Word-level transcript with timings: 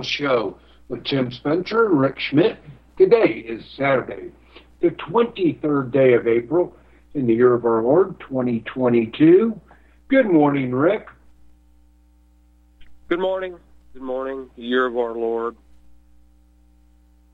Survival 0.00 0.02
Show 0.02 0.56
with 0.88 1.04
Tim 1.04 1.30
Spencer 1.30 1.86
and 1.86 2.00
Rik 2.00 2.18
Schmidt. 2.18 2.58
Today 2.96 3.44
is 3.46 3.62
Saturday, 3.76 4.30
the 4.80 4.88
23rd 4.90 5.90
day 5.92 6.14
of 6.14 6.26
April 6.26 6.74
in 7.14 7.26
the 7.26 7.34
year 7.34 7.54
of 7.54 7.64
our 7.64 7.82
Lord 7.82 8.18
2022. 8.20 9.58
Good 10.08 10.26
morning, 10.26 10.72
Rik. 10.74 11.06
Good 13.08 13.20
morning. 13.20 13.56
Good 13.92 14.02
morning. 14.02 14.50
The 14.56 14.62
year 14.62 14.86
of 14.86 14.96
our 14.96 15.12
Lord. 15.14 15.56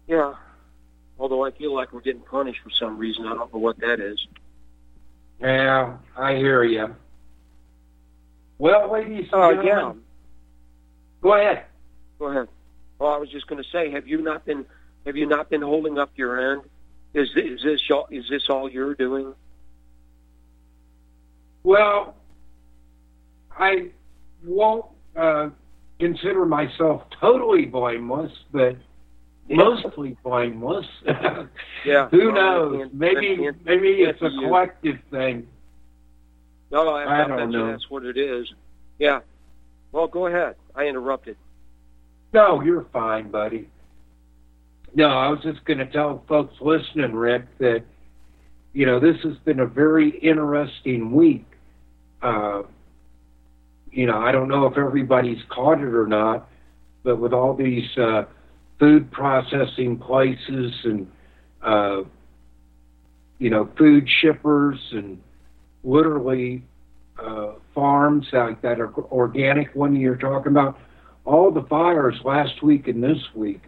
Yeah. 0.07 0.35
Although 1.19 1.45
I 1.45 1.51
feel 1.53 1.75
like 1.75 1.93
we're 1.93 2.01
getting 2.01 2.23
punished 2.23 2.61
for 2.63 2.71
some 2.71 2.99
reason. 2.99 3.27
I 3.27 3.35
don't 3.35 3.53
know 3.53 3.59
what 3.61 3.79
that 3.81 4.01
is. 4.01 4.25
Yeah, 5.41 5.97
I 6.17 6.35
hear 6.37 6.63
you. 6.65 6.95
Well, 8.59 8.93
ladies 8.93 9.29
and 9.33 9.35
Uh, 9.35 9.63
gentlemen, 9.63 9.67
yeah. 9.67 9.93
go 11.23 11.33
ahead. 11.35 11.65
Go 12.19 12.27
ahead. 12.27 12.49
Well, 12.99 13.13
I 13.13 13.19
was 13.19 13.29
just 13.31 13.47
going 13.47 13.63
to 13.63 13.69
say, 13.71 13.91
have 13.91 14.07
you 14.07 14.23
not 14.23 14.45
been 14.45 14.65
have 15.05 15.17
you 15.17 15.27
not 15.27 15.51
been 15.51 15.63
holding 15.63 15.99
up 15.99 16.11
your 16.17 16.53
end? 16.53 16.63
Is 17.15 17.29
is 17.37 17.61
this 17.63 17.81
all, 17.91 18.07
is 18.11 18.25
this 18.29 18.49
all 18.49 18.69
you're 18.71 18.95
doing? 18.95 19.35
Well, 21.63 22.15
I 23.57 23.89
won't 24.45 24.87
uh, 25.17 25.49
consider 25.99 26.45
myself 26.47 27.03
totally 27.21 27.67
blameless, 27.67 28.33
but 28.53 28.77
Yeah. 29.49 29.57
mostly 29.57 30.17
blameless. 30.23 30.87
Yeah. 31.85 32.09
Who 32.11 32.33
Well, 32.33 32.71
knows? 32.71 32.91
Maybe 32.93 33.49
maybe 33.65 33.89
it's 34.03 34.19
a 34.19 34.23
can't 34.23 34.35
you. 34.35 34.41
collective 34.49 34.97
thing. 35.11 35.47
No, 36.71 36.89
I, 36.89 37.05
I 37.05 37.25
I 37.25 37.29
don't 37.29 37.51
know. 37.53 37.71
that's 37.71 37.89
what 37.91 38.05
it 38.05 38.17
is. 38.17 38.53
Yeah. 38.99 39.21
Well, 39.93 40.09
go 40.09 40.27
ahead. 40.27 40.57
I 40.75 40.87
interrupted. 40.87 41.37
No, 42.33 42.61
you're 42.61 42.87
fine, 42.93 43.31
buddy. 43.31 43.69
No, 44.95 45.09
I 45.09 45.29
was 45.29 45.41
just 45.43 45.65
going 45.65 45.79
to 45.79 45.87
tell 45.87 46.25
folks 46.29 46.55
listening, 46.61 47.13
Rik, 47.13 47.45
that 47.59 47.85
you 48.73 48.87
know 48.87 48.99
this 48.99 49.17
has 49.25 49.37
been 49.45 49.61
a 49.61 49.67
very 49.67 50.11
interesting 50.19 51.13
week. 51.13 51.45
Uh, 52.23 52.63
you 53.91 54.07
know, 54.07 54.19
I 54.19 54.33
don't 54.33 54.49
know 54.49 54.67
if 54.67 54.77
everybody's 54.77 55.43
caught 55.49 55.79
it 55.81 55.95
or 55.95 56.07
not, 56.07 56.49
but 57.03 57.17
with 57.17 57.33
all 57.33 57.55
these 57.55 57.85
uh, 57.97 58.25
food 58.79 59.11
processing 59.11 59.99
places 59.99 60.73
and 60.85 61.11
uh, 61.63 62.03
you 63.39 63.51
know 63.51 63.69
food 63.79 64.09
shippers 64.21 64.79
and 64.93 65.21
literally 65.85 66.63
uh, 67.23 67.53
farms 67.75 68.27
like 68.33 68.61
that 68.63 68.81
or- 68.81 68.93
organic 69.13 69.75
one 69.75 69.97
you're 69.97 70.17
talking 70.17 70.53
about 70.53 70.79
all 71.27 71.51
the 71.51 71.63
fires 71.63 72.15
last 72.25 72.63
week 72.63 72.89
and 72.89 73.03
this 73.03 73.19
week, 73.35 73.63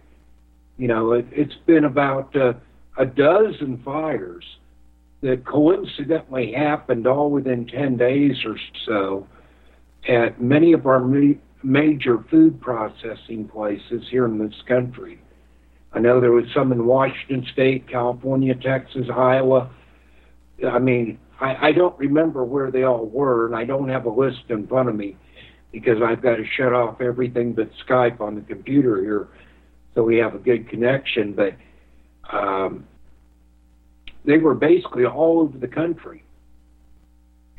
you 0.79 0.89
know, 0.89 1.13
it, 1.13 1.27
it's 1.33 1.57
been 1.67 1.85
about 1.85 2.35
uh, 2.37 2.55
a 2.97 3.05
dozen 3.05 3.83
fires 3.85 4.45
that 5.21 5.45
coincidentally 5.45 6.53
happened 6.53 7.07
all 7.07 7.31
within 7.31 7.67
10 7.67 7.97
days 7.97 8.37
or 8.45 8.57
so 8.87 9.27
at 10.09 10.41
many 10.41 10.73
of 10.73 10.87
our 10.87 11.01
ma- 11.01 11.35
major 11.65 12.25
food 12.31 12.61
processing 12.61 13.49
places 13.49 14.05
here 14.09 14.25
in 14.27 14.39
this 14.39 14.55
country. 14.69 15.21
I 15.93 15.99
know 15.99 16.21
there 16.21 16.31
was 16.31 16.45
some 16.55 16.71
in 16.71 16.87
Washington 16.87 17.45
State, 17.53 17.89
California, 17.89 18.55
Texas, 18.55 19.09
Iowa. 19.13 19.69
I 20.65 20.79
mean, 20.79 21.19
I, 21.41 21.69
I 21.69 21.73
don't 21.73 21.99
remember 21.99 22.45
where 22.45 22.71
they 22.71 22.85
all 22.85 23.07
were, 23.07 23.47
and 23.47 23.57
I 23.57 23.65
don't 23.65 23.89
have 23.89 24.05
a 24.05 24.11
list 24.11 24.45
in 24.49 24.69
front 24.69 24.89
of 24.89 24.95
me 24.95 25.17
because 25.73 26.03
I've 26.03 26.23
got 26.23 26.37
to 26.37 26.45
shut 26.57 26.73
off 26.73 27.01
everything 27.01 27.53
but 27.53 27.71
Skype 27.87 28.21
on 28.21 28.35
the 28.35 28.41
computer 28.43 29.03
here 29.03 29.29
so 29.95 30.05
we 30.05 30.17
have 30.19 30.35
a 30.35 30.39
good 30.39 30.69
connection. 30.69 31.33
But 31.35 31.57
um, 32.33 32.87
they 34.25 34.39
were 34.39 34.55
basically 34.55 35.05
all 35.05 35.41
over 35.41 35.59
the 35.59 35.67
country. 35.67 36.23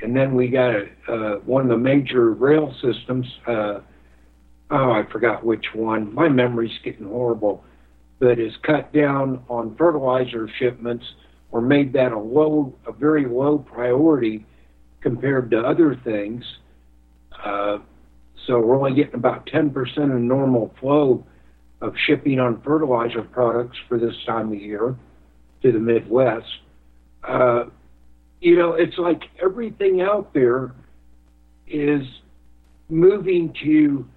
And 0.01 0.15
then 0.15 0.33
we 0.35 0.47
got 0.47 0.73
a, 0.73 0.85
uh, 1.09 1.35
one 1.39 1.63
of 1.63 1.69
the 1.69 1.77
major 1.77 2.31
rail 2.31 2.73
systems. 2.81 3.25
Uh, 3.45 3.79
oh, 4.71 4.91
I 4.91 5.03
forgot 5.11 5.43
which 5.43 5.65
one. 5.73 6.13
My 6.13 6.29
memory's 6.29 6.79
getting 6.83 7.07
horrible. 7.07 7.63
But 8.19 8.39
is 8.39 8.53
cut 8.63 8.93
down 8.93 9.43
on 9.49 9.75
fertilizer 9.75 10.49
shipments 10.59 11.05
or 11.51 11.59
made 11.59 11.91
that 11.93 12.11
a 12.11 12.19
low, 12.19 12.73
a 12.87 12.93
very 12.93 13.25
low 13.25 13.57
priority 13.57 14.45
compared 15.01 15.51
to 15.51 15.59
other 15.59 15.99
things. 16.03 16.43
Uh, 17.43 17.79
so 18.49 18.59
we're 18.59 18.75
only 18.75 18.95
getting 18.95 19.13
about 19.13 19.45
10% 19.45 19.75
of 19.97 20.19
normal 20.19 20.73
flow 20.79 21.23
of 21.81 21.93
shipping 22.07 22.39
on 22.39 22.59
fertilizer 22.63 23.21
products 23.21 23.77
for 23.87 23.99
this 23.99 24.15
time 24.25 24.51
of 24.51 24.59
year 24.59 24.95
to 25.61 25.71
the 25.71 25.77
Midwest. 25.77 26.47
Uh, 27.23 27.65
you 28.41 28.57
know, 28.57 28.73
it's 28.73 28.97
like 28.97 29.21
everything 29.41 30.01
out 30.01 30.33
there 30.33 30.73
is 31.67 32.01
moving 32.89 33.53
to 33.63 34.07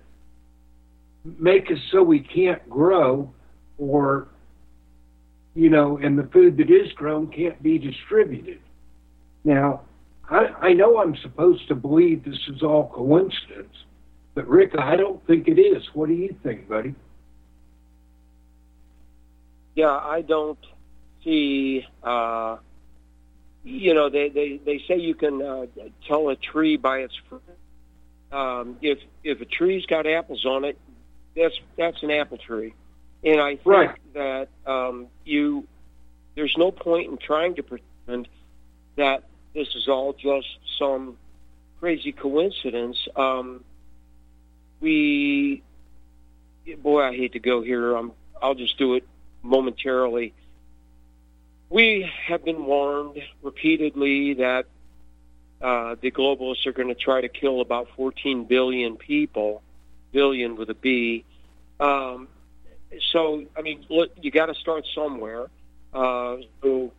make 1.38 1.70
us 1.70 1.78
so 1.92 2.02
we 2.02 2.20
can't 2.20 2.68
grow 2.70 3.30
or, 3.76 4.28
you 5.54 5.68
know, 5.68 5.98
and 5.98 6.18
the 6.18 6.28
food 6.32 6.56
that 6.56 6.70
is 6.70 6.90
grown 6.94 7.30
can't 7.30 7.62
be 7.62 7.76
distributed. 7.76 8.60
Now, 9.44 9.82
I, 10.30 10.46
I 10.60 10.72
know 10.72 10.98
I'm 10.98 11.16
supposed 11.16 11.68
to 11.68 11.74
believe 11.74 12.24
this 12.24 12.40
is 12.48 12.62
all 12.62 12.90
coincidence, 12.94 13.74
but 14.34 14.48
Rik, 14.48 14.72
I 14.78 14.96
don't 14.96 15.24
think 15.26 15.48
it 15.48 15.58
is. 15.60 15.82
What 15.94 16.08
do 16.08 16.14
you 16.14 16.34
think, 16.42 16.68
buddy? 16.68 16.94
Yeah, 19.74 19.90
I 19.90 20.22
don't 20.22 20.58
see. 21.24 21.84
Uh, 22.02 22.58
you 23.64 23.94
know, 23.94 24.10
they, 24.10 24.28
they, 24.28 24.60
they 24.64 24.80
say 24.88 24.98
you 24.98 25.14
can 25.14 25.40
uh, 25.40 25.66
tell 26.06 26.28
a 26.28 26.36
tree 26.36 26.76
by 26.76 26.98
its 26.98 27.14
fruit. 27.28 27.42
Um, 28.32 28.78
if 28.80 28.98
if 29.22 29.40
a 29.42 29.44
tree's 29.44 29.84
got 29.84 30.06
apples 30.06 30.46
on 30.46 30.64
it, 30.64 30.78
that's 31.36 31.54
that's 31.76 32.02
an 32.02 32.10
apple 32.10 32.38
tree, 32.38 32.72
and 33.22 33.38
I 33.40 33.56
think 33.56 33.66
Right. 33.66 33.98
that 34.14 34.48
um, 34.66 35.08
you 35.24 35.66
there's 36.34 36.54
no 36.56 36.70
point 36.70 37.10
in 37.10 37.18
trying 37.18 37.56
to 37.56 37.62
pretend 37.62 38.28
that 38.96 39.24
this 39.54 39.68
is 39.74 39.86
all 39.86 40.14
just 40.14 40.46
some 40.78 41.18
crazy 41.78 42.12
coincidence. 42.12 42.96
Um, 43.16 43.64
we, 44.82 45.62
boy, 46.82 47.02
I 47.02 47.16
hate 47.16 47.32
to 47.32 47.38
go 47.38 47.62
here. 47.62 47.96
I'll 48.42 48.54
just 48.54 48.76
do 48.76 48.94
it 48.94 49.06
momentarily. 49.42 50.34
We 51.70 52.10
have 52.26 52.44
been 52.44 52.66
warned 52.66 53.22
repeatedly 53.42 54.34
that 54.34 54.66
uh, 55.62 55.94
the 56.00 56.10
globalists 56.10 56.66
are 56.66 56.72
going 56.72 56.88
to 56.88 56.94
try 56.94 57.20
to 57.20 57.28
kill 57.28 57.60
about 57.60 57.88
14 57.96 58.44
billion 58.44 58.96
people, 58.96 59.62
billion 60.10 60.56
with 60.56 60.68
a 60.68 60.74
B. 60.74 61.24
Um, 61.78 62.28
so, 63.12 63.44
I 63.56 63.62
mean, 63.62 63.86
look, 63.88 64.10
you 64.20 64.30
got 64.30 64.46
to 64.46 64.54
start 64.54 64.84
somewhere. 64.94 65.46
Uh, 65.94 66.38
so, 66.62 66.92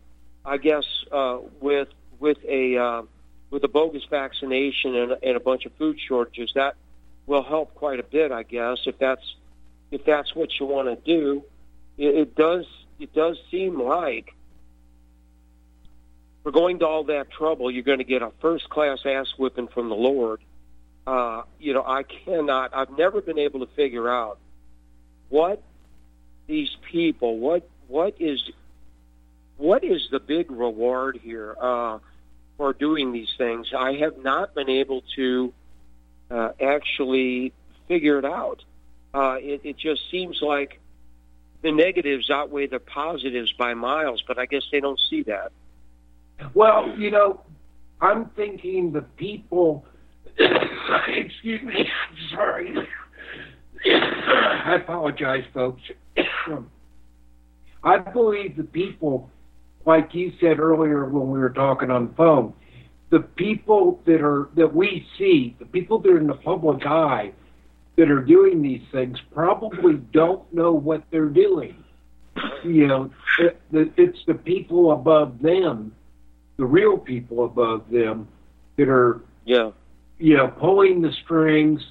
I 0.45 0.57
guess 0.57 0.85
uh, 1.11 1.39
with 1.61 1.89
with 2.19 2.37
a 2.47 2.77
uh, 2.77 3.01
with 3.49 3.63
a 3.63 3.67
bogus 3.67 4.03
vaccination 4.09 4.95
and, 4.95 5.17
and 5.21 5.37
a 5.37 5.39
bunch 5.39 5.65
of 5.65 5.73
food 5.73 5.97
shortages, 5.99 6.51
that 6.55 6.75
will 7.25 7.43
help 7.43 7.75
quite 7.75 7.99
a 7.99 8.03
bit. 8.03 8.31
I 8.31 8.43
guess 8.43 8.79
if 8.85 8.97
that's 8.97 9.35
if 9.91 10.05
that's 10.05 10.35
what 10.35 10.59
you 10.59 10.65
want 10.65 10.87
to 10.87 10.95
do, 10.95 11.43
it, 11.97 12.15
it 12.15 12.35
does 12.35 12.65
it 12.99 13.13
does 13.13 13.37
seem 13.51 13.79
like 13.79 14.33
for 16.43 16.51
going 16.51 16.79
to 16.79 16.87
all 16.87 17.05
that 17.05 17.31
trouble, 17.31 17.71
you're 17.71 17.83
going 17.83 17.99
to 17.99 18.03
get 18.03 18.21
a 18.21 18.31
first 18.41 18.69
class 18.69 18.99
ass 19.05 19.27
whipping 19.37 19.69
from 19.69 19.89
the 19.89 19.95
Lord. 19.95 20.41
Uh, 21.07 21.43
you 21.59 21.73
know, 21.73 21.83
I 21.85 22.03
cannot. 22.03 22.75
I've 22.75 22.97
never 22.97 23.21
been 23.21 23.39
able 23.39 23.65
to 23.65 23.73
figure 23.75 24.09
out 24.09 24.37
what 25.29 25.61
these 26.47 26.75
people. 26.91 27.37
What 27.39 27.67
what 27.87 28.15
is 28.19 28.41
what 29.57 29.83
is 29.83 30.07
the 30.11 30.19
big 30.19 30.51
reward 30.51 31.19
here 31.21 31.55
uh, 31.59 31.99
for 32.57 32.73
doing 32.73 33.11
these 33.11 33.33
things? 33.37 33.73
I 33.77 33.93
have 33.95 34.17
not 34.17 34.53
been 34.53 34.69
able 34.69 35.03
to 35.15 35.53
uh, 36.31 36.49
actually 36.61 37.53
figure 37.87 38.19
it 38.19 38.25
out. 38.25 38.63
Uh, 39.13 39.35
it, 39.39 39.61
it 39.63 39.77
just 39.77 40.01
seems 40.09 40.39
like 40.41 40.79
the 41.61 41.71
negatives 41.71 42.29
outweigh 42.29 42.67
the 42.67 42.79
positives 42.79 43.53
by 43.53 43.73
miles, 43.73 44.23
but 44.27 44.37
I 44.37 44.45
guess 44.45 44.63
they 44.71 44.79
don't 44.79 44.99
see 45.09 45.23
that. 45.23 45.51
Well, 46.53 46.93
you 46.97 47.11
know, 47.11 47.41
I'm 48.01 48.29
thinking 48.35 48.91
the 48.91 49.01
people. 49.01 49.85
excuse 51.07 51.61
me. 51.61 51.87
Sorry. 52.31 52.75
I 53.85 54.75
apologize, 54.81 55.43
folks. 55.53 55.81
I 57.83 57.97
believe 57.97 58.55
the 58.57 58.63
people, 58.63 59.29
like 59.85 60.13
you 60.13 60.31
said 60.39 60.59
earlier 60.59 61.05
when 61.05 61.29
we 61.29 61.39
were 61.39 61.49
talking 61.49 61.91
on 61.91 62.07
the 62.07 62.13
phone, 62.13 62.53
the 63.13 63.19
people 63.19 64.01
that 64.05 64.21
are 64.21 64.49
that 64.55 64.73
we 64.75 65.05
see, 65.19 65.55
the 65.59 65.65
people 65.65 65.99
that 65.99 66.09
are 66.09 66.17
in 66.17 66.25
the 66.25 66.33
public 66.33 66.83
eye, 66.83 67.31
that 67.95 68.09
are 68.09 68.21
doing 68.21 68.59
these 68.63 68.81
things 68.91 69.19
probably 69.31 69.97
don't 70.11 70.51
know 70.51 70.73
what 70.73 71.03
they're 71.11 71.27
doing. 71.27 71.75
You 72.63 72.87
know, 72.87 73.11
it, 73.37 73.61
it's 73.71 74.17
the 74.25 74.33
people 74.33 74.93
above 74.93 75.39
them, 75.43 75.93
the 76.57 76.65
real 76.65 76.97
people 76.97 77.45
above 77.45 77.87
them, 77.91 78.27
that 78.77 78.89
are, 78.89 79.21
yeah, 79.45 79.69
you 80.17 80.35
know, 80.35 80.47
pulling 80.47 81.03
the 81.03 81.11
strings, 81.23 81.81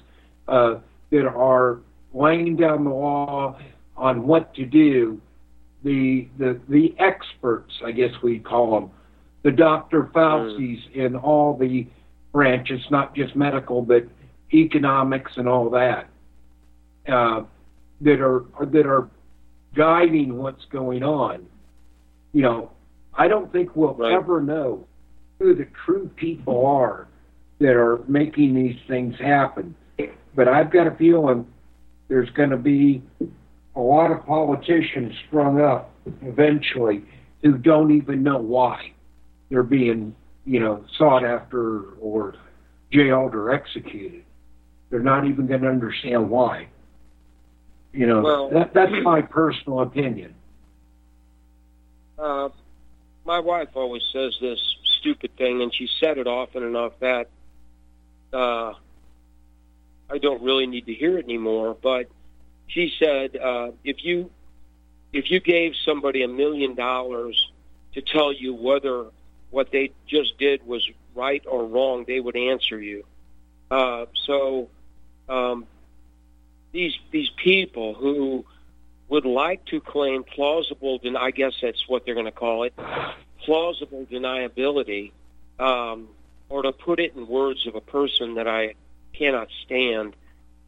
uh, 0.49 0.79
that 1.09 1.25
are 1.25 1.79
laying 2.13 2.57
down 2.57 2.83
the 2.83 2.89
law 2.89 3.57
on 3.95 4.27
what 4.27 4.53
to 4.55 4.65
do. 4.65 5.21
The 5.85 6.27
the 6.37 6.59
the 6.67 6.93
experts, 6.99 7.73
I 7.85 7.91
guess 7.91 8.11
we 8.21 8.39
call 8.39 8.77
them, 8.77 8.91
the 9.43 9.51
Dr. 9.51 10.09
Fauci's 10.13 10.79
mm. 10.89 11.05
in 11.05 11.15
all 11.15 11.55
the 11.55 11.85
branches, 12.31 12.81
not 12.89 13.15
just 13.15 13.35
medical, 13.35 13.81
but 13.81 14.05
economics 14.53 15.31
and 15.35 15.47
all 15.47 15.69
that, 15.69 16.09
uh, 17.11 17.43
that 18.01 18.21
are 18.21 18.45
that 18.65 18.85
are 18.85 19.09
guiding 19.75 20.37
what's 20.37 20.65
going 20.71 21.03
on. 21.03 21.45
You 22.31 22.41
know, 22.41 22.71
I 23.13 23.27
don't 23.27 23.51
think 23.51 23.75
we'll 23.75 23.93
right. 23.93 24.13
ever 24.13 24.41
know 24.41 24.87
who 25.39 25.53
the 25.53 25.67
true 25.85 26.09
people 26.15 26.65
are 26.65 27.07
that 27.59 27.75
are 27.75 28.01
making 28.07 28.55
these 28.55 28.79
things 28.87 29.15
happen. 29.19 29.75
But 30.35 30.47
I've 30.47 30.71
got 30.71 30.87
a 30.87 30.91
feeling 30.91 31.45
there's 32.07 32.29
going 32.31 32.49
to 32.49 32.57
be 32.57 33.03
a 33.75 33.79
lot 33.79 34.11
of 34.11 34.25
politicians 34.25 35.13
sprung 35.27 35.61
up 35.61 35.91
eventually 36.21 37.03
who 37.43 37.57
don't 37.57 37.91
even 37.91 38.23
know 38.23 38.37
why 38.37 38.93
they're 39.53 39.61
being, 39.61 40.15
you 40.45 40.59
know, 40.59 40.83
sought 40.97 41.23
after 41.23 41.91
or 42.01 42.33
jailed 42.91 43.35
or 43.35 43.51
executed. 43.53 44.23
They're 44.89 44.99
not 44.99 45.25
even 45.25 45.45
going 45.45 45.61
to 45.61 45.67
understand 45.67 46.27
why. 46.31 46.69
You 47.91 48.07
know, 48.07 48.21
well, 48.21 48.49
that, 48.49 48.73
that's 48.73 48.91
my 49.03 49.21
personal 49.21 49.81
opinion. 49.81 50.33
Uh, 52.17 52.49
my 53.25 53.39
wife 53.39 53.69
always 53.75 54.01
says 54.11 54.35
this 54.41 54.59
stupid 54.99 55.37
thing, 55.37 55.61
and 55.61 55.71
she 55.71 55.87
said 55.99 56.17
it 56.17 56.25
often 56.25 56.63
enough 56.63 56.93
that 56.99 57.27
uh, 58.33 58.73
I 60.09 60.17
don't 60.19 60.41
really 60.41 60.65
need 60.65 60.87
to 60.87 60.95
hear 60.95 61.19
it 61.19 61.25
anymore. 61.25 61.77
But 61.79 62.07
she 62.65 62.91
said, 62.97 63.37
uh, 63.37 63.69
if 63.83 64.03
you 64.03 64.31
if 65.11 65.29
you 65.29 65.39
gave 65.39 65.73
somebody 65.85 66.23
a 66.23 66.27
million 66.27 66.73
dollars 66.73 67.51
to 67.93 68.01
tell 68.01 68.33
you 68.33 68.55
whether 68.55 69.05
what 69.53 69.71
they 69.71 69.91
just 70.07 70.37
did 70.39 70.65
was 70.65 70.89
right 71.13 71.43
or 71.47 71.65
wrong, 71.65 72.05
they 72.07 72.19
would 72.19 72.35
answer 72.35 72.81
you. 72.81 73.05
Uh, 73.69 74.07
so 74.25 74.69
um, 75.29 75.67
these 76.71 76.97
these 77.11 77.29
people 77.37 77.93
who 77.93 78.45
would 79.09 79.25
like 79.25 79.63
to 79.65 79.79
claim 79.79 80.23
plausible, 80.23 80.97
den- 80.97 81.15
I 81.15 81.29
guess 81.29 81.53
that's 81.61 81.87
what 81.87 82.03
they're 82.03 82.15
going 82.15 82.25
to 82.25 82.31
call 82.31 82.63
it, 82.63 82.73
plausible 83.45 84.07
deniability, 84.11 85.11
um, 85.59 86.07
or 86.49 86.63
to 86.63 86.71
put 86.71 86.99
it 86.99 87.15
in 87.15 87.27
words 87.27 87.67
of 87.67 87.75
a 87.75 87.81
person 87.81 88.35
that 88.35 88.47
I 88.47 88.73
cannot 89.13 89.49
stand, 89.65 90.15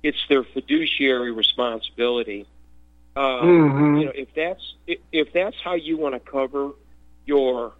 it's 0.03 0.23
their 0.29 0.43
fiduciary 0.43 1.31
responsibility. 1.31 2.45
Um, 3.15 3.23
mm-hmm. 3.23 3.95
You 3.95 4.05
know, 4.05 4.11
if 4.13 4.29
that's 4.35 4.75
if 5.11 5.33
that's 5.33 5.59
how 5.63 5.73
you 5.73 5.97
want 5.97 6.13
to 6.13 6.19
cover 6.19 6.71
your 7.25 7.73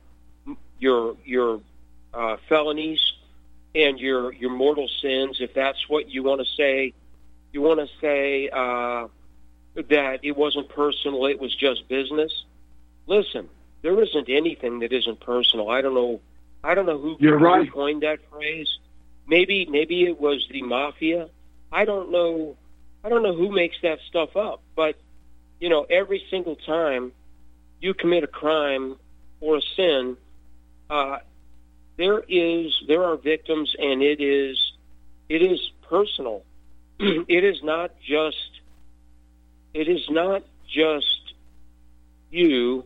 your 0.80 1.16
your 1.24 1.62
uh, 2.14 2.38
felonies 2.48 3.00
and 3.74 4.00
your 4.00 4.34
your 4.34 4.52
mortal 4.52 4.88
sins, 5.02 5.38
if 5.42 5.54
that's 5.54 5.90
what 5.90 6.10
you 6.10 6.24
want 6.24 6.42
to 6.42 6.48
say, 6.56 6.94
you 7.52 7.62
want 7.62 7.80
to 7.80 7.88
say 8.00 8.50
uh, 8.50 9.08
that 9.90 10.20
it 10.24 10.36
wasn't 10.36 10.70
personal, 10.70 11.26
it 11.26 11.40
was 11.40 11.54
just 11.56 11.88
business. 11.88 12.32
Listen, 13.08 13.50
there 13.82 14.02
isn't 14.02 14.30
anything 14.30 14.80
that 14.80 14.92
isn't 14.92 15.20
personal. 15.20 15.70
I 15.70 15.82
don't 15.82 15.94
know. 15.94 16.22
I 16.64 16.74
don't 16.74 16.88
know 16.88 16.98
who, 16.98 17.18
You're 17.20 17.38
right. 17.38 17.66
who 17.66 17.72
coined 17.72 18.04
that 18.04 18.20
phrase. 18.32 18.68
Maybe 19.28 19.66
maybe 19.66 20.04
it 20.04 20.20
was 20.20 20.48
the 20.52 20.62
mafia. 20.62 21.30
I 21.72 21.86
don't 21.86 22.12
know. 22.12 22.56
I 23.04 23.10
don't 23.10 23.22
know 23.24 23.36
who 23.36 23.52
makes 23.52 23.76
that 23.84 24.00
stuff 24.08 24.36
up. 24.36 24.62
But 24.76 24.96
you 25.60 25.70
know, 25.70 25.86
every 25.90 26.24
single 26.30 26.56
time 26.56 27.12
you 27.82 27.94
commit 27.94 28.24
a 28.24 28.28
crime 28.28 28.96
or 29.42 29.58
a 29.58 29.62
sin, 29.76 30.18
uh, 30.90 31.18
there 31.98 32.24
is 32.28 32.74
there 32.88 33.04
are 33.04 33.18
victims, 33.18 33.76
and 33.78 34.02
it 34.02 34.22
is 34.22 34.74
it 35.30 35.42
is 35.42 35.60
personal. 35.90 36.44
it 37.00 37.44
is 37.44 37.64
not 37.64 37.92
just 38.02 38.62
it 39.74 39.88
is 39.88 40.10
not 40.10 40.44
just 40.68 41.34
you. 42.30 42.86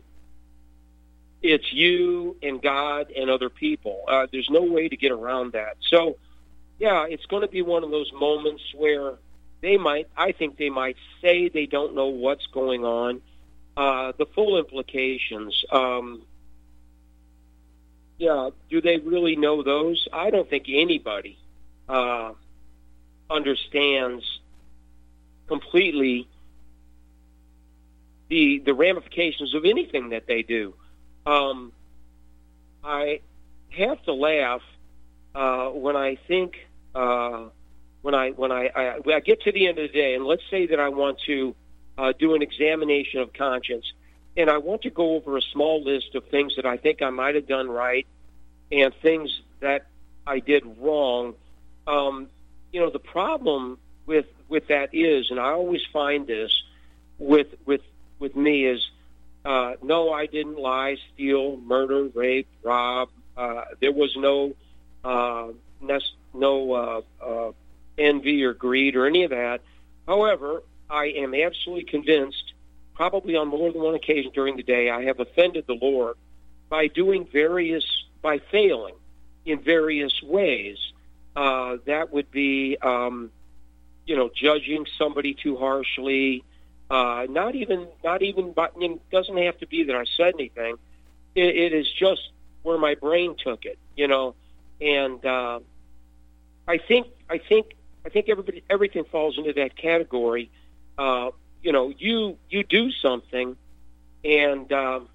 It's 1.42 1.72
you 1.72 2.36
and 2.42 2.60
God 2.60 3.10
and 3.16 3.30
other 3.30 3.48
people. 3.48 4.04
Uh, 4.06 4.26
there's 4.30 4.50
no 4.50 4.62
way 4.62 4.88
to 4.88 4.96
get 4.96 5.10
around 5.10 5.52
that. 5.52 5.76
So, 5.88 6.18
yeah, 6.78 7.06
it's 7.08 7.24
going 7.26 7.42
to 7.42 7.48
be 7.48 7.62
one 7.62 7.82
of 7.82 7.90
those 7.90 8.12
moments 8.12 8.62
where 8.76 9.14
they 9.62 9.76
might, 9.76 10.08
I 10.16 10.32
think 10.32 10.56
they 10.58 10.68
might 10.68 10.96
say 11.22 11.48
they 11.48 11.66
don't 11.66 11.94
know 11.94 12.08
what's 12.08 12.46
going 12.46 12.84
on, 12.84 13.22
uh, 13.76 14.12
the 14.18 14.26
full 14.26 14.58
implications. 14.58 15.64
Um, 15.70 16.22
yeah, 18.20 18.50
do 18.68 18.82
they 18.82 18.98
really 18.98 19.34
know 19.34 19.62
those? 19.62 20.06
I 20.12 20.28
don't 20.28 20.48
think 20.48 20.66
anybody 20.68 21.38
uh, 21.88 22.32
understands 23.30 24.22
completely 25.48 26.28
the 28.28 28.58
the 28.58 28.74
ramifications 28.74 29.54
of 29.54 29.64
anything 29.64 30.10
that 30.10 30.26
they 30.26 30.42
do. 30.42 30.74
Um, 31.24 31.72
I 32.84 33.20
have 33.70 34.02
to 34.04 34.12
laugh 34.12 34.60
uh, 35.34 35.70
when 35.70 35.96
I 35.96 36.18
think 36.28 36.56
uh, 36.94 37.46
when 38.02 38.14
I 38.14 38.32
when 38.32 38.52
I, 38.52 38.66
I 38.76 38.98
when 39.02 39.16
I 39.16 39.20
get 39.20 39.40
to 39.44 39.52
the 39.52 39.66
end 39.66 39.78
of 39.78 39.90
the 39.90 39.98
day, 39.98 40.14
and 40.14 40.26
let's 40.26 40.42
say 40.50 40.66
that 40.66 40.78
I 40.78 40.90
want 40.90 41.18
to 41.24 41.56
uh, 41.96 42.12
do 42.18 42.34
an 42.34 42.42
examination 42.42 43.20
of 43.20 43.32
conscience 43.32 43.86
and 44.36 44.48
I 44.48 44.58
want 44.58 44.82
to 44.82 44.90
go 44.90 45.16
over 45.16 45.36
a 45.36 45.42
small 45.42 45.82
list 45.82 46.14
of 46.14 46.26
things 46.28 46.56
that 46.56 46.66
I 46.66 46.76
think 46.76 47.02
I 47.02 47.10
might 47.10 47.34
have 47.34 47.46
done 47.46 47.68
right 47.68 48.06
and 48.70 48.94
things 49.02 49.40
that 49.60 49.86
I 50.26 50.38
did 50.38 50.62
wrong. 50.78 51.34
Um, 51.86 52.28
you 52.72 52.80
know, 52.80 52.90
the 52.90 53.00
problem 53.00 53.78
with 54.06 54.26
with 54.48 54.68
that 54.68 54.90
is, 54.92 55.30
and 55.30 55.38
I 55.40 55.50
always 55.50 55.82
find 55.92 56.26
this 56.26 56.52
with 57.18 57.48
with 57.66 57.82
with 58.18 58.36
me 58.36 58.66
is, 58.66 58.80
uh, 59.44 59.74
no, 59.82 60.12
I 60.12 60.26
didn't 60.26 60.58
lie, 60.58 60.96
steal, 61.14 61.56
murder, 61.56 62.04
rape, 62.14 62.48
rob. 62.62 63.08
Uh, 63.36 63.62
there 63.80 63.92
was 63.92 64.14
no 64.16 64.54
uh, 65.04 65.48
no 66.34 66.72
uh, 66.72 67.00
uh, 67.24 67.52
envy 67.98 68.44
or 68.44 68.54
greed 68.54 68.96
or 68.96 69.06
any 69.06 69.24
of 69.24 69.30
that. 69.30 69.60
However, 70.06 70.62
I 70.88 71.06
am 71.06 71.34
absolutely 71.34 71.84
convinced 71.84 72.49
probably 73.00 73.34
on 73.34 73.48
more 73.48 73.72
than 73.72 73.80
one 73.80 73.94
occasion 73.94 74.30
during 74.34 74.58
the 74.58 74.62
day, 74.62 74.90
I 74.90 75.04
have 75.04 75.20
offended 75.20 75.64
the 75.66 75.72
Lord 75.72 76.16
by 76.68 76.86
doing 76.86 77.26
various, 77.32 77.82
by 78.20 78.42
failing 78.52 78.94
in 79.46 79.62
various 79.62 80.12
ways. 80.22 80.76
Uh, 81.34 81.78
that 81.86 82.12
would 82.12 82.30
be, 82.30 82.76
um, 82.82 83.30
you 84.04 84.16
know, 84.16 84.28
judging 84.34 84.84
somebody 84.98 85.32
too 85.32 85.56
harshly. 85.56 86.44
Uh, 86.90 87.24
not 87.30 87.54
even, 87.54 87.88
not 88.04 88.20
even, 88.20 88.52
but 88.52 88.74
it 88.76 89.00
doesn't 89.10 89.38
have 89.38 89.56
to 89.60 89.66
be 89.66 89.84
that 89.84 89.96
I 89.96 90.04
said 90.18 90.34
anything. 90.34 90.76
It, 91.34 91.56
it 91.56 91.72
is 91.72 91.86
just 91.98 92.20
where 92.64 92.76
my 92.76 92.96
brain 92.96 93.34
took 93.42 93.64
it, 93.64 93.78
you 93.96 94.08
know, 94.08 94.34
and 94.78 95.24
uh, 95.24 95.60
I 96.68 96.76
think, 96.76 97.06
I 97.30 97.38
think, 97.38 97.68
I 98.04 98.10
think 98.10 98.28
everybody, 98.28 98.62
everything 98.68 99.04
falls 99.04 99.38
into 99.38 99.54
that 99.54 99.74
category. 99.74 100.50
Uh, 100.98 101.30
you 101.62 101.72
know, 101.72 101.92
you 101.96 102.36
you 102.48 102.64
do 102.64 102.90
something, 102.90 103.56
and 104.24 104.72
um, 104.72 105.08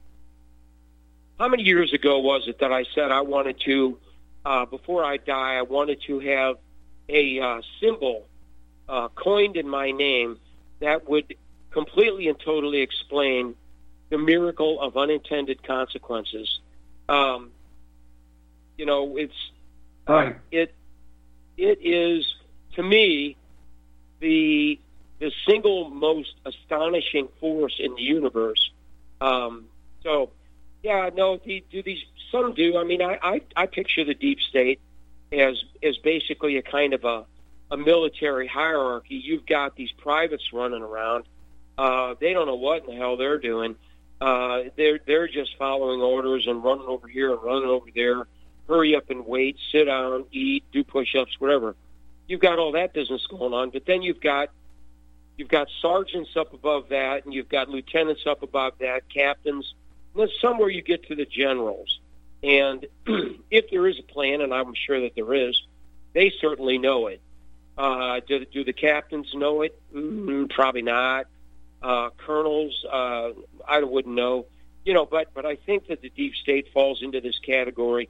how 1.40 1.48
many 1.48 1.64
years 1.64 1.94
ago 1.94 2.20
was 2.20 2.48
it 2.48 2.60
that 2.60 2.72
I 2.72 2.86
said 2.96 3.12
I 3.12 3.22
wanted 3.22 3.60
to, 3.66 3.98
uh, 4.46 4.66
before 4.66 5.04
I 5.04 5.18
die, 5.18 5.56
I 5.56 5.64
wanted 5.64 6.02
to 6.08 6.20
have 6.20 6.58
a 7.10 7.40
uh, 7.40 7.62
symbol 7.80 8.26
uh, 8.88 9.10
coined 9.10 9.58
in 9.58 9.68
my 9.68 9.92
name 9.92 10.40
that 10.80 11.08
would 11.10 11.36
completely 11.72 12.30
and 12.30 12.40
totally 12.40 12.82
explain 12.82 13.56
the 14.10 14.18
miracle 14.18 14.80
of 14.80 14.96
unintended 14.98 15.64
consequences. 15.64 16.60
Um, 17.10 17.52
you 18.78 18.86
know, 18.86 19.18
it's 19.18 19.52
uh, 20.08 20.32
it 20.52 20.74
it 21.58 21.80
is 21.82 22.26
to 22.76 22.84
me 22.84 23.36
the 24.20 24.80
the 25.20 25.32
single 25.48 25.90
most 25.90 26.34
astonishing 26.46 27.30
force 27.40 27.76
in 27.80 27.96
the 27.96 28.02
universe. 28.02 28.72
Um, 29.22 29.66
so, 30.04 30.32
yeah, 30.84 31.10
no, 31.16 31.38
do 31.38 31.84
these 31.84 32.04
some 32.32 32.54
do. 32.54 32.78
I 32.78 32.84
mean, 32.84 33.02
I, 33.02 33.18
I 33.22 33.42
I 33.56 33.66
picture 33.66 34.04
the 34.04 34.14
deep 34.14 34.40
state 34.42 34.80
as 35.32 35.56
as 35.82 35.98
basically 35.98 36.58
a 36.58 36.62
kind 36.62 36.94
of 36.94 37.04
a 37.06 37.26
a 37.72 37.78
military 37.78 38.48
hierarchy. 38.48 39.16
You've 39.16 39.46
got 39.46 39.76
these 39.76 39.92
privates 39.92 40.54
running 40.54 40.82
around. 40.82 41.26
Uh, 41.78 42.16
they 42.20 42.34
don't 42.34 42.46
know 42.48 42.56
what 42.56 42.84
in 42.84 42.92
the 42.92 42.96
hell 42.96 43.18
they're 43.18 43.40
doing. 43.40 43.76
Uh, 44.22 44.64
they're 44.78 45.00
they're 45.06 45.28
just 45.28 45.58
following 45.58 46.02
orders 46.02 46.46
and 46.48 46.64
running 46.64 46.86
over 46.88 47.08
here 47.08 47.34
and 47.34 47.44
running 47.44 47.70
over 47.70 47.88
there. 47.94 48.28
Hurry 48.68 48.96
up 48.96 49.10
and 49.10 49.28
wait, 49.28 49.58
sit 49.72 49.86
down, 49.86 50.26
eat, 50.32 50.64
do 50.72 50.84
push-ups, 50.84 51.40
whatever. 51.40 51.76
You've 52.28 52.42
got 52.42 52.58
all 52.58 52.72
that 52.72 52.94
business 52.94 53.26
going 53.28 53.54
on, 53.54 53.70
but 53.70 53.86
then 53.86 54.02
you've 54.02 54.22
got 54.22 54.50
you've 55.38 55.50
got 55.50 55.68
sergeants 55.82 56.32
up 56.36 56.54
above 56.54 56.90
that, 56.90 57.26
and 57.26 57.34
you've 57.34 57.50
got 57.50 57.70
lieutenants 57.70 58.26
up 58.26 58.44
above 58.44 58.74
that, 58.80 59.10
captains. 59.10 59.74
And 60.14 60.24
then 60.24 60.30
somewhere 60.42 60.70
you 60.70 60.82
get 60.82 61.08
to 61.08 61.16
the 61.16 61.26
generals. 61.26 62.00
And 62.44 62.86
if 63.52 63.70
there 63.70 63.88
is 63.88 64.00
a 64.00 64.04
plan, 64.04 64.42
and 64.42 64.54
I'm 64.54 64.74
sure 64.74 65.02
that 65.02 65.16
there 65.16 65.34
is, 65.34 65.62
they 66.14 66.32
certainly 66.40 66.78
know 66.78 67.08
it. 67.08 67.22
Uh, 67.78 68.22
do, 68.26 68.46
do 68.46 68.64
the 68.64 68.74
captains 68.74 69.34
know 69.34 69.62
it? 69.62 69.78
Mm, 69.94 70.50
probably 70.50 70.82
not. 70.82 71.28
Uh, 71.82 72.10
colonels, 72.18 72.86
uh, 72.90 73.32
I 73.68 73.84
wouldn't 73.84 74.16
know. 74.16 74.46
You 74.86 74.94
know, 74.94 75.06
but 75.06 75.34
but 75.34 75.46
I 75.46 75.56
think 75.56 75.88
that 75.88 76.02
the 76.02 76.10
deep 76.10 76.36
state 76.36 76.72
falls 76.72 77.02
into 77.02 77.20
this 77.20 77.40
category. 77.40 78.08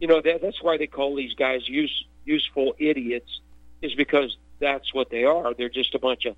You 0.00 0.08
know, 0.08 0.20
that, 0.20 0.42
that's 0.42 0.62
why 0.62 0.76
they 0.76 0.88
call 0.88 1.14
these 1.14 1.34
guys 1.34 1.66
use, 1.68 2.04
useful 2.24 2.74
idiots, 2.78 3.40
is 3.80 3.94
because 3.94 4.36
that's 4.58 4.92
what 4.92 5.08
they 5.08 5.24
are. 5.24 5.54
They're 5.54 5.68
just 5.68 5.94
a 5.94 5.98
bunch 5.98 6.26
of 6.26 6.36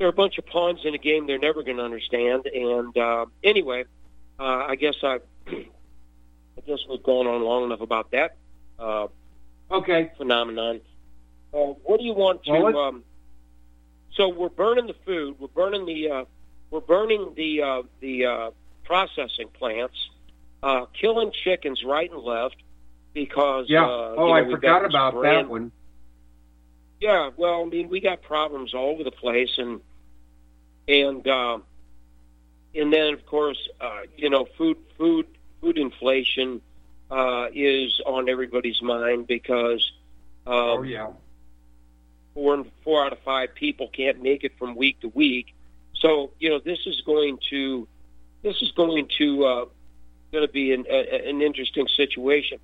they're 0.00 0.08
a 0.08 0.12
bunch 0.14 0.38
of 0.38 0.46
pawns 0.46 0.80
in 0.84 0.94
a 0.94 0.98
game 0.98 1.26
they're 1.26 1.38
never 1.38 1.62
going 1.62 1.76
to 1.76 1.82
understand. 1.82 2.46
And 2.46 2.96
uh, 2.96 3.26
anyway, 3.44 3.84
uh, 4.40 4.64
I 4.66 4.74
guess 4.74 4.94
I, 5.02 5.20
I 5.46 6.60
guess 6.66 6.78
we've 6.88 7.02
gone 7.02 7.26
on 7.26 7.42
long 7.42 7.64
enough 7.64 7.82
about 7.82 8.10
that. 8.12 8.36
Uh, 8.78 9.08
okay. 9.70 10.10
Phenomenon. 10.16 10.80
Uh, 11.52 11.74
what 11.84 12.00
do 12.00 12.06
you 12.06 12.14
want 12.14 12.42
to? 12.44 12.52
Well, 12.52 12.78
um, 12.78 13.04
so 14.14 14.30
we're 14.30 14.48
burning 14.48 14.86
the 14.86 14.96
food. 15.04 15.36
We're 15.38 15.48
burning 15.48 15.84
the. 15.84 16.10
Uh, 16.10 16.24
we're 16.70 16.80
burning 16.80 17.34
the 17.36 17.60
uh, 17.60 17.82
the 18.00 18.24
uh, 18.24 18.50
processing 18.84 19.48
plants, 19.48 19.96
uh, 20.62 20.86
killing 20.98 21.30
chickens 21.44 21.84
right 21.84 22.10
and 22.10 22.22
left 22.22 22.56
because. 23.12 23.66
Yeah. 23.68 23.84
Uh, 23.84 24.14
oh, 24.16 24.34
you 24.34 24.42
know, 24.44 24.48
I 24.48 24.50
forgot 24.50 24.84
about 24.86 25.12
brand- 25.12 25.46
that 25.46 25.50
one. 25.50 25.72
Yeah, 27.00 27.30
well, 27.36 27.62
I 27.62 27.64
mean, 27.64 27.88
we 27.88 28.00
got 28.00 28.22
problems 28.22 28.74
all 28.74 28.90
over 28.90 29.02
the 29.02 29.10
place, 29.10 29.50
and 29.56 29.80
and 30.90 31.26
uh, 31.26 31.58
and 32.74 32.92
then 32.92 33.14
of 33.14 33.24
course, 33.26 33.68
uh, 33.80 34.02
you 34.16 34.28
know, 34.28 34.46
food 34.58 34.76
food 34.98 35.26
food 35.60 35.78
inflation 35.78 36.60
uh, 37.10 37.46
is 37.54 38.00
on 38.04 38.28
everybody's 38.28 38.82
mind 38.82 39.26
because 39.26 39.92
um, 40.46 40.54
Oh 40.54 40.82
yeah. 40.82 41.10
four 42.34 42.64
four 42.82 43.04
out 43.04 43.12
of 43.12 43.20
five 43.20 43.54
people 43.54 43.88
can't 43.88 44.22
make 44.22 44.44
it 44.44 44.52
from 44.58 44.74
week 44.74 45.00
to 45.00 45.08
week. 45.08 45.54
So 45.94 46.32
you 46.38 46.50
know, 46.50 46.58
this 46.58 46.80
is 46.86 47.00
going 47.02 47.38
to 47.50 47.86
this 48.42 48.60
is 48.62 48.72
going 48.72 49.08
to 49.18 49.44
uh, 49.44 49.64
going 50.32 50.46
to 50.46 50.52
be 50.52 50.72
an, 50.72 50.86
a, 50.88 51.28
an 51.28 51.40
interesting 51.42 51.86
situation. 51.96 52.58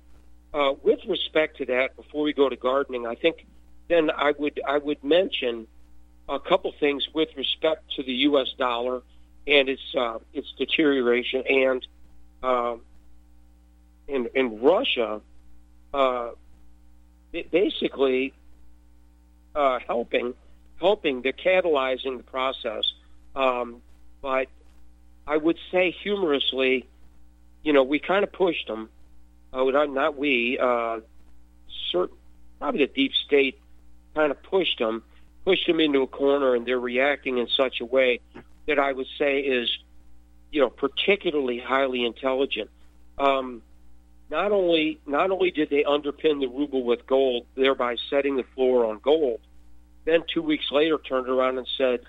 Uh, 0.53 0.73
with 0.81 0.99
respect 1.07 1.57
to 1.57 1.65
that, 1.65 1.95
before 1.95 2.23
we 2.23 2.33
go 2.33 2.49
to 2.49 2.55
gardening, 2.55 3.05
I 3.05 3.15
think 3.15 3.45
then 3.87 4.09
I 4.09 4.33
would 4.37 4.59
I 4.67 4.77
would 4.79 5.03
mention 5.03 5.67
a 6.29 6.39
couple 6.39 6.73
things 6.79 7.07
with 7.13 7.29
respect 7.35 7.95
to 7.95 8.03
the 8.03 8.13
U.S. 8.13 8.47
dollar 8.57 9.01
and 9.45 9.69
its 9.69 9.81
uh, 9.97 10.19
its 10.33 10.51
deterioration, 10.57 11.43
and 11.47 11.87
um, 12.43 12.81
in 14.07 14.29
in 14.35 14.61
Russia, 14.61 15.21
uh, 15.93 16.31
basically 17.31 18.33
uh, 19.55 19.79
helping 19.87 20.33
helping 20.79 21.21
they're 21.21 21.33
catalyzing 21.33 22.17
the 22.17 22.23
process. 22.23 22.83
Um, 23.35 23.81
but 24.21 24.47
I 25.25 25.37
would 25.37 25.57
say 25.71 25.91
humorously, 25.91 26.87
you 27.63 27.73
know, 27.73 27.83
we 27.83 27.99
kind 27.99 28.23
of 28.23 28.31
pushed 28.31 28.67
them. 28.67 28.89
Uh, 29.53 29.63
not, 29.65 29.89
not 29.89 30.17
we, 30.17 30.57
uh, 30.59 30.99
certain, 31.91 32.15
probably 32.59 32.85
the 32.85 32.93
deep 32.93 33.13
state 33.25 33.59
kind 34.13 34.31
of 34.31 34.41
pushed 34.43 34.79
them, 34.79 35.03
pushed 35.47 35.65
them 35.65 35.79
into 35.79 36.01
a 36.01 36.07
corner, 36.07 36.55
and 36.55 36.65
they're 36.65 36.77
reacting 36.77 37.37
in 37.37 37.47
such 37.47 37.79
a 37.79 37.85
way 37.85 38.19
that 38.67 38.77
I 38.77 38.91
would 38.91 39.07
say 39.17 39.39
is, 39.39 39.69
you 40.51 40.59
know, 40.59 40.69
particularly 40.69 41.57
highly 41.57 42.05
intelligent. 42.05 42.69
Um, 43.17 43.61
not 44.29 44.51
only 44.51 44.99
not 45.05 45.31
only 45.31 45.51
did 45.51 45.69
they 45.69 45.85
underpin 45.85 46.41
the 46.41 46.47
ruble 46.47 46.83
with 46.83 47.07
gold, 47.07 47.45
thereby 47.55 47.95
setting 48.09 48.35
the 48.35 48.43
floor 48.55 48.87
on 48.87 48.99
gold, 49.01 49.39
then 50.03 50.23
two 50.27 50.41
weeks 50.41 50.65
later 50.69 50.97
turned 50.97 51.29
around 51.29 51.57
and 51.59 51.67
said, 51.77 52.01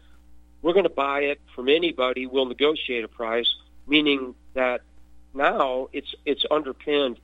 "We're 0.60 0.72
going 0.72 0.82
to 0.82 0.90
buy 1.06 1.20
it 1.20 1.40
from 1.54 1.68
anybody. 1.68 2.26
We'll 2.26 2.46
negotiate 2.46 3.04
a 3.04 3.08
price," 3.08 3.54
meaning 3.86 4.34
that 4.54 4.80
now 5.32 5.90
it's 5.92 6.12
it's 6.26 6.44
underpinned, 6.50 7.20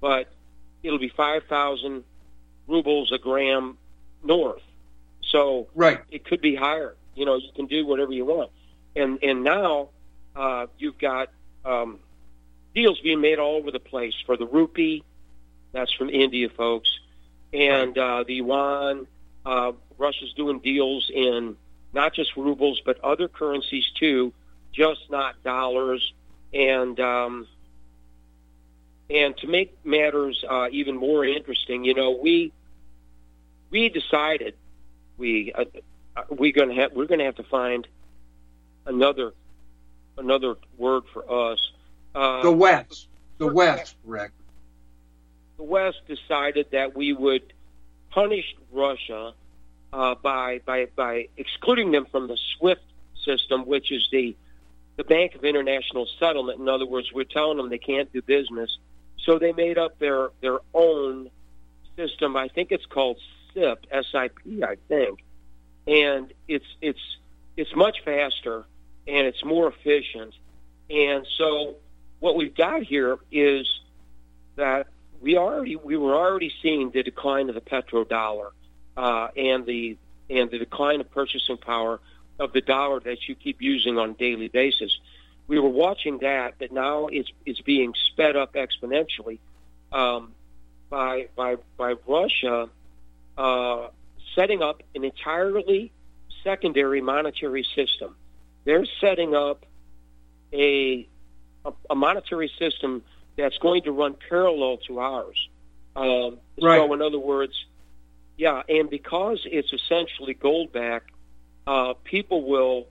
but 0.00 0.28
it'll 0.84 1.00
be 1.00 1.08
five 1.08 1.42
thousand 1.48 2.04
rubles 2.68 3.10
a 3.10 3.18
gram 3.18 3.76
north. 4.22 4.62
So 5.30 5.68
Right. 5.74 6.00
it 6.10 6.24
could 6.24 6.40
be 6.40 6.54
higher. 6.54 6.96
You 7.14 7.24
know, 7.26 7.36
you 7.36 7.50
can 7.54 7.66
do 7.66 7.86
whatever 7.86 8.12
you 8.12 8.24
want. 8.24 8.50
And 8.96 9.18
and 9.22 9.44
now 9.44 9.90
uh, 10.34 10.66
you've 10.78 10.98
got 10.98 11.30
um, 11.64 11.98
deals 12.74 13.00
being 13.00 13.20
made 13.20 13.38
all 13.38 13.56
over 13.56 13.70
the 13.70 13.80
place 13.80 14.14
for 14.26 14.36
the 14.36 14.46
rupee. 14.46 15.04
That's 15.72 15.92
from 15.92 16.08
India, 16.08 16.48
folks, 16.48 16.88
and 17.52 17.96
uh, 17.96 18.24
the 18.26 18.34
yuan. 18.34 19.06
Uh, 19.44 19.72
Russia's 19.98 20.32
doing 20.34 20.60
deals 20.60 21.10
in 21.12 21.56
not 21.92 22.14
just 22.14 22.36
rubles 22.36 22.80
but 22.84 23.00
other 23.00 23.28
currencies 23.28 23.90
too, 23.98 24.32
just 24.72 25.10
not 25.10 25.42
dollars. 25.42 26.12
And 26.52 26.98
um, 27.00 27.46
and 29.10 29.36
to 29.38 29.46
make 29.46 29.76
matters 29.84 30.44
uh, 30.48 30.68
even 30.70 30.96
more 30.96 31.24
interesting, 31.24 31.84
you 31.84 31.94
know, 31.94 32.18
we 32.22 32.52
we 33.70 33.88
decided 33.88 34.54
we 35.18 35.52
uh, 35.52 35.64
uh, 36.16 36.22
we 36.30 36.52
gonna 36.52 36.74
have 36.74 36.92
we're 36.92 37.06
gonna 37.06 37.24
have 37.24 37.36
to 37.36 37.42
find 37.44 37.86
another 38.86 39.34
another 40.16 40.56
word 40.76 41.04
for 41.12 41.50
us. 41.52 41.70
Uh, 42.14 42.42
The 42.42 42.52
West. 42.52 43.08
The 43.38 43.46
West, 43.46 43.94
Rik. 44.04 44.32
the 45.58 45.62
West 45.62 45.98
decided 46.08 46.66
that 46.72 46.96
we 46.96 47.12
would 47.12 47.52
punish 48.10 48.56
Russia 48.72 49.32
uh, 49.92 50.14
by 50.16 50.60
by 50.64 50.86
by 50.96 51.28
excluding 51.36 51.92
them 51.92 52.06
from 52.10 52.26
the 52.26 52.36
SWIFT 52.56 52.82
system, 53.24 53.64
which 53.66 53.92
is 53.92 54.08
the 54.10 54.34
the 54.96 55.04
Bank 55.04 55.36
of 55.36 55.44
International 55.44 56.08
Settlement. 56.18 56.58
In 56.58 56.68
other 56.68 56.86
words, 56.86 57.12
we're 57.12 57.22
telling 57.22 57.58
them 57.58 57.68
they 57.68 57.78
can't 57.78 58.12
do 58.12 58.20
business, 58.22 58.76
so 59.18 59.38
they 59.38 59.52
made 59.52 59.78
up 59.78 59.98
their 60.00 60.30
their 60.40 60.58
own 60.74 61.30
system. 61.96 62.36
I 62.36 62.48
think 62.48 62.72
it's 62.72 62.86
called 62.86 63.18
SIP, 63.54 63.86
S-I-P, 63.90 64.62
I 64.62 64.76
think, 64.88 65.20
and 65.86 66.32
it's 66.46 66.66
it's 66.80 67.18
it's 67.56 67.74
much 67.74 68.02
faster 68.04 68.64
and 69.06 69.26
it's 69.26 69.44
more 69.44 69.68
efficient. 69.68 70.34
And 70.90 71.26
so 71.36 71.76
what 72.20 72.36
we've 72.36 72.54
got 72.54 72.82
here 72.82 73.18
is 73.32 73.66
that 74.56 74.86
we 75.20 75.36
already 75.36 75.76
we 75.76 75.96
were 75.96 76.14
already 76.14 76.52
seeing 76.62 76.90
the 76.90 77.02
decline 77.02 77.48
of 77.48 77.54
the 77.54 77.60
petrodollar 77.60 78.50
uh, 78.96 79.28
and 79.36 79.66
the 79.66 79.96
and 80.30 80.50
the 80.50 80.58
decline 80.58 81.00
of 81.00 81.10
purchasing 81.10 81.56
power 81.56 82.00
of 82.38 82.52
the 82.52 82.60
dollar 82.60 83.00
that 83.00 83.28
you 83.28 83.34
keep 83.34 83.60
using 83.60 83.98
on 83.98 84.10
a 84.10 84.14
daily 84.14 84.48
basis. 84.48 84.96
We 85.46 85.58
were 85.58 85.68
watching 85.68 86.18
that, 86.18 86.54
but 86.58 86.72
now 86.72 87.06
it's 87.06 87.30
it's 87.46 87.60
being 87.60 87.94
sped 88.12 88.36
up 88.36 88.54
exponentially 88.54 89.38
um, 89.90 90.34
by 90.90 91.28
by 91.34 91.56
by 91.76 91.94
Russia 92.06 92.68
uh, 93.38 93.88
setting 94.34 94.62
up 94.62 94.82
an 94.94 95.04
entirely 95.04 95.92
secondary 96.44 97.00
monetary 97.00 97.64
system. 97.74 98.16
They're 98.64 98.86
setting 99.00 99.34
up 99.34 99.64
a 100.52 101.08
a, 101.64 101.72
a 101.90 101.94
monetary 101.94 102.50
system 102.58 103.02
that's 103.36 103.58
going 103.58 103.82
to 103.82 103.92
run 103.92 104.14
parallel 104.28 104.78
to 104.88 105.00
ours. 105.00 105.48
Um, 105.96 106.38
Right. 106.60 106.78
So, 106.78 106.92
in 106.92 107.02
other 107.02 107.18
words, 107.20 107.52
yeah, 108.36 108.62
and 108.68 108.90
because 108.90 109.40
it's 109.44 109.72
essentially 109.72 110.34
gold 110.34 110.72
backed, 110.72 111.10
uh, 111.66 111.94
people 112.04 112.48
will 112.48 112.88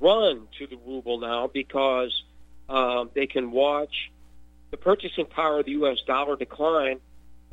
run 0.00 0.48
to 0.58 0.66
the 0.66 0.76
ruble 0.86 1.18
now 1.20 1.46
because 1.46 2.24
um, 2.68 3.10
they 3.14 3.26
can 3.26 3.50
watch 3.52 4.10
the 4.70 4.76
purchasing 4.76 5.26
power 5.26 5.60
of 5.60 5.66
the 5.66 5.72
U.S. 5.72 5.98
dollar 6.06 6.36
decline, 6.36 7.00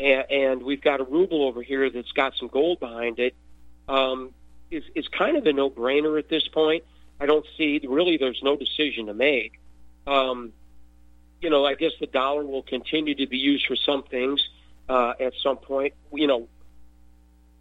and, 0.02 0.64
we've 0.64 0.82
got 0.82 1.00
a 1.00 1.04
ruble 1.04 1.44
over 1.44 1.62
here 1.62 1.90
that's 1.90 2.12
got 2.12 2.34
some 2.36 2.48
gold 2.48 2.80
behind 2.80 3.20
it. 3.20 3.36
Um, 3.88 4.34
it's, 4.70 4.86
it's 4.96 5.08
kind 5.08 5.38
of 5.38 5.46
a 5.46 5.54
no-brainer 5.54 6.18
at 6.18 6.30
this 6.30 6.48
point. 6.48 6.84
I 7.20 7.26
don't 7.26 7.46
see 7.58 7.80
really. 7.88 8.18
There's 8.18 8.42
no 8.44 8.56
decision 8.56 9.06
to 9.08 9.14
make. 9.14 9.60
Um, 10.08 10.54
you 11.40 11.50
know, 11.50 11.66
I 11.66 11.76
guess 11.76 11.92
the 12.00 12.08
dollar 12.08 12.44
will 12.44 12.64
continue 12.64 13.16
to 13.16 13.28
be 13.28 13.38
used 13.38 13.66
for 13.68 13.76
some 13.76 14.04
things 14.04 14.42
uh, 14.90 15.14
at 15.20 15.34
some 15.44 15.58
point. 15.58 15.94
You 16.14 16.28
know, 16.28 16.48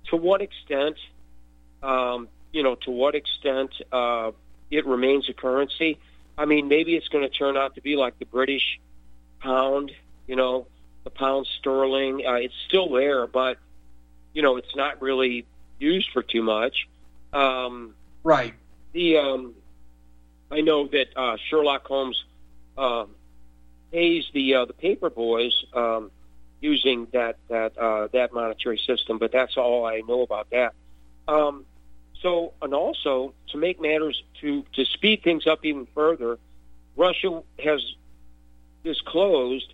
to 0.09 0.17
what 0.17 0.41
extent, 0.41 0.97
um, 1.83 2.29
you 2.53 2.63
know, 2.63 2.75
to 2.77 2.91
what 2.91 3.15
extent 3.15 3.71
uh, 3.93 4.33
it 4.71 4.87
remains 4.87 5.29
a 5.29 5.35
currency. 5.35 5.99
I 6.39 6.47
mean, 6.47 6.69
maybe 6.69 6.97
it's 6.97 7.09
going 7.09 7.29
to 7.29 7.31
turn 7.31 7.57
out 7.57 7.75
to 7.75 7.83
be 7.83 7.97
like 7.97 8.19
the 8.19 8.25
British 8.25 8.81
pound, 9.41 9.93
you 10.27 10.37
know, 10.37 10.67
the 11.13 11.19
pound 11.19 11.47
sterling. 11.59 12.25
Uh, 12.27 12.35
it's 12.35 12.55
still 12.69 12.89
there, 12.91 13.27
but 13.27 13.59
you 14.33 14.43
know, 14.43 14.57
it's 14.57 14.75
not 14.77 15.01
really 15.03 15.47
used 15.79 16.11
for 16.13 16.23
too 16.23 16.43
much. 16.43 16.89
Um, 17.33 17.95
right. 18.23 18.55
The 18.93 19.19
um, 19.19 19.55
I 20.51 20.61
know 20.61 20.87
that 20.89 21.09
uh, 21.17 21.37
Sherlock 21.49 21.87
Holmes 21.87 22.25
uh, 22.77 23.07
pays 23.93 24.25
the 24.33 24.55
uh, 24.55 24.65
the 24.65 24.73
paper 24.73 25.11
boys 25.11 25.65
um, 25.75 26.11
using 26.61 27.07
that 27.13 27.39
that 27.49 27.77
uh, 27.79 28.09
that 28.13 28.33
monetary 28.33 28.79
system, 28.79 29.19
but 29.19 29.33
that's 29.33 29.57
all 29.57 29.85
I 29.85 30.03
know 30.07 30.23
about 30.23 30.51
that. 30.51 30.75
Um, 31.29 31.65
so, 32.23 32.53
and 32.61 32.75
also 32.75 33.33
to 33.49 33.59
make 33.59 33.81
matters 33.81 34.23
to 34.41 34.65
to 34.75 34.85
speed 34.85 35.23
things 35.23 35.47
up 35.47 35.65
even 35.65 35.87
further, 35.95 36.39
Russia 36.97 37.43
has 37.63 37.81
disclosed 38.85 39.73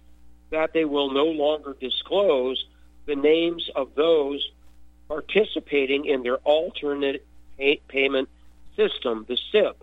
that 0.50 0.72
they 0.72 0.84
will 0.84 1.10
no 1.10 1.26
longer 1.26 1.76
disclose 1.80 2.64
the 3.06 3.16
names 3.16 3.70
of 3.74 3.94
those 3.94 4.48
participating 5.08 6.04
in 6.04 6.22
their 6.22 6.36
alternate 6.38 7.24
pay- 7.56 7.80
payment 7.88 8.28
system, 8.76 9.24
the 9.28 9.38
SIP. 9.52 9.82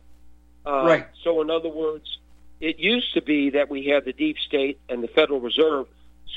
Uh, 0.66 0.86
right. 0.86 1.08
So, 1.24 1.42
in 1.42 1.50
other 1.50 1.70
words, 1.70 2.18
it 2.60 2.80
used 2.80 3.14
to 3.14 3.22
be 3.22 3.52
that 3.52 3.70
we 3.70 3.88
had 3.88 4.06
the 4.06 4.14
deep 4.14 4.38
state 4.40 4.80
and 4.88 5.04
the 5.04 5.08
Federal 5.08 5.42
Reserve 5.42 5.88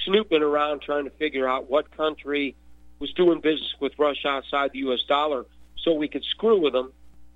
snooping 0.05 0.43
around 0.43 0.83
trying 0.83 1.05
to 1.05 1.11
figure 1.11 1.49
out 1.49 1.71
what 1.71 1.97
country 1.97 2.55
was 2.99 3.13
doing 3.13 3.41
business 3.41 3.75
with 3.81 3.93
Russia 3.99 4.29
outside 4.29 4.73
the 4.73 4.81
U.S. 4.81 5.03
dollar 5.07 5.45
so 5.77 5.93
we 5.93 6.09
could 6.09 6.25
screw 6.25 6.61
with 6.61 6.73
them. 6.73 6.93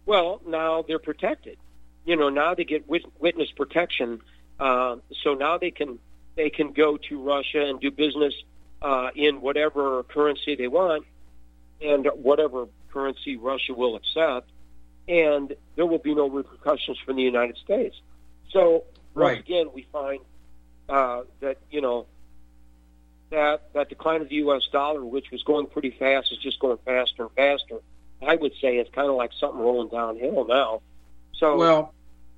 Well, 0.07 0.41
now 0.47 0.83
they're 0.83 0.99
protected. 0.99 1.59
You 2.05 2.17
know, 2.17 2.31
now 2.31 2.55
they 2.55 2.65
get 2.65 2.89
witness 2.89 3.51
protection. 3.53 4.21
Uh, 4.59 4.97
so 5.23 5.35
now 5.35 5.59
they 5.59 5.71
can 5.71 5.99
they 6.37 6.51
can 6.51 6.73
go 6.73 6.97
to 6.97 7.23
Russia 7.23 7.65
and 7.67 7.81
do 7.81 7.91
business 7.91 8.35
uh, 8.83 9.11
in 9.15 9.41
whatever 9.41 10.03
currency 10.05 10.55
they 10.57 10.69
want 10.69 11.05
and 11.81 12.09
whatever 12.15 12.67
currency 12.93 13.37
Russia 13.37 13.75
will 13.75 13.97
accept, 13.97 14.51
and 15.09 15.55
there 15.77 15.87
will 15.87 15.99
be 15.99 16.15
no 16.15 16.29
repercussions 16.29 16.99
from 16.99 17.17
the 17.17 17.23
United 17.23 17.57
States. 17.57 17.97
So 18.51 18.85
right. 19.15 19.37
once 19.37 19.41
again, 19.41 19.71
we 19.75 19.87
find 19.93 20.21
uh, 20.89 21.23
that 21.41 21.59
you 21.71 21.81
know 21.81 22.07
that 23.31 23.73
that 23.75 23.89
decline 23.89 24.23
of 24.23 24.29
the 24.29 24.37
U.S. 24.37 24.63
dollar, 24.73 25.05
which 25.05 25.31
was 25.31 25.43
going 25.43 25.67
pretty 25.67 25.91
fast, 25.91 26.33
is 26.33 26.39
just 26.39 26.59
going 26.59 26.79
faster 26.85 27.23
and 27.23 27.33
faster. 27.33 27.77
I 28.23 28.37
would 28.37 28.53
say 28.61 28.77
it's 28.77 28.91
kind 28.91 29.09
of 29.09 29.17
like 29.17 29.31
something 29.39 29.61
rolling 29.61 29.89
downhill 29.89 30.47
now. 30.47 30.83
So 31.35 31.57
well, 31.57 31.95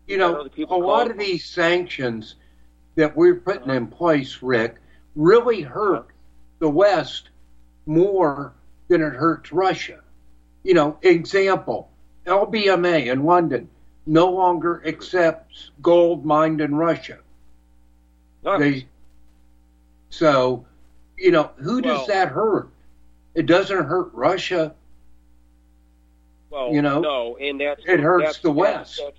you 0.07 0.19
know, 0.19 0.49
a 0.69 0.77
lot 0.77 1.11
of 1.11 1.19
these 1.19 1.45
sanctions 1.45 2.37
that 2.95 3.17
we're 3.17 3.37
putting 3.37 3.71
in 3.71 3.87
place, 3.87 4.43
Rik, 4.43 4.77
really 5.17 5.63
hurt 5.63 6.09
the 6.59 6.69
West 6.69 7.31
more 7.87 8.53
than 8.89 9.03
it 9.03 9.15
hurts 9.15 9.53
Russia. 9.53 10.01
You 10.63 10.75
know, 10.75 10.99
example, 11.03 11.91
LBMA 12.27 13.07
in 13.11 13.25
London 13.25 13.69
no 14.07 14.31
longer 14.31 14.83
accepts 14.87 15.71
gold 15.81 16.25
mined 16.25 16.61
in 16.61 16.75
Russia. 16.75 17.19
They, 18.43 18.87
so, 20.11 20.67
you 21.17 21.31
know, 21.31 21.51
who 21.57 21.81
does 21.81 21.99
well, 21.99 22.07
that 22.09 22.29
hurt? 22.29 22.69
It 23.35 23.47
doesn't 23.47 23.85
hurt 23.85 24.11
Russia. 24.13 24.75
Well, 26.51 26.73
you 26.73 26.83
know, 26.83 27.01
no, 27.01 27.37
and 27.39 27.61
that's 27.61 27.81
it 27.87 28.01
hurts 28.01 28.25
that's, 28.25 28.39
the 28.41 28.51
West. 28.51 29.01
That's, 29.03 29.19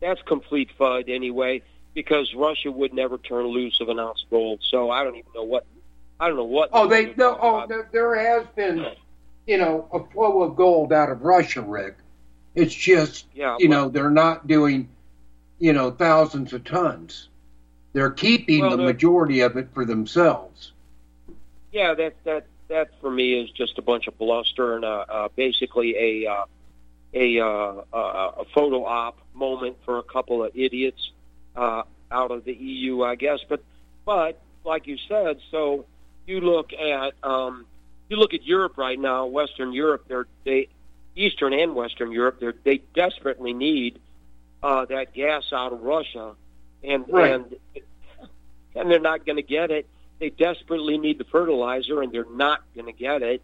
that's, 0.00 0.22
complete 0.28 0.70
FUD 0.78 1.08
anyway, 1.08 1.62
because 1.96 2.34
Russia 2.36 2.70
would 2.70 2.92
never 2.92 3.16
turn 3.16 3.46
loose 3.46 3.80
of 3.80 3.88
an 3.88 3.98
ounce 3.98 4.22
of 4.22 4.30
gold. 4.30 4.60
So 4.70 4.90
I 4.90 5.02
don't 5.02 5.16
even 5.16 5.30
know 5.34 5.44
what 5.44 5.64
I 6.20 6.28
don't 6.28 6.36
know 6.36 6.44
what. 6.44 6.68
Oh, 6.72 6.86
they 6.86 7.14
no. 7.16 7.36
Oh, 7.40 7.66
there, 7.66 7.88
there 7.90 8.14
has 8.14 8.46
been, 8.54 8.86
you 9.46 9.56
know, 9.56 9.88
a 9.92 10.04
flow 10.12 10.42
of 10.42 10.56
gold 10.56 10.92
out 10.92 11.10
of 11.10 11.22
Russia, 11.22 11.62
Rik. 11.62 11.96
It's 12.54 12.74
just, 12.74 13.26
yeah, 13.34 13.56
you 13.58 13.68
know, 13.68 13.88
they're 13.88 14.10
not 14.10 14.46
doing, 14.46 14.88
you 15.58 15.72
know, 15.72 15.90
thousands 15.90 16.52
of 16.52 16.64
tons. 16.64 17.28
They're 17.94 18.10
keeping 18.10 18.60
well, 18.60 18.76
the 18.76 18.82
majority 18.82 19.40
of 19.40 19.56
it 19.56 19.68
for 19.72 19.86
themselves. 19.86 20.72
Yeah, 21.72 21.94
that 21.94 22.14
that 22.24 22.46
that 22.68 22.90
for 23.00 23.10
me 23.10 23.40
is 23.40 23.50
just 23.50 23.78
a 23.78 23.82
bunch 23.82 24.06
of 24.06 24.18
bluster 24.18 24.76
and 24.76 24.84
uh, 24.84 25.04
uh, 25.08 25.28
basically 25.34 25.96
a 25.96 26.30
uh, 26.30 26.44
a 27.14 27.40
uh, 27.40 27.82
a 27.92 28.44
photo 28.54 28.84
op 28.84 29.18
moment 29.32 29.76
for 29.86 29.98
a 29.98 30.02
couple 30.02 30.44
of 30.44 30.52
idiots 30.54 31.10
uh, 31.56 31.82
out 32.10 32.30
of 32.30 32.44
the 32.44 32.52
EU, 32.52 33.02
I 33.02 33.14
guess. 33.14 33.40
But 33.48 33.62
but 34.04 34.40
like 34.64 34.86
you 34.86 34.96
said, 35.08 35.38
so 35.50 35.86
you 36.26 36.40
look 36.40 36.72
at 36.72 37.14
um, 37.22 37.66
you 38.08 38.16
look 38.16 38.34
at 38.34 38.44
Europe 38.44 38.76
right 38.76 38.98
now, 38.98 39.26
Western 39.26 39.72
Europe. 39.72 40.04
They're 40.08 40.26
they 40.44 40.68
Eastern 41.14 41.52
and 41.52 41.74
Western 41.74 42.12
Europe. 42.12 42.40
They 42.40 42.52
they 42.64 42.82
desperately 42.94 43.52
need 43.52 43.98
uh, 44.62 44.84
that 44.86 45.14
gas 45.14 45.52
out 45.52 45.72
of 45.72 45.82
Russia, 45.82 46.34
and 46.82 47.04
right. 47.08 47.34
and 47.34 47.56
and 48.74 48.90
they're 48.90 49.00
not 49.00 49.24
going 49.24 49.36
to 49.36 49.42
get 49.42 49.70
it. 49.70 49.86
They 50.18 50.30
desperately 50.30 50.98
need 50.98 51.18
the 51.18 51.24
fertilizer, 51.24 52.02
and 52.02 52.12
they're 52.12 52.24
not 52.30 52.62
going 52.74 52.86
to 52.86 52.92
get 52.92 53.22
it. 53.22 53.42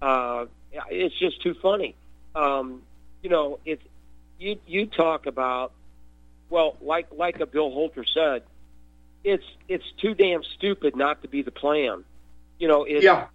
Uh, 0.00 0.46
it's 0.90 1.14
just 1.18 1.42
too 1.42 1.54
funny. 1.54 1.94
Um, 2.34 2.82
you 3.22 3.30
know, 3.30 3.58
it's 3.64 3.82
you 4.38 4.58
you 4.66 4.86
talk 4.86 5.26
about 5.26 5.72
well, 6.50 6.76
like 6.80 7.08
like 7.12 7.40
a 7.40 7.46
Bill 7.46 7.70
Holter 7.70 8.04
said, 8.04 8.42
it's 9.24 9.44
it's 9.68 9.84
too 9.98 10.14
damn 10.14 10.42
stupid 10.42 10.96
not 10.96 11.22
to 11.22 11.28
be 11.28 11.42
the 11.42 11.50
plan. 11.50 12.04
You 12.58 12.68
know, 12.68 12.84
it's 12.84 13.04
yeah. 13.04 13.26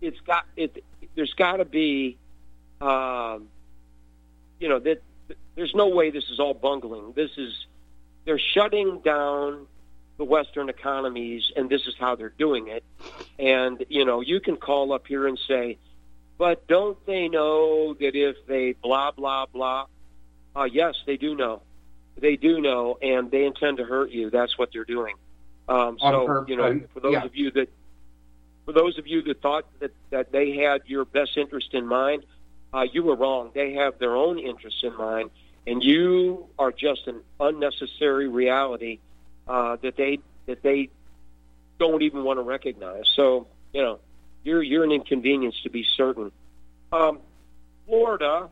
it's 0.00 0.20
got 0.20 0.46
it. 0.56 0.84
There's 1.14 1.34
got 1.34 1.56
to 1.56 1.64
be, 1.64 2.16
um, 2.80 3.48
you 4.58 4.68
know, 4.68 4.78
that 4.78 5.02
there's 5.56 5.74
no 5.74 5.88
way 5.88 6.10
this 6.10 6.30
is 6.30 6.38
all 6.38 6.54
bungling. 6.54 7.12
This 7.14 7.30
is 7.36 7.66
they're 8.24 8.38
shutting 8.38 9.00
down 9.00 9.66
the 10.16 10.24
Western 10.24 10.68
economies, 10.68 11.50
and 11.56 11.68
this 11.68 11.86
is 11.86 11.94
how 11.98 12.14
they're 12.14 12.34
doing 12.38 12.68
it. 12.68 12.84
And 13.38 13.84
you 13.88 14.04
know, 14.04 14.20
you 14.20 14.40
can 14.40 14.56
call 14.56 14.92
up 14.92 15.06
here 15.06 15.26
and 15.26 15.38
say, 15.48 15.78
but 16.38 16.66
don't 16.66 17.04
they 17.06 17.28
know 17.28 17.94
that 17.94 18.14
if 18.14 18.36
they 18.46 18.72
blah 18.72 19.10
blah 19.10 19.46
blah? 19.46 19.86
Uh, 20.54 20.64
yes, 20.64 20.94
they 21.06 21.16
do 21.16 21.34
know. 21.34 21.62
They 22.20 22.36
do 22.36 22.60
know, 22.60 22.98
and 23.00 23.30
they 23.30 23.44
intend 23.44 23.78
to 23.78 23.84
hurt 23.84 24.10
you. 24.10 24.30
That's 24.30 24.58
what 24.58 24.70
they're 24.72 24.84
doing. 24.84 25.16
Um, 25.68 25.98
so, 26.00 26.44
you 26.48 26.56
know, 26.56 26.80
for 26.92 27.00
those 27.00 27.12
yeah. 27.12 27.24
of 27.24 27.36
you 27.36 27.50
that 27.52 27.68
for 28.64 28.72
those 28.72 28.98
of 28.98 29.06
you 29.06 29.22
that 29.22 29.40
thought 29.40 29.66
that, 29.80 29.92
that 30.10 30.32
they 30.32 30.56
had 30.56 30.82
your 30.86 31.04
best 31.04 31.36
interest 31.36 31.74
in 31.74 31.86
mind, 31.86 32.24
uh, 32.74 32.86
you 32.92 33.02
were 33.02 33.16
wrong. 33.16 33.50
They 33.54 33.74
have 33.74 33.98
their 33.98 34.16
own 34.16 34.38
interests 34.38 34.80
in 34.82 34.96
mind, 34.96 35.30
and 35.66 35.82
you 35.82 36.46
are 36.58 36.72
just 36.72 37.06
an 37.06 37.20
unnecessary 37.38 38.28
reality 38.28 38.98
uh, 39.48 39.76
that 39.82 39.96
they 39.96 40.18
that 40.46 40.62
they 40.62 40.88
don't 41.78 42.02
even 42.02 42.24
want 42.24 42.38
to 42.38 42.42
recognize. 42.42 43.04
So 43.14 43.46
you 43.72 43.82
know, 43.82 44.00
you're 44.44 44.62
you're 44.62 44.84
an 44.84 44.92
inconvenience 44.92 45.60
to 45.62 45.70
be 45.70 45.84
certain. 45.96 46.32
Um, 46.92 47.20
Florida 47.86 48.48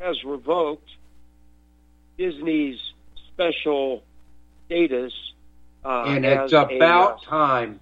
has 0.00 0.22
revoked 0.24 0.90
Disney's 2.16 2.78
special 3.32 4.02
status, 4.66 5.12
uh, 5.84 6.04
and 6.04 6.24
it's 6.24 6.52
about 6.52 7.22
a, 7.22 7.26
time. 7.26 7.80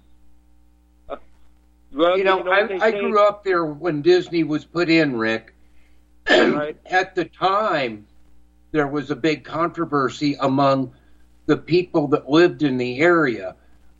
Well, 1.93 2.17
you 2.17 2.23
know, 2.23 2.39
you 2.39 2.43
know 2.43 2.51
I, 2.51 2.87
I 2.87 2.91
grew 2.91 3.19
up 3.19 3.43
there 3.43 3.65
when 3.65 4.01
Disney 4.01 4.43
was 4.43 4.65
put 4.65 4.89
in, 4.89 5.15
Rik. 5.15 5.53
right. 6.29 6.75
At 6.85 7.13
the 7.13 7.25
time, 7.25 8.07
there 8.71 8.87
was 8.87 9.11
a 9.11 9.15
big 9.15 9.43
controversy 9.43 10.35
among 10.39 10.93
the 11.45 11.57
people 11.57 12.07
that 12.07 12.29
lived 12.29 12.63
in 12.63 12.77
the 12.77 12.99
area 12.99 13.55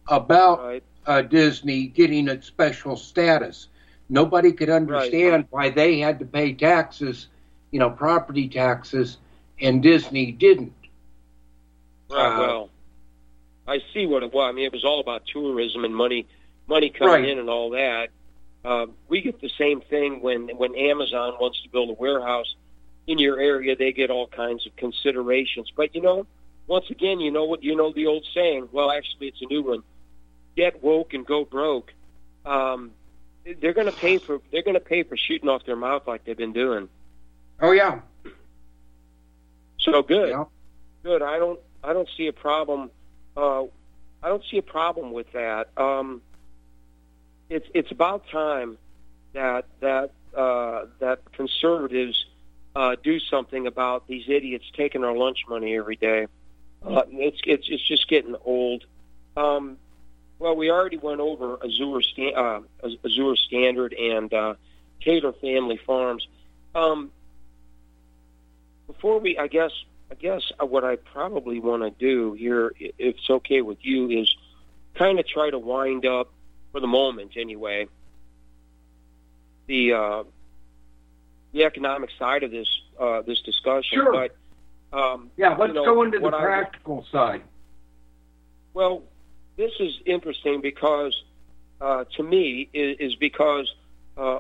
about 0.08 0.64
right. 0.64 0.84
uh, 1.06 1.22
Disney 1.22 1.88
getting 1.88 2.28
its 2.28 2.48
special 2.48 2.96
status. 2.96 3.68
Nobody 4.10 4.52
could 4.52 4.70
understand 4.70 5.34
right. 5.34 5.48
why 5.50 5.70
they 5.70 6.00
had 6.00 6.20
to 6.20 6.26
pay 6.26 6.54
taxes, 6.54 7.28
you 7.72 7.80
know, 7.80 7.90
property 7.90 8.50
taxes, 8.50 9.18
and 9.60 9.82
Disney 9.82 10.32
didn't. 10.32 10.74
Right. 12.10 12.36
Uh, 12.36 12.40
well, 12.40 12.70
I 13.68 13.80
see 13.94 14.06
what 14.06 14.24
it 14.24 14.34
was. 14.34 14.50
I 14.50 14.52
mean, 14.52 14.66
it 14.66 14.74
was 14.74 14.84
all 14.84 15.00
about 15.00 15.24
tourism 15.26 15.86
and 15.86 15.96
money 15.96 16.28
money 16.68 16.90
coming 16.90 17.14
right. 17.14 17.30
in 17.30 17.40
and 17.40 17.50
all 17.50 17.72
that. 17.72 18.10
Uh, 18.66 18.86
we 19.10 19.22
get 19.22 19.42
the 19.42 19.52
same 19.58 19.82
thing 19.82 20.22
when 20.22 20.50
when 20.58 20.76
Amazon 20.76 21.34
wants 21.40 21.62
to 21.64 21.70
build 21.70 21.90
a 21.90 21.94
warehouse 21.94 22.56
in 23.08 23.20
your 23.20 23.40
area. 23.40 23.76
They 23.76 23.92
get 23.92 24.10
all 24.10 24.28
kinds 24.28 24.66
of 24.66 24.76
considerations. 24.76 25.72
But 25.76 25.96
you 25.96 26.02
know, 26.02 26.26
once 26.68 26.90
again, 26.90 27.20
you 27.20 27.32
know 27.32 27.46
what 27.46 27.64
you 27.64 27.76
know 27.76 27.92
the 27.92 28.08
old 28.08 28.26
saying. 28.34 28.70
Well, 28.72 28.92
actually, 28.92 29.28
it's 29.28 29.42
a 29.42 29.46
new 29.46 29.64
one: 29.64 29.84
get 30.56 30.84
woke 30.84 31.14
and 31.14 31.26
go 31.26 31.44
broke. 31.44 31.94
Um, 32.46 32.92
they're 33.60 33.74
going 33.74 33.88
to 33.88 33.94
pay 33.94 34.18
for 34.18 34.40
they're 34.52 34.64
going 34.64 34.76
to 34.76 34.80
pay 34.80 35.04
for 35.04 35.18
shooting 35.18 35.50
off 35.50 35.66
their 35.66 35.76
mouth 35.76 36.08
like 36.08 36.24
they've 36.26 36.38
been 36.38 36.54
doing. 36.54 36.90
Oh 37.62 37.72
yeah. 37.72 38.00
So 39.84 40.02
good, 40.02 40.30
yeah. 40.30 40.46
good. 41.04 41.22
I 41.22 41.38
don't 41.38 41.60
I 41.84 41.94
don't 41.94 42.10
see 42.18 42.28
a 42.28 42.34
problem. 42.34 42.90
Uh, 43.36 43.64
I 44.22 44.30
don't 44.30 44.44
see 44.50 44.58
a 44.58 44.64
problem 44.64 45.12
with 45.12 45.32
that. 45.34 45.70
Um, 45.78 46.22
it's 47.50 47.68
it's 47.74 47.92
about 47.92 48.28
time 48.30 48.78
that 49.34 49.66
that 49.82 50.12
uh, 50.36 50.86
that 51.00 51.20
conservatives 51.34 52.26
uh, 52.76 52.96
do 53.04 53.20
something 53.20 53.68
about 53.68 54.08
these 54.08 54.24
idiots 54.28 54.66
taking 54.76 55.04
our 55.04 55.16
lunch 55.16 55.40
money 55.48 55.76
every 55.76 55.96
day. 55.96 56.28
Uh, 56.86 57.04
it's 57.12 57.40
it's 57.46 57.68
it's 57.70 57.88
just 57.88 58.08
getting 58.08 58.36
old. 58.46 58.86
Um, 59.36 59.78
well, 60.40 60.56
we 60.56 60.70
already 60.72 60.98
went 60.98 61.22
over 61.22 61.58
Azure, 61.64 62.02
uh, 62.36 62.62
Azure 63.06 63.36
Standard 63.36 63.94
and 63.94 64.34
uh, 64.34 64.56
Taylor 65.02 65.34
Family 65.34 65.80
Farms. 65.86 66.28
Um, 66.76 67.12
before 68.88 69.20
we, 69.20 69.38
I 69.38 69.48
guess, 69.48 69.72
I 70.12 70.16
guess 70.16 70.42
what 70.60 70.84
I 70.84 70.96
probably 70.98 71.60
want 71.60 71.84
to 71.84 71.90
do 71.92 72.34
here, 72.34 72.74
if 72.80 72.94
it's 72.98 73.30
okay 73.30 73.62
with 73.62 73.78
you, 73.82 74.10
is 74.10 74.36
kind 74.96 75.20
of 75.20 75.28
try 75.28 75.50
to 75.50 75.60
wind 75.60 76.06
up 76.06 76.32
for 76.72 76.80
the 76.80 76.88
moment, 76.88 77.34
anyway. 77.38 77.88
The 79.68 79.94
uh, 79.94 80.24
the 81.54 81.64
economic 81.64 82.10
side 82.20 82.44
of 82.44 82.52
this 82.52 82.68
uh, 83.00 83.22
this 83.22 83.42
discussion, 83.42 84.00
sure. 84.00 84.12
but 84.12 84.98
um, 84.98 85.32
yeah, 85.38 85.56
let's 85.56 85.70
you 85.70 85.74
know, 85.76 85.86
go 85.86 86.04
into 86.04 86.20
the 86.20 86.30
practical 86.30 87.06
I, 87.10 87.12
side. 87.12 87.42
Well, 88.74 89.04
this 89.56 89.72
is 89.80 89.94
interesting 90.06 90.62
because, 90.62 91.16
uh, 91.80 92.06
to 92.18 92.24
me, 92.24 92.70
is, 92.74 92.98
is 93.00 93.16
because, 93.16 93.72
uh, 94.18 94.40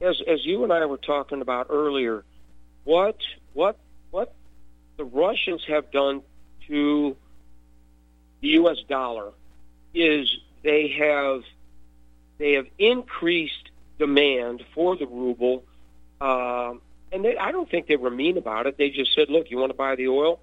as 0.00 0.20
as 0.26 0.44
you 0.44 0.64
and 0.64 0.72
I 0.72 0.84
were 0.86 0.96
talking 0.96 1.42
about 1.42 1.66
earlier, 1.70 2.24
what 2.84 3.16
what 3.52 3.78
what 4.10 4.34
the 4.96 5.04
Russians 5.04 5.62
have 5.68 5.90
done 5.90 6.22
to 6.68 7.16
the 8.40 8.48
U.S. 8.48 8.78
dollar 8.88 9.32
is 9.94 10.28
they 10.62 10.88
have 10.98 11.42
they 12.38 12.52
have 12.52 12.66
increased 12.78 13.70
demand 13.98 14.64
for 14.74 14.96
the 14.96 15.06
ruble. 15.06 15.64
Um, 16.20 16.80
and 17.12 17.24
they, 17.24 17.36
I 17.36 17.52
don't 17.52 17.70
think 17.70 17.86
they 17.86 17.96
were 17.96 18.10
mean 18.10 18.38
about 18.38 18.66
it. 18.66 18.76
They 18.78 18.90
just 18.90 19.14
said, 19.14 19.28
"Look, 19.28 19.50
you 19.50 19.58
want 19.58 19.70
to 19.70 19.76
buy 19.76 19.96
the 19.96 20.08
oil, 20.08 20.40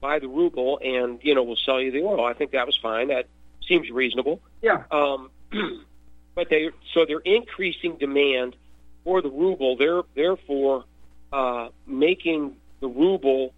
buy 0.00 0.18
the 0.18 0.28
ruble, 0.28 0.78
and 0.82 1.18
you 1.22 1.34
know 1.34 1.42
we'll 1.42 1.56
sell 1.56 1.80
you 1.80 1.90
the 1.90 2.02
oil." 2.02 2.24
I 2.24 2.34
think 2.34 2.52
that 2.52 2.66
was 2.66 2.78
fine. 2.80 3.08
That 3.08 3.26
seems 3.66 3.90
reasonable. 3.90 4.40
Yeah. 4.62 4.84
Um, 4.90 5.30
but 6.34 6.48
they 6.50 6.70
so 6.94 7.04
they're 7.06 7.20
increasing 7.20 7.96
demand 7.96 8.56
for 9.04 9.22
the 9.22 9.30
ruble. 9.30 9.76
They're 9.76 10.02
therefore 10.14 10.84
uh, 11.32 11.68
making 11.86 12.56
the 12.80 12.88
ruble 12.88 13.52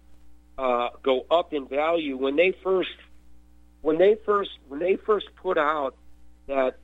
uh, 0.57 0.89
go 1.01 1.25
up 1.31 1.53
in 1.53 1.67
value. 1.67 2.17
When 2.17 2.35
they 2.35 2.53
first 2.63 2.89
when 3.81 3.97
they 3.97 4.15
first 4.25 4.51
when 4.67 4.79
they 4.79 4.95
first 4.95 5.27
put 5.35 5.57
out 5.57 5.95
that 6.47 6.77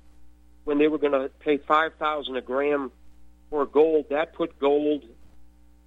when 0.64 0.78
they 0.78 0.88
were 0.88 0.98
going 0.98 1.14
to 1.14 1.30
pay 1.40 1.58
five 1.58 1.94
thousand 1.96 2.36
a 2.36 2.42
gram 2.42 2.92
for 3.50 3.66
gold, 3.66 4.06
that 4.10 4.34
put 4.34 4.60
gold 4.60 5.04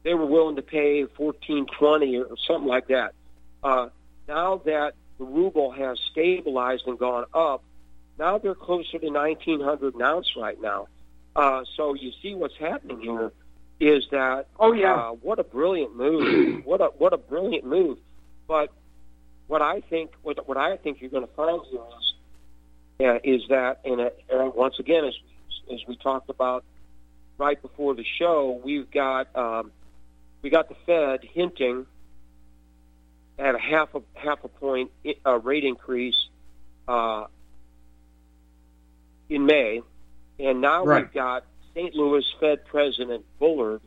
they 0.05 0.15
were 0.15 0.27
willing 0.27 0.57
to 0.57 0.63
pay 0.63 1.05
fourteen 1.05 1.67
twenty 1.67 2.19
or 2.19 2.37
something 2.47 2.69
like 2.69 2.89
that. 2.89 3.15
Uh, 3.63 3.89
now 4.29 4.57
that 4.65 4.95
the 5.19 5.25
ruble 5.25 5.71
has 5.71 5.99
stabilized 6.11 6.87
and 6.87 6.99
gone 6.99 7.25
up, 7.33 7.63
now 8.19 8.39
they're 8.39 8.55
closer 8.55 8.99
to 8.99 9.11
nineteen 9.11 9.61
hundred 9.61 9.95
an 9.95 10.03
ounce 10.03 10.35
right 10.37 10.61
now. 10.61 10.89
Uh, 11.35 11.65
so 11.77 11.95
you 11.95 12.13
see 12.23 12.35
what's 12.35 12.57
happening 12.57 13.01
here 13.01 13.33
is 13.83 14.05
that 14.13 14.47
oh 14.61 14.73
yeah, 14.73 14.95
uh, 14.95 15.11
what 15.11 15.41
a 15.41 15.45
brilliant 15.45 15.97
move! 15.97 16.65
what 16.65 16.81
a 16.81 16.87
what 16.99 17.13
a 17.13 17.19
brilliant 17.19 17.67
move! 17.67 17.99
But 18.47 18.71
what 19.49 19.61
I 19.61 19.81
think 19.81 20.13
what 20.23 20.47
what 20.47 20.57
I 20.57 20.77
think 20.77 21.01
you're 21.01 21.11
going 21.11 21.27
to 21.27 21.35
find 21.35 21.61
here 21.69 21.81
is 21.81 23.03
uh, 23.05 23.19
is 23.25 23.43
that 23.49 23.81
and 23.85 24.01
uh, 24.01 24.51
once 24.55 24.79
again 24.79 25.05
as 25.05 25.15
as 25.73 25.81
we 25.89 25.97
talked 25.97 26.31
about 26.31 26.65
right 27.39 27.61
before 27.61 27.95
the 27.95 28.05
show, 28.19 28.61
we've 28.63 28.89
got 28.89 29.35
um, 29.35 29.73
we 30.43 30.51
got 30.51 30.69
the 30.69 30.77
Fed 30.87 31.25
hinting 31.25 31.87
at 33.37 33.57
a 33.57 33.59
half 33.59 33.97
a 33.97 34.03
half 34.15 34.45
a 34.45 34.49
point 34.49 34.93
uh, 35.27 35.39
rate 35.41 35.65
increase 35.65 36.29
uh, 36.87 37.25
in 39.29 39.45
May, 39.45 39.83
and 40.39 40.61
now 40.61 40.85
right. 40.85 41.03
we've 41.03 41.13
got 41.13 41.45
St. 41.75 41.95
Louis 41.95 42.25
Fed 42.41 42.65
President 42.67 43.25
Bullard 43.39 43.81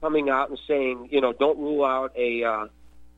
coming 0.00 0.28
out 0.28 0.50
and 0.50 0.58
saying, 0.66 1.08
you 1.10 1.20
know, 1.20 1.32
don't 1.32 1.58
rule 1.58 1.84
out 1.84 2.12
a 2.16 2.44
uh, 2.44 2.66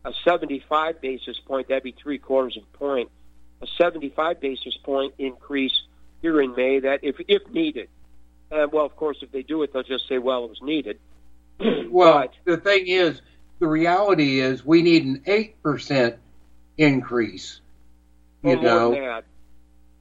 a 0.04 0.12
75 0.24 1.00
basis 1.00 1.38
point. 1.46 1.68
That'd 1.68 1.82
be 1.82 1.92
three 1.92 2.18
quarters 2.18 2.56
of 2.56 2.62
a 2.62 2.78
point. 2.78 3.10
A 3.62 3.66
75 3.78 4.40
basis 4.40 4.76
point 4.78 5.14
increase 5.18 5.82
here 6.22 6.40
in 6.40 6.54
May. 6.54 6.80
That 6.80 7.00
if 7.02 7.16
if 7.28 7.48
needed. 7.50 7.88
Uh, 8.50 8.66
well, 8.72 8.84
of 8.84 8.96
course, 8.96 9.18
if 9.22 9.30
they 9.30 9.42
do 9.42 9.62
it, 9.62 9.72
they'll 9.72 9.84
just 9.84 10.08
say, 10.08 10.18
well, 10.18 10.44
it 10.44 10.50
was 10.50 10.60
needed. 10.60 10.98
well, 11.88 12.26
the 12.44 12.56
thing 12.56 12.88
is, 12.88 13.20
the 13.60 13.66
reality 13.68 14.40
is 14.40 14.64
we 14.64 14.82
need 14.82 15.04
an 15.04 15.20
8% 15.24 16.16
increase. 16.76 17.60
You 18.42 18.54
more 18.54 18.62
know, 18.62 18.90
than 18.90 19.00
that. 19.02 19.24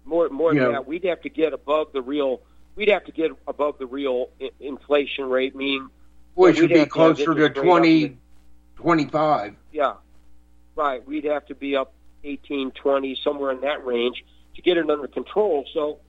More, 0.06 0.30
more 0.30 0.54
than 0.54 0.64
know. 0.64 0.72
that. 0.72 0.88
We'd 0.88 1.04
have 1.04 1.22
to 1.22 1.30
get 1.30 1.54
above 1.54 1.94
the 1.94 2.02
real, 2.02 2.42
we'd 2.80 2.88
have 2.88 3.04
to 3.04 3.12
get 3.12 3.32
above 3.46 3.78
the 3.78 3.86
real 3.86 4.30
I- 4.42 4.52
inflation 4.62 5.30
rate, 5.30 5.54
meaning, 5.54 5.90
which 6.36 6.62
we'd 6.62 6.70
be 6.70 6.76
to 6.76 6.86
closer 6.86 7.26
to 7.36 7.46
interest 7.48 7.56
20, 7.62 8.04
in- 8.06 8.18
25. 8.78 9.56
yeah, 9.74 9.96
right. 10.78 11.06
We'd 11.06 11.26
have 11.26 11.46
to 11.48 11.56
be 11.56 11.76
up 11.76 11.92
18, 12.24 12.72
20, 12.72 13.16
somewhere 13.22 13.52
in 13.52 13.60
that 13.62 13.86
range 13.86 14.24
to 14.56 14.62
get 14.62 14.78
it 14.78 14.90
under 14.90 15.08
control. 15.08 15.66
So 15.74 16.00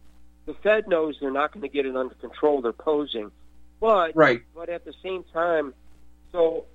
the 0.47 0.55
Fed 0.55 0.87
knows 0.87 1.17
they're 1.21 1.33
not 1.33 1.51
going 1.53 1.63
to 1.63 1.69
get 1.69 1.87
it 1.87 1.97
under 1.97 2.15
control. 2.15 2.63
They're 2.63 2.73
posing. 2.73 3.33
But 3.81 4.15
Right. 4.15 4.43
but 4.55 4.69
at 4.69 4.85
the 4.85 4.95
same 5.03 5.25
time, 5.33 5.75
so 6.31 6.67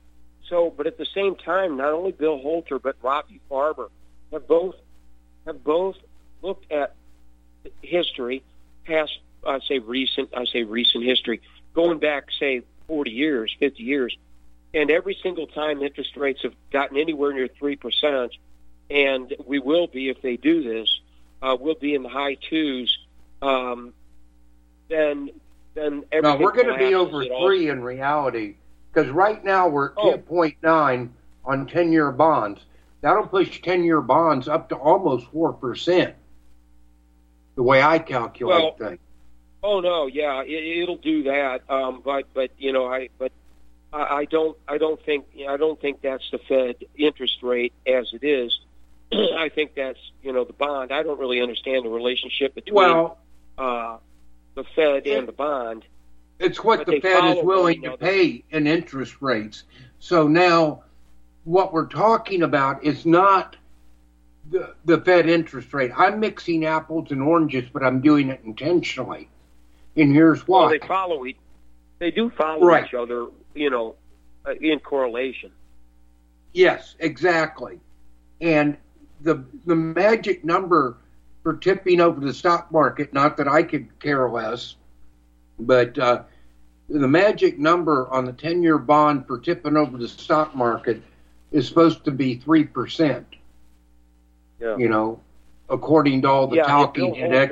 so 0.50 0.72
but 0.76 0.88
at 0.88 0.98
the 0.98 1.06
same 1.06 1.36
time, 1.36 1.78
not 1.78 1.94
only 1.94 2.12
Bill 2.12 2.38
Holter 2.40 2.80
but 2.80 3.02
Rafi 3.02 3.40
Farber 3.50 3.90
have 4.34 4.46
both 4.46 4.76
have 5.46 5.64
both 5.64 5.96
looked 6.42 6.70
at 6.70 6.96
history, 7.82 8.44
past 8.86 9.20
I 9.46 9.60
say 9.68 9.80
recent 9.80 10.30
I 10.36 10.46
say 10.46 10.64
recent 10.64 11.04
history, 11.04 11.42
going 11.74 12.00
back 12.00 12.26
say 12.40 12.64
forty 12.88 13.12
years, 13.12 13.56
fifty 13.60 13.84
years, 13.84 14.16
and 14.74 14.90
every 14.92 15.18
single 15.22 15.48
time 15.48 15.82
interest 15.82 16.16
rates 16.18 16.42
have 16.44 16.54
gotten 16.72 16.98
anywhere 16.98 17.34
near 17.34 17.48
three 17.48 17.76
percent, 17.76 18.32
and 18.90 19.34
we 19.46 19.60
will 19.60 19.88
be 19.88 20.10
if 20.10 20.22
they 20.22 20.38
do 20.38 20.64
this, 20.64 21.00
uh, 21.42 21.56
we'll 21.60 21.76
be 21.76 21.94
in 21.96 22.04
the 22.04 22.10
high 22.10 22.36
twos. 22.50 22.98
Um, 23.42 23.94
then 24.90 25.30
then 25.74 26.04
No, 26.14 26.36
we're 26.38 26.54
going 26.54 26.68
to 26.68 26.78
be 26.78 26.96
over 26.96 27.26
three 27.26 27.70
in 27.70 27.82
reality 27.84 28.56
because 28.94 29.12
right 29.12 29.44
now 29.44 29.68
we're 29.68 29.88
at 29.88 29.94
Oh. 29.98 30.18
10.9 30.18 31.10
on 31.44 31.68
10 31.68 31.92
year 31.92 32.12
bonds. 32.12 32.62
That'll 33.02 33.28
push 33.28 33.62
10 33.62 33.84
year 33.84 34.02
bonds 34.02 34.48
up 34.48 34.70
to 34.70 34.76
almost 34.76 35.32
4%, 35.32 36.14
the 37.56 37.64
way 37.64 37.82
I 37.82 38.00
calculate 38.00 38.64
Well, 38.64 38.90
things. 38.90 39.00
Oh 39.66 39.80
no, 39.80 40.06
yeah, 40.06 40.44
it, 40.44 40.84
it'll 40.84 40.98
do 40.98 41.24
that. 41.24 41.64
Um, 41.70 42.04
but 42.06 42.26
but 42.36 42.52
you 42.60 42.72
know, 42.72 42.86
I 42.86 43.10
but 43.18 43.32
I, 43.92 44.18
I 44.18 44.26
don't 44.26 44.56
I 44.68 44.78
don't 44.78 45.04
think 45.04 45.26
I 45.50 45.58
don't 45.58 45.82
think 45.82 46.02
that's 46.02 46.30
the 46.30 46.38
Fed 46.38 46.76
interest 46.96 47.42
rate 47.42 47.74
as 47.88 48.14
it 48.14 48.24
is. 48.24 48.60
I 49.12 49.50
think 49.50 49.74
that's 49.74 49.98
you 50.22 50.34
know 50.34 50.46
the 50.46 50.54
bond. 50.54 50.92
I 50.92 51.02
don't 51.02 51.20
really 51.20 51.42
understand 51.42 51.84
the 51.84 51.90
relationship 51.90 52.54
between 52.54 52.76
Well, 52.76 53.18
uh, 53.58 53.98
the 54.54 54.66
Fed 54.76 55.08
and 55.08 55.28
the 55.28 55.32
bond. 55.32 55.84
It's 56.38 56.64
what 56.64 56.86
But 56.86 56.88
the 56.88 57.00
Fed 57.00 57.38
is 57.38 57.44
willing 57.44 57.82
to 57.84 57.98
pay 57.98 58.44
in 58.52 58.68
interest 58.68 59.20
rates. 59.20 59.64
So 59.98 60.28
now, 60.28 60.84
what 61.44 61.74
we're 61.74 61.88
talking 61.88 62.44
about 62.44 62.84
is 62.84 63.04
not 63.04 63.56
the, 64.52 64.76
the 64.86 65.00
Fed 65.00 65.28
interest 65.28 65.74
rate. 65.74 65.92
I'm 65.98 66.20
mixing 66.20 66.66
apples 66.66 67.10
and 67.10 67.24
oranges, 67.24 67.68
but 67.74 67.84
I'm 67.84 68.02
doing 68.02 68.30
it 68.30 68.42
intentionally. 68.44 69.30
And 69.98 70.12
here's 70.14 70.48
Well, 70.48 70.64
why. 70.64 70.78
they 70.78 70.88
follow 70.88 71.26
each. 71.26 71.38
They 72.00 72.12
do 72.12 72.30
follow 72.32 72.66
Right. 72.66 72.86
each 72.86 72.94
other. 72.94 73.28
You 73.54 73.70
know, 73.70 73.96
uh, 74.46 74.52
in 74.60 74.80
correlation. 74.80 75.52
Yes, 76.54 76.96
exactly. 77.00 77.80
And 78.42 78.78
the 79.22 79.44
the 79.66 79.76
magic 79.76 80.44
number 80.44 80.98
for 81.44 81.56
tipping 81.56 82.02
over 82.02 82.20
the 82.20 82.34
stock 82.34 82.72
market, 82.72 83.14
not 83.14 83.38
that 83.38 83.48
I 83.48 83.64
could 83.64 83.98
care 84.00 84.30
less, 84.30 84.76
but 85.60 85.98
uh, 85.98 86.24
the 86.90 87.08
magic 87.08 87.58
number 87.60 88.08
on 88.10 88.26
the 88.26 88.34
10 88.34 88.62
year 88.62 88.78
bond 88.78 89.26
for 89.28 89.40
tipping 89.40 89.78
over 89.78 89.98
the 89.98 90.08
stock 90.08 90.54
market 90.56 91.02
is 91.52 91.68
supposed 91.68 92.04
to 92.06 92.12
be 92.12 92.36
3%, 92.36 93.26
Yeah. 94.60 94.76
you 94.78 94.90
know, 94.90 95.20
according 95.70 96.24
to 96.24 96.30
all 96.30 96.48
the 96.48 96.58
Yeah, 96.58 96.64
talking 96.64 97.14
Bill 97.14 97.30
head 97.32 97.52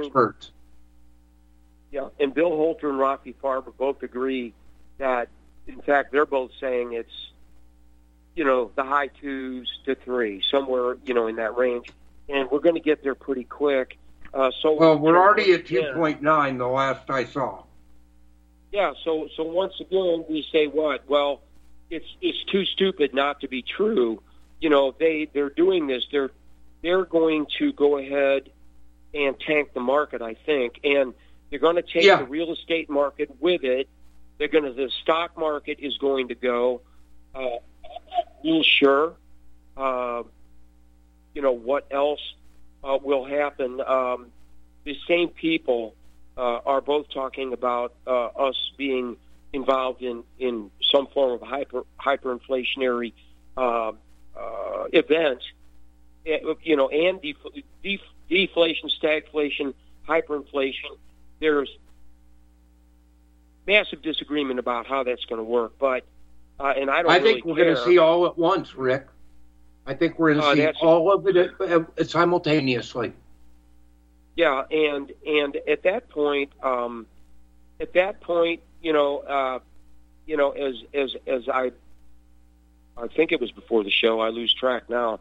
Yeah, 1.94 2.08
and 2.20 2.34
Bill 2.34 2.50
Holter 2.50 2.90
and 2.90 2.98
Rafi 2.98 3.36
Farber 3.36 3.72
both 3.78 4.02
agree 4.02 4.56
that, 4.98 5.30
in 5.68 5.80
fact, 5.80 6.12
they're 6.12 6.26
both 6.26 6.50
saying 6.60 6.94
it's, 6.94 7.32
you 8.36 8.44
know, 8.44 8.72
the 8.76 8.84
high 8.84 9.10
twos 9.22 9.70
to 9.86 9.94
three, 9.94 10.42
somewhere, 10.50 10.98
you 11.06 11.14
know, 11.14 11.28
in 11.28 11.36
that 11.36 11.56
range, 11.56 11.86
and 12.28 12.50
we're 12.50 12.62
going 12.62 12.74
to 12.74 12.82
get 12.82 13.04
there 13.04 13.14
pretty 13.14 13.44
quick. 13.44 14.00
Uh, 14.34 14.50
so 14.64 14.74
well, 14.74 14.98
we're 14.98 15.16
already 15.16 15.54
at 15.54 15.68
two 15.68 15.84
point 15.94 16.24
nine. 16.24 16.58
The 16.58 16.66
last 16.68 17.08
I 17.12 17.26
saw. 17.26 17.62
Yeah. 18.72 18.94
So 19.04 19.28
so 19.38 19.44
once 19.44 19.80
again, 19.80 20.26
we 20.28 20.44
say 20.52 20.66
what? 20.66 21.08
Well, 21.08 21.42
it's 21.92 22.08
it's 22.22 22.44
too 22.46 22.66
stupid 22.66 23.14
not 23.14 23.42
to 23.42 23.48
be 23.48 23.62
true. 23.62 24.20
You 24.60 24.72
know, 24.72 24.96
they 25.00 25.30
they're 25.32 25.52
doing 25.52 25.86
this. 25.86 26.08
They're 26.12 26.32
they're 26.82 27.06
going 27.06 27.46
to 27.60 27.72
go 27.72 28.00
ahead 28.00 28.50
and 29.14 29.40
tank 29.40 29.74
the 29.76 29.80
market. 29.80 30.24
I 30.24 30.34
think, 30.34 30.80
and 30.84 31.14
they're 31.54 31.60
going 31.60 31.76
to 31.76 31.84
take 31.84 32.02
Yeah. 32.04 32.16
the 32.18 32.24
real 32.26 32.52
estate 32.52 32.90
market 32.90 33.30
with 33.40 33.64
it. 33.64 33.88
They're 34.40 34.48
going 34.48 34.64
to 34.64 34.74
the 34.74 34.90
stock 35.04 35.38
market 35.38 35.78
is 35.80 35.96
going 36.00 36.30
to 36.30 36.36
go. 36.36 36.82
Uh, 37.36 37.58
real 38.44 38.64
sure. 38.64 39.14
Uh, 39.78 40.24
you 41.36 41.44
know 41.44 41.52
what 41.52 41.86
else 41.92 42.22
uh, 42.84 42.98
will 43.04 43.24
happen. 43.24 43.80
Um, 43.82 44.32
the 44.84 44.98
same 45.08 45.30
people 45.30 45.94
uh, 46.36 46.42
are 46.66 46.82
both 46.82 47.12
talking 47.12 47.54
about 47.54 47.94
uh, 48.08 48.26
us 48.26 48.56
being 48.76 49.18
involved 49.54 50.02
in, 50.02 50.24
in 50.40 50.72
some 50.92 51.06
form 51.14 51.34
of 51.34 51.42
hyper 51.48 51.84
hyperinflationary 52.00 53.14
uh, 53.58 53.92
uh, 54.36 54.86
event, 54.92 55.44
Eh, 56.26 56.40
you 56.64 56.76
know, 56.76 56.90
and 56.90 57.22
def- 57.22 57.54
def- 57.84 58.00
deflation, 58.28 58.90
stagflation, 58.90 59.76
hyperinflation. 60.10 60.98
There's 61.40 61.70
massive 63.68 64.02
disagreement 64.02 64.60
about 64.60 64.88
how 64.88 65.04
that's 65.04 65.26
going 65.26 65.40
to 65.40 65.44
work, 65.44 65.74
but 65.80 66.04
uh, 66.60 66.74
and 66.78 66.90
I 66.90 67.02
don't. 67.02 67.12
I 67.12 67.18
really 67.18 67.34
think 67.34 67.46
we're 67.46 67.56
going 67.56 67.76
to 67.76 67.84
see 67.84 67.98
all 67.98 68.26
at 68.26 68.38
once, 68.38 68.76
Rik. 68.76 69.08
I 69.86 69.94
think 69.94 70.18
we're 70.18 70.34
going 70.34 70.44
Uh, 70.46 70.56
to 70.56 70.74
see 70.74 70.86
all 70.86 71.12
of 71.12 71.28
it 71.28 71.52
uh, 71.60 72.04
simultaneously. 72.04 73.14
Yeah, 74.36 74.64
and 74.72 75.12
and 75.26 75.58
at 75.68 75.84
that 75.84 76.10
point, 76.10 76.52
um, 76.64 77.06
at 77.80 77.94
that 77.94 78.22
point, 78.22 78.62
you 78.82 78.94
know, 78.94 79.20
uh, 79.20 79.60
you 80.26 80.38
know, 80.38 80.52
as 80.52 80.76
as 80.94 81.16
as 81.28 81.50
I, 81.50 81.72
I 82.98 83.08
think 83.08 83.32
it 83.32 83.42
was 83.42 83.52
before 83.52 83.84
the 83.84 83.92
show. 83.92 84.22
I 84.22 84.30
lose 84.30 84.54
track 84.54 84.90
now. 84.90 85.20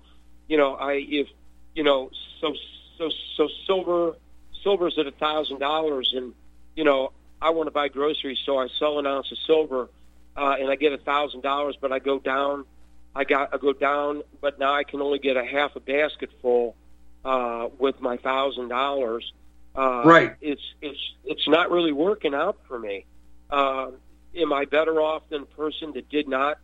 You 0.48 0.56
know, 0.56 0.74
I 0.74 0.92
if 1.08 1.28
you 1.74 1.82
know, 1.82 2.10
so 2.40 2.54
so 2.98 3.10
so 3.36 3.48
silver 3.66 4.16
silver's 4.62 4.98
at 4.98 5.06
a 5.06 5.12
thousand 5.12 5.58
dollars, 5.58 6.12
and 6.16 6.34
you 6.76 6.84
know, 6.84 7.12
I 7.40 7.50
want 7.50 7.66
to 7.66 7.70
buy 7.70 7.88
groceries, 7.88 8.38
so 8.44 8.58
I 8.58 8.68
sell 8.78 8.98
an 8.98 9.06
ounce 9.06 9.30
of 9.32 9.38
silver, 9.46 9.88
uh, 10.36 10.56
and 10.60 10.70
I 10.70 10.76
get 10.76 10.92
a 10.92 10.98
thousand 10.98 11.42
dollars, 11.42 11.76
but 11.80 11.92
I 11.92 11.98
go 11.98 12.18
down. 12.18 12.64
I 13.14 13.24
got 13.24 13.52
I 13.54 13.58
go 13.58 13.72
down, 13.72 14.22
but 14.40 14.58
now 14.58 14.74
I 14.74 14.84
can 14.84 15.00
only 15.02 15.18
get 15.18 15.36
a 15.36 15.44
half 15.44 15.76
a 15.76 15.80
basket 15.80 16.30
full 16.40 16.76
uh, 17.24 17.68
with 17.78 18.00
my 18.00 18.16
thousand 18.16 18.68
dollars. 18.68 19.32
Uh, 19.74 20.02
Right. 20.04 20.34
It's 20.40 20.62
it's 20.80 21.00
it's 21.24 21.48
not 21.48 21.70
really 21.70 21.92
working 21.92 22.34
out 22.34 22.58
for 22.68 22.78
me. 22.78 23.06
Uh, 23.50 23.90
am 24.34 24.52
I 24.52 24.64
better 24.64 25.00
off 25.00 25.22
than 25.28 25.42
a 25.42 25.46
person 25.46 25.92
that 25.92 26.08
did 26.08 26.28
not 26.28 26.58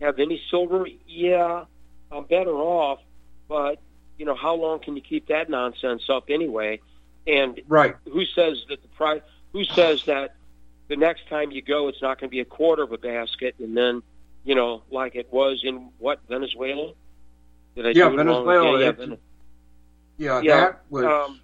have 0.00 0.18
any 0.18 0.40
silver? 0.50 0.86
Yeah, 1.06 1.64
I'm 2.10 2.24
better 2.24 2.54
off. 2.54 3.00
But 3.48 3.80
you 4.18 4.26
know, 4.26 4.34
how 4.34 4.54
long 4.54 4.80
can 4.80 4.96
you 4.96 5.02
keep 5.02 5.28
that 5.28 5.48
nonsense 5.48 6.02
up 6.08 6.24
anyway? 6.28 6.80
And 7.26 7.60
Right. 7.68 7.96
who 8.10 8.24
says 8.26 8.64
that 8.68 8.82
the 8.82 8.88
price? 8.88 9.22
Who 9.52 9.64
says 9.64 10.02
that 10.06 10.34
the 10.88 10.96
next 10.96 11.28
time 11.28 11.50
you 11.50 11.62
go, 11.62 11.88
it's 11.88 12.02
not 12.02 12.18
going 12.20 12.28
to 12.28 12.34
be 12.34 12.40
a 12.40 12.44
quarter 12.44 12.82
of 12.82 12.92
a 12.92 12.98
basket, 12.98 13.54
and 13.58 13.76
then 13.76 14.02
you 14.44 14.54
know, 14.54 14.82
like 14.90 15.14
it 15.14 15.32
was 15.32 15.62
in 15.64 15.90
what 15.98 16.20
Venezuela? 16.28 16.92
Did 17.74 17.86
I 17.86 17.88
Yeah, 17.90 18.08
do 18.10 18.14
it 18.20 18.24
wrong? 18.24 18.44
Venezuela, 18.44 18.80
Yeah, 18.80 18.94
yeah, 18.98 19.16
Yeah, 20.18 20.40
Yeah, 20.42 20.56
that 20.56 20.82
was 20.90 21.04
um, 21.06 21.40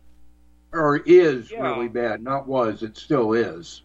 or 0.72 0.98
is 0.98 1.50
yeah. 1.50 1.62
really 1.62 1.88
bad. 1.88 2.22
Not 2.22 2.46
was. 2.46 2.82
It 2.82 2.96
still 2.96 3.32
is. 3.32 3.82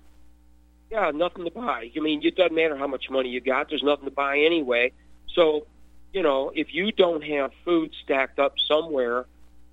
Yeah, 0.91 1.11
nothing 1.11 1.45
to 1.45 1.51
buy. 1.51 1.91
I 1.95 1.99
mean, 1.99 2.21
it 2.23 2.35
doesn't 2.35 2.53
matter 2.55 2.77
how 2.77 2.87
much 2.87 3.09
money 3.09 3.29
you 3.29 3.41
got. 3.41 3.69
There's 3.69 3.83
nothing 3.83 4.05
to 4.05 4.11
buy 4.11 4.39
anyway. 4.39 4.91
So, 5.33 5.65
you 6.13 6.21
know, 6.21 6.51
if 6.53 6.73
you 6.73 6.91
don't 6.91 7.23
have 7.23 7.51
food 7.63 7.91
stacked 8.03 8.39
up 8.39 8.53
somewhere, 8.67 9.25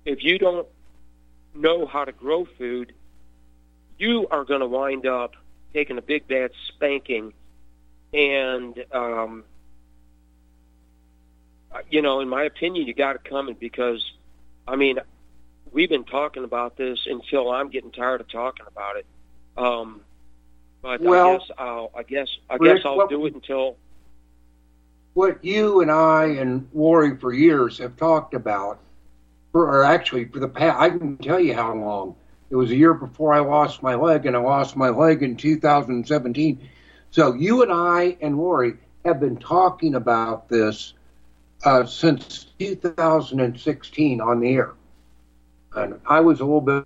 if 0.05 0.23
you 0.23 0.39
don't 0.39 0.67
know 1.55 1.85
how 1.85 2.05
to 2.05 2.11
grow 2.11 2.45
food, 2.45 2.93
you 3.97 4.27
are 4.31 4.43
going 4.43 4.61
to 4.61 4.67
wind 4.67 5.05
up 5.05 5.35
taking 5.73 5.97
a 5.97 6.01
big 6.01 6.27
bad 6.27 6.51
spanking. 6.67 7.33
And, 8.13 8.83
um, 8.91 9.43
uh, 11.71 11.79
you 11.89 12.01
know, 12.01 12.19
in 12.19 12.29
my 12.29 12.43
opinion, 12.43 12.87
you 12.87 12.93
got 12.93 13.13
to 13.13 13.29
come 13.29 13.49
in 13.49 13.55
because, 13.55 14.03
I 14.67 14.75
mean, 14.75 14.99
we've 15.71 15.89
been 15.89 16.03
talking 16.03 16.43
about 16.43 16.77
this 16.77 17.07
until 17.07 17.51
I'm 17.51 17.69
getting 17.69 17.91
tired 17.91 18.21
of 18.21 18.29
talking 18.29 18.65
about 18.67 18.97
it. 18.97 19.05
Um, 19.57 20.01
but 20.81 21.01
Well, 21.01 21.27
I 21.29 21.37
guess 21.37 21.51
I'll, 21.57 21.91
I 21.95 22.03
guess, 22.03 22.27
I 22.49 22.57
guess 22.57 22.79
I'll 22.85 22.97
what- 22.97 23.09
do 23.09 23.25
it 23.25 23.33
until. 23.35 23.77
What 25.15 25.45
you 25.45 25.81
and 25.81 25.91
I 25.91 26.25
and 26.25 26.67
Lori 26.73 27.17
for 27.17 27.31
years 27.31 27.77
have 27.77 27.95
talked 27.97 28.33
about, 28.33 28.79
or 29.53 29.83
actually 29.83 30.25
for 30.25 30.39
the 30.39 30.47
past, 30.47 30.79
I 30.79 30.89
can 30.89 31.17
tell 31.17 31.39
you 31.39 31.53
how 31.53 31.73
long. 31.75 32.15
It 32.49 32.55
was 32.55 32.71
a 32.71 32.75
year 32.75 32.93
before 32.93 33.33
I 33.33 33.39
lost 33.39 33.81
my 33.81 33.95
leg, 33.95 34.25
and 34.25 34.35
I 34.35 34.39
lost 34.39 34.75
my 34.75 34.89
leg 34.89 35.23
in 35.23 35.37
2017. 35.37 36.69
So 37.11 37.33
you 37.33 37.61
and 37.63 37.71
I 37.71 38.17
and 38.21 38.37
Lori 38.37 38.73
have 39.05 39.19
been 39.19 39.37
talking 39.37 39.95
about 39.95 40.49
this 40.49 40.93
uh, 41.65 41.85
since 41.85 42.47
2016 42.59 44.21
on 44.21 44.39
the 44.39 44.49
air. 44.53 44.73
And 45.75 45.99
I 46.05 46.19
was 46.21 46.39
a 46.39 46.45
little 46.45 46.61
bit 46.61 46.85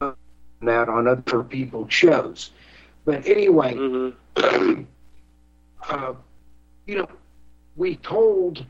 on 0.00 0.14
that 0.62 0.88
on 0.88 1.06
other 1.08 1.42
people's 1.42 1.92
shows. 1.92 2.50
But 3.04 3.26
anyway, 3.26 3.74
hmm 3.74 4.10
uh, 5.88 6.14
you 6.86 6.98
know, 6.98 7.08
we 7.76 7.96
told 7.96 8.64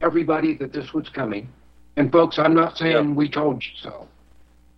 everybody 0.00 0.54
that 0.54 0.72
this 0.72 0.92
was 0.92 1.08
coming. 1.08 1.48
And 1.96 2.12
folks, 2.12 2.38
I'm 2.38 2.54
not 2.54 2.76
saying 2.76 3.08
Yeah. 3.08 3.14
we 3.14 3.28
told 3.28 3.62
you 3.64 3.70
so, 3.82 4.06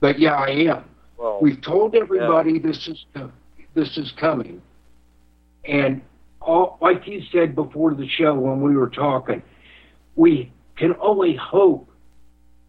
but 0.00 0.18
yeah, 0.18 0.34
I 0.36 0.50
am. 0.50 0.84
Well, 1.16 1.38
We've 1.40 1.60
told 1.60 1.94
everybody 1.94 2.58
this 2.58 2.86
is 2.86 3.04
this 3.74 3.96
is 3.98 4.12
coming, 4.12 4.62
and 5.64 6.00
all 6.40 6.78
like 6.80 7.06
you 7.06 7.22
said 7.32 7.54
before 7.54 7.94
the 7.94 8.06
show 8.08 8.34
when 8.34 8.60
we 8.60 8.76
were 8.76 8.88
talking, 8.88 9.42
we 10.14 10.52
can 10.76 10.94
only 11.00 11.34
hope 11.34 11.90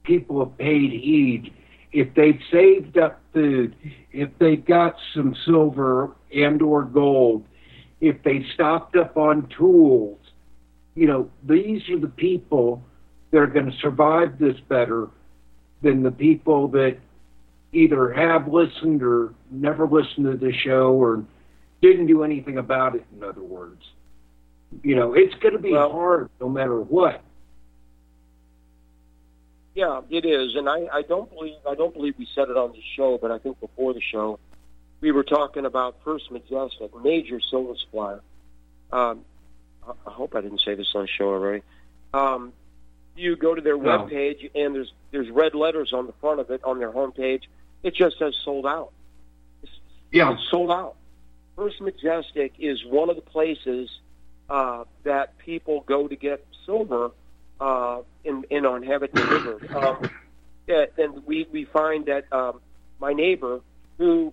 people 0.03 0.39
have 0.43 0.57
paid 0.57 0.91
heed 0.91 1.53
if 1.91 2.13
they've 2.15 2.39
saved 2.51 2.97
up 2.97 3.19
food, 3.33 3.75
if 4.11 4.29
they've 4.39 4.65
got 4.65 4.95
some 5.13 5.35
silver 5.45 6.15
and 6.33 6.61
or 6.61 6.83
gold, 6.83 7.45
if 8.01 8.21
they 8.23 8.43
stocked 8.55 8.95
up 8.95 9.15
on 9.17 9.47
tools. 9.55 10.17
You 10.95 11.07
know, 11.07 11.29
these 11.43 11.87
are 11.89 11.99
the 11.99 12.07
people 12.07 12.83
that 13.31 13.37
are 13.37 13.47
going 13.47 13.71
to 13.71 13.77
survive 13.77 14.39
this 14.39 14.59
better 14.67 15.07
than 15.81 16.03
the 16.03 16.11
people 16.11 16.67
that 16.69 16.97
either 17.71 18.11
have 18.11 18.47
listened 18.47 19.03
or 19.03 19.33
never 19.51 19.87
listened 19.87 20.25
to 20.25 20.37
the 20.37 20.51
show 20.51 20.93
or 20.93 21.23
didn't 21.81 22.07
do 22.07 22.23
anything 22.23 22.57
about 22.57 22.95
it, 22.95 23.05
in 23.15 23.23
other 23.23 23.41
words. 23.41 23.83
You 24.83 24.95
know, 24.95 25.13
it's 25.13 25.33
going 25.35 25.53
to 25.53 25.59
be 25.59 25.71
Well- 25.73 25.91
hard 25.91 26.29
no 26.39 26.49
matter 26.49 26.79
what. 26.79 27.21
Yeah, 29.75 30.01
it 30.09 30.25
is, 30.25 30.55
and 30.55 30.67
I, 30.67 30.87
I 30.91 31.01
don't 31.03 31.29
believe 31.33 31.55
I 31.65 31.75
don't 31.75 31.93
believe 31.93 32.15
we 32.17 32.27
said 32.35 32.49
it 32.49 32.57
on 32.57 32.71
the 32.73 32.81
show, 32.97 33.17
but 33.21 33.31
I 33.31 33.37
think 33.37 33.61
before 33.61 33.93
the 33.93 34.01
show, 34.01 34.39
we 34.99 35.11
were 35.11 35.23
talking 35.23 35.65
about 35.65 35.95
First 36.03 36.31
Majestic, 36.31 36.91
major 37.01 37.39
silver 37.39 37.75
supplier. 37.77 38.21
Um, 38.91 39.23
I, 39.87 39.91
I 40.07 40.11
hope 40.11 40.35
I 40.35 40.41
didn't 40.41 40.61
say 40.61 40.73
this 40.75 40.91
on 40.95 41.03
the 41.03 41.07
show 41.07 41.29
already. 41.29 41.63
Um, 42.13 42.51
you 43.19 43.35
go 43.35 43.53
to 43.53 43.61
their 43.61 43.77
web 43.77 44.09
page, 44.09 44.49
and 44.55 44.73
there's 44.75 44.93
there's 45.11 45.29
red 45.29 45.53
letters 45.55 45.93
on 45.93 46.07
the 46.07 46.13
front 46.13 46.39
of 46.39 46.49
it 46.49 46.63
on 46.63 46.79
their 46.79 46.91
homepage. 46.91 47.43
It 47.83 47.93
just 47.93 48.17
says 48.19 48.35
sold 48.43 48.65
out. 48.65 48.91
It's, 49.63 49.71
Yeah. 50.11 50.33
it's 50.33 50.49
sold 50.49 50.71
out. 50.71 50.95
First 51.55 51.81
Majestic 51.81 52.53
is 52.59 52.83
one 52.85 53.09
of 53.09 53.15
the 53.15 53.21
places 53.21 53.89
uh, 54.49 54.85
that 55.03 55.37
people 55.37 55.81
go 55.85 56.07
to 56.07 56.15
get 56.15 56.45
silver 56.65 57.11
uh, 57.59 58.01
in, 58.23 58.45
and 58.49 58.65
on 58.65 58.83
have 58.83 59.03
it 59.03 59.13
delivered. 59.13 59.69
Um, 59.75 60.09
and 60.99 61.25
we, 61.25 61.47
we 61.51 61.65
find 61.65 62.05
that 62.05 62.31
um, 62.31 62.61
my 62.99 63.11
neighbor, 63.13 63.61
who 63.97 64.31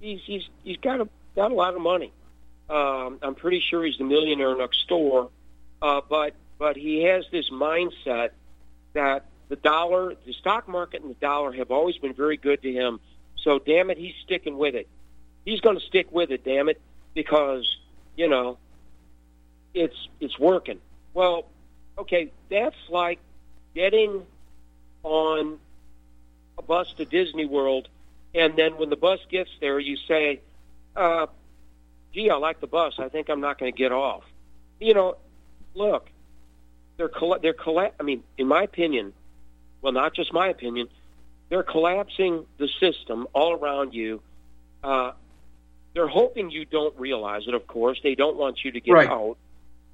he's 0.00 0.20
he's 0.24 0.48
he's 0.64 0.78
got 0.78 1.00
a 1.02 1.08
got 1.36 1.52
a 1.52 1.54
lot 1.54 1.74
of 1.74 1.82
money. 1.82 2.10
Um, 2.70 3.18
I'm 3.20 3.34
pretty 3.34 3.60
sure 3.60 3.84
he's 3.84 3.98
the 3.98 4.04
millionaire 4.04 4.56
next 4.56 4.88
door, 4.88 5.28
uh, 5.82 6.00
but 6.08 6.32
but 6.58 6.76
he 6.76 7.04
has 7.04 7.24
this 7.30 7.50
mindset 7.50 8.30
that 8.92 9.26
the 9.48 9.56
dollar, 9.56 10.14
the 10.26 10.32
stock 10.32 10.68
market, 10.68 11.00
and 11.02 11.10
the 11.10 11.20
dollar 11.20 11.52
have 11.52 11.70
always 11.70 11.96
been 11.96 12.12
very 12.12 12.36
good 12.36 12.60
to 12.62 12.72
him. 12.72 13.00
So 13.36 13.58
damn 13.58 13.90
it, 13.90 13.98
he's 13.98 14.14
sticking 14.24 14.58
with 14.58 14.74
it. 14.74 14.88
he's 15.44 15.60
going 15.60 15.78
to 15.78 15.84
stick 15.84 16.12
with 16.12 16.30
it. 16.30 16.44
Damn 16.44 16.68
it, 16.68 16.80
because 17.14 17.64
you 18.16 18.28
know 18.28 18.58
it's 19.74 20.08
it's 20.20 20.38
working. 20.38 20.80
Well, 21.14 21.46
okay, 21.96 22.32
that's 22.50 22.76
like 22.88 23.20
getting 23.74 24.22
on 25.02 25.58
a 26.58 26.62
bus 26.62 26.92
to 26.94 27.04
Disney 27.04 27.46
World, 27.46 27.88
and 28.34 28.56
then 28.56 28.76
when 28.76 28.90
the 28.90 28.96
bus 28.96 29.20
gets 29.30 29.50
there, 29.60 29.78
you 29.78 29.96
say, 29.96 30.40
uh, 30.96 31.26
"Gee, 32.12 32.28
I 32.28 32.36
like 32.36 32.60
the 32.60 32.66
bus. 32.66 32.94
I 32.98 33.08
think 33.08 33.28
I'm 33.30 33.40
not 33.40 33.58
going 33.58 33.72
to 33.72 33.78
get 33.78 33.92
off." 33.92 34.24
You 34.80 34.94
know, 34.94 35.16
look, 35.74 36.08
they're 36.98 37.08
coll- 37.08 37.38
they're 37.40 37.54
colla- 37.54 37.92
I 37.98 38.02
mean, 38.02 38.22
in 38.36 38.46
my 38.46 38.62
opinion, 38.64 39.14
well, 39.80 39.92
not 39.92 40.12
just 40.14 40.32
my 40.32 40.48
opinion, 40.48 40.88
they're 41.48 41.62
collapsing 41.62 42.44
the 42.58 42.68
system 42.80 43.26
all 43.32 43.52
around 43.54 43.94
you. 43.94 44.20
Uh, 44.84 45.12
they're 45.94 46.08
hoping 46.08 46.50
you 46.50 46.66
don't 46.66 46.94
realize 46.98 47.48
it. 47.48 47.54
Of 47.54 47.66
course, 47.66 47.98
they 48.02 48.14
don't 48.14 48.36
want 48.36 48.62
you 48.64 48.72
to 48.72 48.80
get 48.80 48.92
Right. 48.92 49.08
out. 49.08 49.38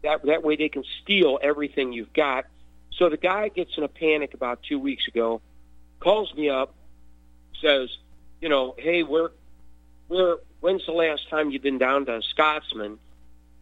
That 0.02 0.22
that 0.24 0.42
way, 0.42 0.56
they 0.56 0.68
can 0.68 0.84
steal 1.02 1.38
everything 1.40 1.92
you've 1.92 2.12
got. 2.12 2.46
So 2.94 3.08
the 3.08 3.16
guy 3.16 3.48
gets 3.48 3.76
in 3.76 3.84
a 3.84 3.88
panic 3.88 4.34
about 4.34 4.62
two 4.62 4.78
weeks 4.78 5.06
ago, 5.06 5.40
calls 6.00 6.34
me 6.34 6.48
up, 6.48 6.74
says, 7.60 7.96
you 8.40 8.48
know, 8.48 8.74
hey, 8.78 9.02
we're 9.02 9.30
we're 10.08 10.38
when's 10.60 10.84
the 10.86 10.92
last 10.92 11.28
time 11.28 11.50
you've 11.50 11.62
been 11.62 11.78
down 11.78 12.06
to 12.06 12.22
Scotsman? 12.22 12.98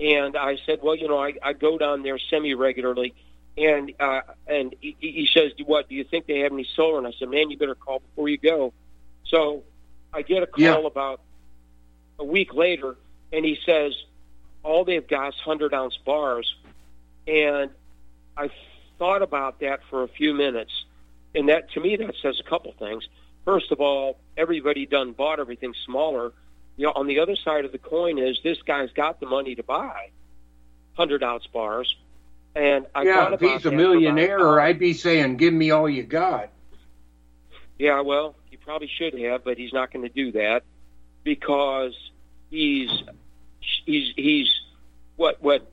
And 0.01 0.37
I 0.37 0.57
said, 0.67 0.81
well, 0.83 0.95
you 0.97 1.07
know, 1.09 1.19
I, 1.19 1.35
I 1.43 1.53
go 1.53 1.79
down 1.79 2.03
there 2.03 2.19
semi 2.19 2.55
regularly. 2.55 3.15
And 3.57 3.93
uh, 4.01 4.23
and 4.47 4.75
he, 4.81 4.97
he 4.99 5.29
says, 5.33 5.53
what 5.67 5.89
do 5.89 5.95
you 5.95 6.05
think 6.05 6.27
they 6.27 6.41
have 6.41 6.53
any 6.53 6.67
solar? 6.75 6.99
And 6.99 7.07
I 7.07 7.13
said, 7.19 7.29
man, 7.29 7.51
you 7.51 7.59
better 7.59 7.75
call 7.75 8.01
before 8.01 8.29
you 8.29 8.39
go. 8.39 8.73
So 9.27 9.63
I 10.13 10.23
get 10.23 10.43
a 10.43 10.47
call 10.47 10.63
Yeah. 10.63 10.87
about 10.87 11.21
a 12.19 12.25
week 12.25 12.55
later, 12.55 12.97
and 13.33 13.45
he 13.45 13.59
says 13.67 13.95
all 14.63 14.85
they've 14.85 15.07
got 15.07 15.29
is 15.29 15.35
hundred 15.41 15.75
ounce 15.75 15.99
bars. 15.99 16.55
And 17.27 17.71
I 18.37 18.51
thought 18.99 19.23
about 19.23 19.61
that 19.61 19.81
for 19.91 20.03
a 20.03 20.09
few 20.09 20.33
minutes, 20.35 20.73
and 21.35 21.49
that 21.51 21.71
to 21.73 21.81
me 21.81 21.97
that 21.97 22.15
says 22.23 22.41
a 22.41 22.49
couple 22.49 22.73
things. 22.79 23.07
First 23.45 23.71
of 23.73 23.81
all, 23.81 24.19
everybody 24.37 24.87
done 24.87 25.13
bought 25.13 25.41
everything 25.41 25.75
smaller. 25.85 26.33
You 26.77 26.87
know, 26.87 26.93
on 26.95 27.07
the 27.07 27.19
other 27.19 27.37
side 27.37 27.65
of 27.67 27.73
the 27.73 27.79
coin 27.79 28.19
is 28.19 28.39
this 28.43 28.63
guy's 28.63 28.91
got 28.93 29.21
the 29.21 29.27
money 29.27 29.55
to 29.57 29.63
buy 29.63 30.11
hundred 30.95 31.23
ounce 31.23 31.47
bars, 31.47 31.95
and 32.55 32.87
I 32.95 33.03
yeah, 33.03 33.33
if 33.33 33.41
he's 33.41 33.65
a 33.67 33.71
millionaire, 33.71 34.37
about- 34.39 34.59
I'd 34.61 34.79
be 34.79 34.93
saying, 34.93 35.37
"Give 35.37 35.53
me 35.55 35.71
all 35.71 35.89
you 35.89 36.03
got." 36.03 36.51
Yeah, 37.79 38.01
well, 38.03 38.35
he 38.51 38.57
probably 38.57 38.89
should 38.89 39.19
have, 39.19 39.43
but 39.45 39.59
he's 39.59 39.73
not 39.73 39.93
going 39.93 40.05
to 40.07 40.13
do 40.13 40.33
that 40.33 40.63
because 41.25 41.95
he's 42.51 42.91
he's 43.87 44.13
he's 44.17 44.61
what 45.17 45.43
what 45.43 45.67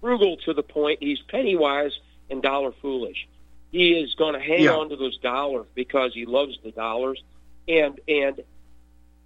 frugal 0.00 0.36
to 0.38 0.52
the 0.54 0.62
point. 0.62 0.98
He's 1.02 1.20
penny 1.20 1.56
wise 1.56 1.98
and 2.28 2.42
dollar 2.42 2.72
foolish. 2.72 3.26
He 3.72 3.92
is 3.92 4.14
going 4.14 4.34
to 4.34 4.40
hang 4.40 4.64
Yeah. 4.64 4.72
on 4.72 4.88
to 4.90 4.96
those 4.96 5.18
dollars 5.18 5.66
because 5.74 6.12
he 6.14 6.26
loves 6.26 6.58
the 6.62 6.70
dollars, 6.70 7.22
and 7.66 7.98
and 8.06 8.42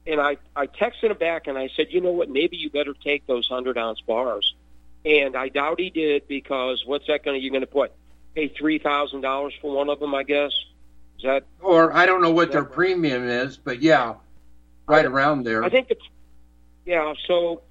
and 0.07 0.21
I 0.21 0.37
I 0.55 0.67
texted 0.67 1.11
him 1.11 1.17
back 1.19 1.47
and 1.47 1.59
I 1.59 1.69
said, 1.77 1.89
you 1.91 2.01
know 2.01 2.13
what? 2.13 2.29
Maybe 2.31 2.57
you 2.57 2.71
better 2.71 2.95
take 2.95 3.27
those 3.27 3.47
hundred 3.49 3.77
ounce 3.79 4.01
bars. 4.03 4.55
And 5.05 5.37
I 5.37 5.49
doubt 5.49 5.81
he 5.81 5.90
did 5.90 6.27
because 6.29 6.83
what's 6.87 7.07
that 7.09 7.25
going 7.25 7.38
to? 7.38 7.43
You're 7.43 7.51
going 7.53 7.61
to 7.61 7.67
put 7.67 7.93
pay 8.35 8.49
three 8.49 8.79
thousand 8.79 9.21
dollars 9.21 9.55
for 9.61 9.75
one 9.75 9.88
of 9.90 10.01
them, 10.01 10.14
I 10.14 10.23
guess. 10.23 10.53
Is 11.19 11.25
that 11.25 11.45
Or 11.61 11.93
I 11.93 12.07
don't 12.07 12.23
know 12.23 12.31
what 12.31 12.53
their 12.53 12.62
Right. 12.62 12.73
premium 12.73 13.29
is, 13.29 13.57
but 13.57 13.83
yeah, 13.83 14.14
right 14.87 15.05
around 15.05 15.45
there. 15.45 15.62
I 15.62 15.69
think 15.69 15.88
it's 15.90 16.03
yeah. 16.87 17.12
So 17.27 17.62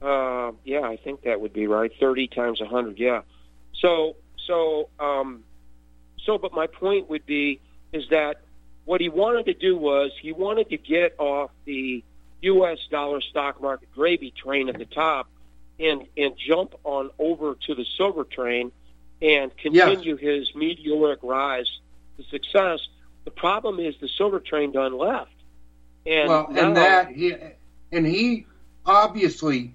uh, 0.00 0.52
yeah, 0.64 0.80
I 0.82 0.96
think 0.96 1.22
that 1.22 1.40
would 1.40 1.52
be 1.52 1.66
right. 1.66 1.92
Thirty 2.00 2.26
times 2.28 2.60
a 2.60 2.66
hundred. 2.66 2.98
Yeah. 2.98 3.22
So 3.74 4.16
so 4.46 4.88
um, 4.98 5.44
so, 6.24 6.38
but 6.38 6.52
my 6.52 6.66
point 6.66 7.08
would 7.10 7.26
be 7.26 7.60
is 7.92 8.04
that 8.10 8.40
what 8.84 9.00
he 9.00 9.08
wanted 9.08 9.46
to 9.46 9.54
do 9.54 9.76
was 9.76 10.10
he 10.20 10.32
wanted 10.32 10.70
to 10.70 10.76
get 10.78 11.14
off 11.18 11.50
the 11.66 12.02
U.S. 12.42 12.78
dollar 12.90 13.20
stock 13.20 13.60
market 13.62 13.92
gravy 13.94 14.32
train 14.32 14.68
at 14.68 14.78
the 14.78 14.84
top 14.86 15.28
and 15.78 16.06
and 16.16 16.34
jump 16.36 16.74
on 16.84 17.10
over 17.18 17.56
to 17.66 17.74
the 17.74 17.84
silver 17.96 18.24
train 18.24 18.72
and 19.20 19.56
continue 19.56 20.16
his 20.16 20.54
meteoric 20.54 21.20
rise 21.22 21.70
to 22.16 22.24
success. 22.24 22.80
The 23.24 23.30
problem 23.30 23.78
is 23.78 23.94
the 24.00 24.08
silver 24.08 24.40
train 24.40 24.72
done 24.72 24.96
left. 24.96 25.30
And 26.04 26.28
well, 26.28 26.46
and 26.50 26.76
that 26.76 27.10
he 27.12 27.34
and 27.92 28.06
he 28.06 28.46
obviously 28.84 29.74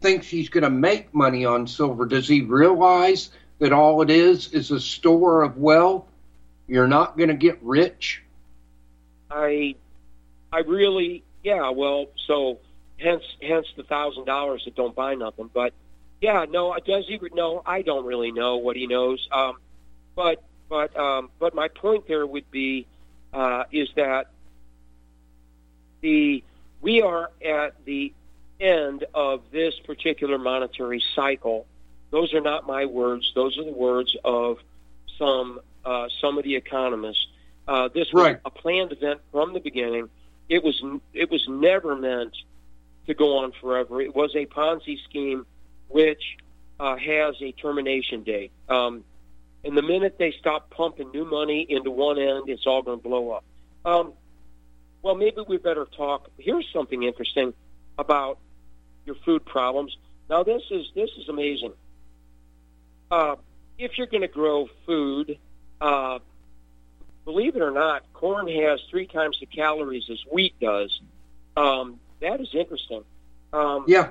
thinks 0.00 0.26
he's 0.26 0.50
going 0.50 0.64
to 0.64 0.70
make 0.70 1.14
money 1.14 1.46
on 1.46 1.66
silver. 1.66 2.04
Does 2.04 2.28
he 2.28 2.42
realize 2.42 3.30
that 3.58 3.72
all 3.72 4.02
it 4.02 4.10
is 4.10 4.52
is 4.52 4.70
a 4.70 4.78
store 4.78 5.42
of 5.42 5.56
wealth? 5.56 6.04
You're 6.66 6.88
not 6.88 7.16
going 7.16 7.30
to 7.30 7.34
get 7.34 7.58
rich. 7.62 8.22
I, 9.30 9.76
I 10.52 10.58
really, 10.60 11.24
yeah. 11.42 11.70
Well, 11.70 12.06
so 12.26 12.58
hence, 13.04 13.22
hence 13.40 13.66
the 13.76 13.84
thousand 13.84 14.24
dollars 14.24 14.62
that 14.64 14.74
don't 14.74 14.94
buy 14.94 15.14
nothing. 15.14 15.50
But 15.52 15.72
yeah, 16.20 16.46
no, 16.48 16.76
does 16.84 17.06
he? 17.06 17.20
No, 17.34 17.62
I 17.64 17.82
don't 17.82 18.04
really 18.06 18.32
know 18.32 18.56
what 18.56 18.76
he 18.76 18.86
knows. 18.86 19.28
Um, 19.30 19.58
but, 20.16 20.42
but, 20.68 20.96
um, 20.96 21.30
but 21.38 21.54
my 21.54 21.68
point 21.68 22.08
there 22.08 22.26
would 22.26 22.50
be 22.50 22.86
uh, 23.32 23.64
is 23.70 23.88
that 23.96 24.28
the 26.00 26.42
we 26.80 27.02
are 27.02 27.30
at 27.44 27.84
the 27.84 28.12
end 28.60 29.04
of 29.14 29.42
this 29.50 29.74
particular 29.80 30.38
monetary 30.38 31.02
cycle. 31.14 31.66
Those 32.10 32.32
are 32.34 32.40
not 32.40 32.66
my 32.66 32.84
words. 32.86 33.32
Those 33.34 33.58
are 33.58 33.64
the 33.64 33.72
words 33.72 34.16
of 34.24 34.58
some 35.18 35.60
uh, 35.84 36.08
some 36.20 36.38
of 36.38 36.44
the 36.44 36.56
economists. 36.56 37.26
Uh, 37.66 37.88
this 37.88 38.12
was 38.12 38.22
Right. 38.24 38.38
a 38.44 38.50
planned 38.50 38.92
event 38.92 39.20
from 39.32 39.52
the 39.54 39.60
beginning. 39.60 40.08
It 40.48 40.62
was 40.62 40.82
it 41.12 41.30
was 41.30 41.46
never 41.48 41.96
meant 41.96 42.36
to 43.06 43.14
go 43.14 43.38
on 43.38 43.52
forever. 43.60 44.00
It 44.00 44.14
was 44.14 44.34
a 44.34 44.46
Ponzi 44.46 45.02
scheme, 45.04 45.46
which 45.88 46.22
uh, 46.80 46.96
has 46.96 47.34
a 47.40 47.52
termination 47.52 48.22
date. 48.22 48.52
Um, 48.68 49.04
and 49.64 49.76
the 49.76 49.82
minute 49.82 50.16
they 50.18 50.32
stop 50.32 50.70
pumping 50.70 51.10
new 51.10 51.24
money 51.24 51.66
into 51.68 51.90
one 51.90 52.18
end, 52.18 52.48
it's 52.48 52.66
all 52.66 52.82
going 52.82 52.98
to 52.98 53.02
blow 53.08 53.30
up. 53.30 53.44
Um, 53.84 54.12
well, 55.02 55.14
maybe 55.14 55.42
we 55.46 55.56
better 55.58 55.86
talk. 55.96 56.30
Here's 56.38 56.66
something 56.72 57.02
interesting 57.02 57.54
about 57.98 58.38
your 59.06 59.16
food 59.16 59.44
problems. 59.44 59.96
Now, 60.28 60.42
this 60.42 60.62
is 60.70 60.86
this 60.94 61.10
is 61.18 61.28
amazing. 61.28 61.72
Uh, 63.10 63.36
if 63.78 63.98
you're 63.98 64.06
going 64.06 64.22
to 64.22 64.28
grow 64.28 64.68
food, 64.86 65.38
uh, 65.80 66.18
believe 67.24 67.56
it 67.56 67.62
or 67.62 67.70
not, 67.70 68.10
corn 68.12 68.48
has 68.48 68.80
three 68.90 69.06
times 69.06 69.38
the 69.40 69.46
calories 69.46 70.08
as 70.10 70.18
wheat 70.30 70.54
does. 70.60 71.00
Um, 71.56 72.00
that 72.24 72.40
is 72.40 72.48
interesting. 72.54 73.04
Um, 73.52 73.84
Yeah, 73.86 74.10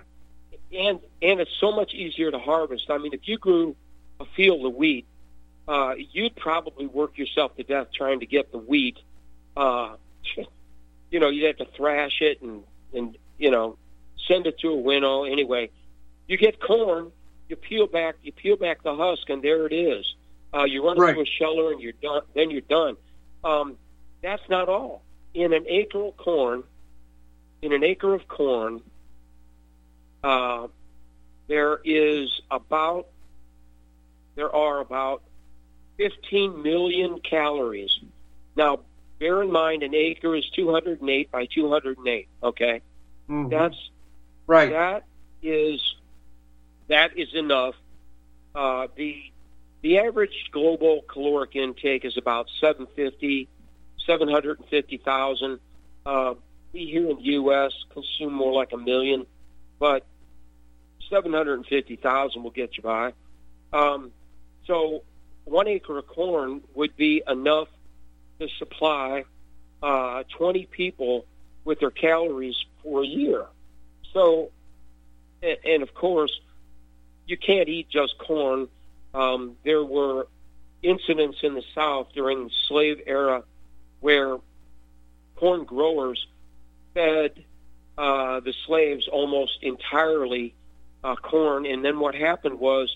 and 0.72 0.99
and 1.22 1.39
it's 1.39 1.51
so 1.59 1.72
much 1.72 1.93
easier 1.93 2.32
to 2.32 2.39
harvest. 2.39 2.89
I 2.89 2.97
mean, 2.97 3.14
if 3.14 3.28
you 3.28 3.38
grew 3.38 3.76
a 4.20 4.26
field 4.26 4.66
of 4.66 4.74
wheat, 4.76 5.05
uh, 5.68 5.95
you'd 5.97 6.36
probably 6.36 6.88
work 6.88 7.18
yourself 7.18 7.55
to 7.57 7.64
death 7.64 7.88
trying 7.93 8.20
to 8.22 8.26
get 8.26 8.51
the 8.51 8.57
wheat. 8.57 8.97
Uh, 9.57 9.95
you 11.11 11.20
know, 11.20 11.30
you'd 11.30 11.45
have 11.47 11.57
to 11.57 11.66
thrash 11.78 12.22
it 12.22 12.41
and 12.41 12.64
and 12.93 13.18
you 13.38 13.51
know 13.51 13.78
send 14.28 14.47
it 14.47 14.57
to 14.59 14.70
a 14.70 14.76
winnow. 14.76 15.24
Anyway, 15.26 15.70
you 16.28 16.38
get 16.38 16.59
corn, 16.61 17.11
you 17.49 17.55
peel 17.55 17.88
back 17.88 18.16
you 18.24 18.32
peel 18.32 18.55
back 18.55 18.84
the 18.84 18.95
husk, 18.95 19.30
and 19.30 19.41
there 19.43 19.66
it 19.66 19.74
is. 19.74 20.05
Uh, 20.55 20.66
you 20.66 20.86
run 20.86 20.97
Right. 20.97 21.14
through 21.16 21.24
a 21.24 21.26
sheller, 21.26 21.72
and 21.72 21.82
you're 21.82 21.93
done. 22.01 22.22
Then 22.36 22.51
you're 22.51 22.61
done. 22.61 22.95
Um, 23.43 23.78
that's 24.22 24.47
not 24.49 24.70
all. 24.70 25.01
In 25.34 25.51
an 25.51 25.66
acre 25.68 25.99
of 26.05 26.16
corn, 26.18 26.64
in 27.64 27.72
an 27.72 27.84
acre 27.84 28.14
of 28.14 28.28
corn, 28.28 28.82
uh, 30.24 30.68
there 31.47 31.80
is 31.84 32.41
about 32.51 33.07
there 34.36 34.53
are 34.53 34.80
about 34.82 35.22
15 35.97 36.61
million 36.61 37.20
calories. 37.20 37.99
Now, 38.55 38.80
bear 39.20 39.41
in 39.41 39.51
mind, 39.51 39.84
an 39.84 39.93
acre 39.95 40.36
is 40.36 40.49
208 40.49 41.32
by 41.32 41.45
208. 41.45 42.28
Okay, 42.43 42.82
Mhm. 43.30 43.49
that's 43.49 43.89
right. 44.45 44.72
that 44.72 45.05
is 45.41 45.95
that 46.88 47.18
is 47.18 47.34
enough. 47.34 47.76
Uh, 48.53 48.88
the 48.95 49.24
the 49.82 49.99
average 49.99 50.49
global 50.51 51.01
caloric 51.07 51.55
intake 51.55 52.03
is 52.05 52.18
about 52.18 52.49
750, 52.59 53.47
750,000. 54.05 55.59
Uh, 56.05 56.36
we 56.74 56.86
here 56.86 57.09
in 57.09 57.17
the 57.17 57.24
U.S. 57.24 57.71
consume 57.93 58.34
more 58.34 58.51
like 58.51 58.74
a 58.74 58.78
million, 58.78 59.26
but 59.80 60.05
750,000 61.09 62.43
will 62.43 62.49
get 62.49 62.76
you 62.78 62.84
by. 62.84 63.13
Um, 63.71 64.11
so 64.65 65.03
one 65.45 65.67
acre 65.67 65.99
of 65.99 66.07
corn 66.07 66.61
would 66.74 66.95
be 66.97 67.21
enough 67.28 67.67
to 68.39 68.47
supply 68.57 69.26
uh, 69.82 70.24
20 70.38 70.65
people 70.65 71.26
with 71.63 71.80
their 71.80 71.91
calories 71.91 72.55
for 72.82 73.03
a 73.03 73.07
year. 73.07 73.45
So, 74.13 74.51
and, 75.41 75.57
and 75.65 75.84
of 75.84 75.93
course, 75.93 76.39
you 77.28 77.38
can't 77.38 77.69
eat 77.69 77.89
just 77.89 78.17
corn. 78.17 78.67
Um, 79.13 79.55
there 79.63 79.84
were 79.84 80.28
incidents 80.82 81.38
in 81.43 81.53
the 81.53 81.63
South 81.76 82.07
during 82.13 82.45
the 82.45 82.51
slave 82.67 83.01
era 83.05 83.43
where 84.01 84.38
corn 85.36 85.63
growers 85.63 86.26
fed 86.93 87.43
uh, 87.97 88.39
the 88.39 88.53
slaves 88.65 89.07
almost 89.07 89.59
entirely 89.61 90.55
uh, 91.03 91.15
corn, 91.15 91.65
and 91.65 91.83
then 91.83 91.99
what 91.99 92.15
happened 92.15 92.59
was 92.59 92.95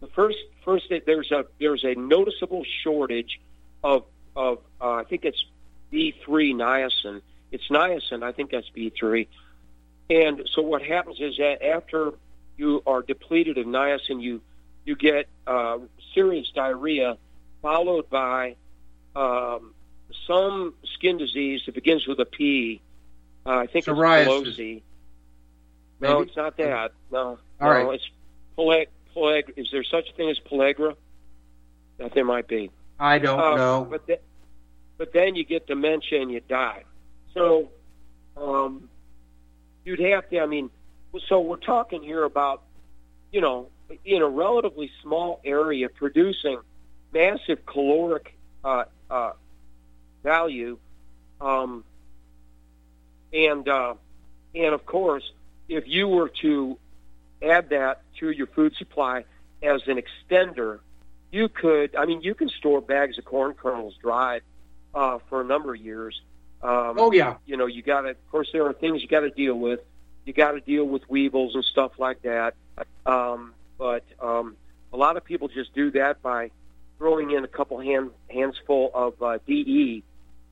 the 0.00 0.08
first 0.08 0.38
first 0.64 0.92
there's 1.06 1.30
a 1.30 1.46
there's 1.58 1.84
a 1.84 1.94
noticeable 1.94 2.64
shortage 2.82 3.40
of 3.82 4.04
of 4.34 4.58
uh, 4.80 4.92
I 4.92 5.04
think 5.04 5.24
it's 5.24 5.42
B 5.90 6.14
three 6.24 6.52
niacin. 6.52 7.22
It's 7.50 7.68
niacin. 7.68 8.22
I 8.22 8.32
think 8.32 8.50
that's 8.50 8.68
B 8.70 8.92
three. 8.98 9.28
And 10.10 10.48
so 10.52 10.62
what 10.62 10.82
happens 10.82 11.20
is 11.20 11.36
that 11.38 11.64
after 11.64 12.12
you 12.56 12.82
are 12.86 13.02
depleted 13.02 13.58
of 13.58 13.66
niacin, 13.66 14.20
you 14.20 14.42
you 14.84 14.96
get 14.96 15.28
uh, 15.46 15.78
serious 16.14 16.50
diarrhea, 16.54 17.16
followed 17.62 18.08
by 18.10 18.56
um, 19.14 19.74
some 20.26 20.74
skin 20.94 21.16
disease 21.16 21.62
that 21.66 21.74
begins 21.74 22.06
with 22.06 22.20
a 22.20 22.24
P. 22.24 22.80
Uh, 23.46 23.50
I 23.58 23.66
think 23.66 23.84
Psoriasis. 23.84 24.46
it's 24.46 24.58
Pelosi. 24.58 24.82
No, 26.00 26.20
it's 26.20 26.36
not 26.36 26.56
that. 26.58 26.92
No, 27.10 27.18
All 27.20 27.38
no, 27.60 27.68
right. 27.70 27.94
it's 27.94 28.08
peleg. 28.56 28.88
Peleg. 29.14 29.52
Is 29.56 29.68
there 29.72 29.84
such 29.84 30.10
a 30.10 30.12
thing 30.12 30.28
as 30.28 30.38
pellagra? 30.40 30.94
That 31.98 32.12
there 32.12 32.24
might 32.24 32.48
be. 32.48 32.70
I 33.00 33.18
don't 33.18 33.40
Uh, 33.40 33.56
know. 33.56 33.86
But 33.88 34.06
th- 34.06 34.20
but 34.98 35.12
then 35.12 35.36
you 35.36 35.44
get 35.44 35.66
dementia 35.66 36.20
and 36.20 36.30
you 36.30 36.40
die. 36.40 36.84
So 37.32 37.70
um, 38.36 38.88
you'd 39.84 40.00
have 40.00 40.28
to. 40.30 40.40
I 40.40 40.46
mean, 40.46 40.70
so 41.28 41.40
we're 41.40 41.56
talking 41.56 42.02
here 42.02 42.24
about 42.24 42.62
you 43.32 43.40
know 43.40 43.68
in 44.04 44.20
a 44.22 44.28
relatively 44.28 44.90
small 45.02 45.40
area 45.44 45.88
producing 45.88 46.58
massive 47.14 47.64
caloric 47.64 48.36
uh, 48.64 48.84
uh, 49.10 49.32
value, 50.22 50.76
um, 51.40 51.84
and 53.36 53.68
uh, 53.68 53.94
and 54.54 54.74
of 54.74 54.86
course, 54.86 55.30
if 55.68 55.86
you 55.86 56.08
were 56.08 56.30
to 56.42 56.78
add 57.42 57.68
that 57.70 58.02
to 58.18 58.30
your 58.30 58.46
food 58.48 58.74
supply 58.76 59.24
as 59.62 59.82
an 59.86 60.00
extender, 60.00 60.80
you 61.30 61.48
could. 61.48 61.94
I 61.94 62.06
mean, 62.06 62.22
you 62.22 62.34
can 62.34 62.48
store 62.48 62.80
bags 62.80 63.18
of 63.18 63.24
corn 63.24 63.54
kernels 63.54 63.94
dried 64.00 64.42
uh, 64.94 65.18
for 65.28 65.42
a 65.42 65.44
number 65.44 65.74
of 65.74 65.80
years. 65.80 66.20
Um, 66.62 66.96
oh 66.98 67.12
yeah. 67.12 67.36
you 67.44 67.56
know, 67.56 67.66
you 67.66 67.82
got 67.82 68.02
to. 68.02 68.10
Of 68.10 68.30
course, 68.30 68.48
there 68.52 68.66
are 68.66 68.72
things 68.72 69.02
you 69.02 69.08
got 69.08 69.20
to 69.20 69.30
deal 69.30 69.54
with. 69.54 69.80
You 70.24 70.32
got 70.32 70.52
to 70.52 70.60
deal 70.60 70.84
with 70.84 71.08
weevils 71.08 71.54
and 71.54 71.64
stuff 71.64 71.92
like 71.98 72.22
that. 72.22 72.54
Um, 73.04 73.54
but 73.78 74.04
um, 74.20 74.56
a 74.92 74.96
lot 74.96 75.16
of 75.16 75.24
people 75.24 75.48
just 75.48 75.74
do 75.74 75.90
that 75.92 76.22
by 76.22 76.50
throwing 76.98 77.30
in 77.30 77.44
a 77.44 77.48
couple 77.48 77.78
hand 77.80 78.10
handsful 78.28 78.90
of 78.94 79.22
uh, 79.22 79.38
DE, 79.46 80.02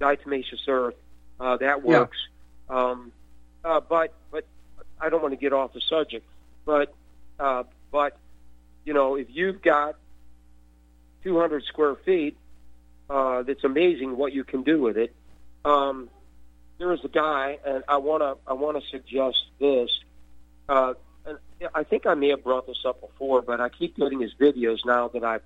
diatomaceous 0.01 0.68
earth. 0.68 0.95
Uh, 1.41 1.57
that 1.57 1.82
Yeah. 1.85 2.34
Um, 2.69 3.12
uh, 3.65 3.81
but 3.81 4.12
but 4.31 4.45
I 5.01 5.09
don't 5.09 5.23
want 5.23 5.33
to 5.33 5.41
get 5.41 5.53
off 5.53 5.73
the 5.73 5.81
subject. 5.81 6.27
But 6.65 6.95
uh, 7.39 7.65
but 7.91 8.17
you 8.85 8.95
know, 8.95 9.17
if 9.17 9.29
you've 9.31 9.62
got 9.62 9.97
200 11.25 11.65
square 11.65 11.95
feet, 11.97 12.37
uh, 13.09 13.43
that's 13.43 13.65
amazing 13.65 14.17
what 14.17 14.33
you 14.33 14.45
can 14.45 14.62
do 14.62 14.81
with 14.81 14.97
it. 14.97 15.15
Um, 15.65 16.09
there 16.79 16.93
is 16.93 17.01
a 17.05 17.09
guy, 17.09 17.59
and 17.65 17.85
I 17.89 17.99
want 17.99 18.23
to 18.23 18.37
I 18.47 18.55
want 18.55 18.83
to 18.83 18.89
suggest 18.91 19.43
this. 19.59 19.91
Uh, 20.69 20.95
and 21.27 21.39
I 21.75 21.85
think 21.85 22.07
I 22.07 22.15
may 22.15 22.29
have 22.29 22.45
brought 22.45 22.67
this 22.67 22.85
up 22.85 23.01
before, 23.01 23.43
but 23.43 23.61
I 23.61 23.69
keep 23.69 23.97
getting 23.97 24.21
his 24.21 24.35
videos 24.35 24.79
now 24.85 25.09
that 25.09 25.25
I've 25.25 25.43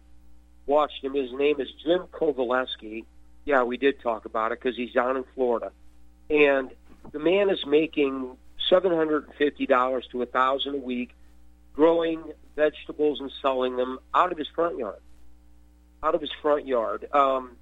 watched 0.66 1.03
him. 1.05 1.14
His 1.14 1.33
name 1.33 1.61
is 1.61 1.69
Jim 1.85 2.05
Kovaleski. 2.12 3.05
Yeah, 3.45 3.62
we 3.62 3.77
did 3.77 4.01
talk 4.01 4.25
about 4.25 4.53
it 4.53 4.61
because 4.61 4.77
he's 4.77 4.93
down 4.93 5.16
in 5.16 5.25
Florida, 5.35 5.73
and 6.29 6.71
the 7.13 7.19
man 7.19 7.51
is 7.51 7.65
making 7.67 8.37
seven 8.69 8.93
hundred 8.93 9.27
and 9.27 9.35
fifty 9.35 9.67
dollars 9.67 10.07
to 10.13 10.23
a 10.23 10.27
thousand 10.27 10.75
a 10.75 10.79
week, 10.79 11.15
growing 11.75 12.23
vegetables 12.57 13.21
and 13.21 13.31
selling 13.41 13.77
them 13.77 13.99
out 14.15 14.33
of 14.33 14.39
his 14.39 14.49
front 14.49 14.79
yard, 14.79 15.01
out 16.03 16.15
of 16.15 16.21
his 16.21 16.33
front 16.43 16.67
yard. 16.67 17.09
Um, 17.13 17.53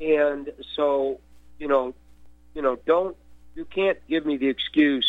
and 0.00 0.52
so, 0.74 1.20
you 1.58 1.68
know, 1.68 1.94
you 2.54 2.62
know, 2.62 2.76
don't 2.86 3.16
you 3.54 3.64
can't 3.64 3.98
give 4.08 4.26
me 4.26 4.36
the 4.36 4.48
excuse 4.48 5.06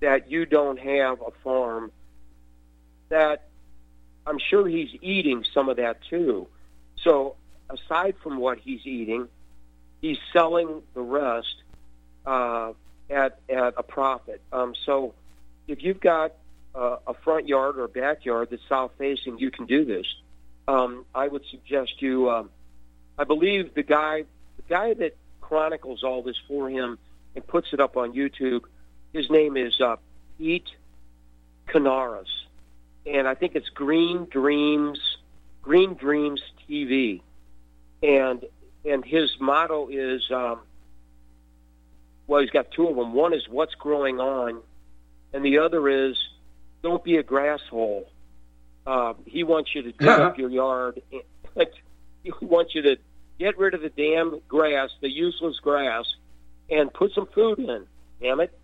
that 0.00 0.30
you 0.30 0.46
don't 0.46 0.78
have 0.78 1.20
a 1.20 1.30
farm. 1.42 1.92
That 3.10 3.48
I'm 4.26 4.38
sure 4.38 4.66
he's 4.66 4.90
eating 5.00 5.44
some 5.52 5.68
of 5.68 5.76
that 5.76 5.98
too. 6.08 6.48
So 6.96 7.36
aside 7.70 8.16
from 8.22 8.38
what 8.38 8.58
he's 8.58 8.86
eating, 8.86 9.28
he's 10.00 10.18
selling 10.32 10.82
the 10.94 11.02
rest 11.02 11.54
uh, 12.26 12.72
at 13.10 13.38
at 13.48 13.74
a 13.76 13.82
profit. 13.82 14.40
Um, 14.52 14.74
so 14.84 15.14
if 15.68 15.82
you've 15.82 16.00
got 16.00 16.32
uh, 16.74 16.96
a 17.06 17.14
front 17.14 17.48
yard 17.48 17.78
or 17.78 17.84
a 17.84 17.88
backyard 17.88 18.48
that's 18.50 18.62
south 18.68 18.92
facing, 18.98 19.38
you 19.38 19.50
can 19.50 19.66
do 19.66 19.84
this. 19.84 20.06
Um, 20.66 21.04
I 21.14 21.28
would 21.28 21.44
suggest 21.50 22.00
you. 22.00 22.30
Um, 22.30 22.50
I 23.18 23.24
believe 23.24 23.74
the 23.74 23.82
guy, 23.82 24.24
the 24.56 24.62
guy 24.68 24.94
that 24.94 25.16
chronicles 25.40 26.02
all 26.02 26.22
this 26.22 26.36
for 26.48 26.68
him 26.68 26.98
and 27.34 27.46
puts 27.46 27.72
it 27.72 27.80
up 27.80 27.96
on 27.96 28.12
YouTube. 28.12 28.62
His 29.12 29.30
name 29.30 29.56
is 29.56 29.80
uh, 29.80 29.96
Pete 30.38 30.68
Canaris, 31.68 32.26
and 33.06 33.28
I 33.28 33.34
think 33.34 33.54
it's 33.54 33.68
Green 33.68 34.26
Dreams, 34.30 34.98
Green 35.62 35.94
Dreams 35.94 36.42
TV, 36.68 37.20
and 38.02 38.44
and 38.84 39.04
his 39.04 39.30
motto 39.40 39.88
is, 39.88 40.30
um, 40.30 40.60
well, 42.26 42.40
he's 42.40 42.50
got 42.50 42.70
two 42.70 42.88
of 42.88 42.96
them. 42.96 43.12
One 43.12 43.34
is 43.34 43.42
what's 43.48 43.74
growing 43.74 44.20
on, 44.20 44.60
and 45.32 45.44
the 45.44 45.58
other 45.58 45.88
is 45.88 46.16
don't 46.82 47.02
be 47.04 47.16
a 47.16 47.22
grass 47.22 47.60
hole. 47.70 48.08
Uh, 48.86 49.14
he 49.26 49.44
wants 49.44 49.74
you 49.74 49.82
to 49.82 49.92
dig 49.92 50.08
up 50.08 50.38
your 50.38 50.50
yard. 50.50 51.00
And 51.12 51.66
he 52.22 52.32
wants 52.40 52.74
you 52.74 52.82
to 52.82 52.96
get 53.38 53.58
rid 53.58 53.74
of 53.74 53.80
the 53.80 53.88
damn 53.88 54.40
grass, 54.48 54.90
the 55.00 55.10
useless 55.10 55.58
grass, 55.60 56.04
and 56.70 56.92
put 56.92 57.12
some 57.14 57.26
food 57.34 57.58
in. 57.58 57.86
Damn 58.20 58.40
it. 58.40 58.58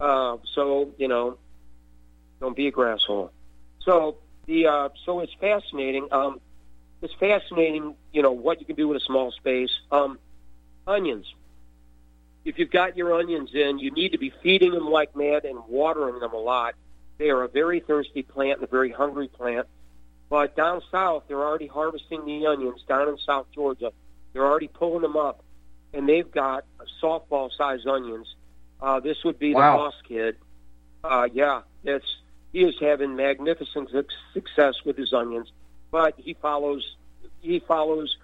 Uh, 0.00 0.36
so 0.54 0.90
you 0.98 1.08
know, 1.08 1.38
don't 2.40 2.56
be 2.56 2.68
a 2.68 2.70
grass 2.70 3.00
hole. 3.06 3.30
So 3.84 4.18
the 4.46 4.66
uh, 4.66 4.88
so 5.04 5.20
it's 5.20 5.32
fascinating. 5.40 6.08
Um, 6.12 6.40
it's 7.00 7.14
fascinating, 7.14 7.94
you 8.12 8.22
know, 8.22 8.32
what 8.32 8.60
you 8.60 8.66
can 8.66 8.76
do 8.76 8.90
in 8.90 8.96
a 8.96 9.00
small 9.00 9.30
space. 9.32 9.70
Um, 9.90 10.18
onions. 10.86 11.26
If 12.48 12.58
you've 12.58 12.70
got 12.70 12.96
your 12.96 13.12
onions 13.12 13.50
in, 13.52 13.78
you 13.78 13.90
need 13.90 14.12
to 14.12 14.18
be 14.18 14.32
feeding 14.42 14.72
them 14.72 14.88
like 14.88 15.14
mad 15.14 15.44
and 15.44 15.58
watering 15.68 16.18
them 16.18 16.32
a 16.32 16.38
lot. 16.38 16.74
They 17.18 17.28
are 17.28 17.42
a 17.42 17.48
very 17.48 17.80
thirsty 17.80 18.22
plant 18.22 18.60
and 18.60 18.64
a 18.64 18.70
very 18.70 18.90
hungry 18.90 19.28
plant. 19.28 19.66
But 20.30 20.56
down 20.56 20.80
south, 20.90 21.24
they're 21.28 21.42
already 21.42 21.66
harvesting 21.66 22.24
the 22.24 22.46
onions. 22.46 22.82
Down 22.88 23.06
in 23.10 23.18
South 23.18 23.48
Georgia, 23.54 23.92
they're 24.32 24.46
already 24.46 24.68
pulling 24.68 25.02
them 25.02 25.14
up, 25.14 25.44
and 25.92 26.08
they've 26.08 26.30
got 26.30 26.64
softball-sized 27.02 27.86
onions. 27.86 28.34
Uh, 28.80 28.98
this 29.00 29.22
would 29.24 29.38
be 29.38 29.52
Wow. 29.54 29.72
the 29.72 29.76
boss 29.78 29.94
kid. 30.06 30.36
Uh, 31.04 31.28
yeah, 31.30 31.60
it's 31.84 32.16
he 32.52 32.60
is 32.64 32.76
having 32.80 33.14
magnificent 33.14 33.90
success 34.32 34.74
with 34.86 34.96
his 34.96 35.12
onions, 35.12 35.52
but 35.90 36.14
he 36.16 36.32
follows 36.32 36.96
he 37.42 37.58
follows 37.60 38.16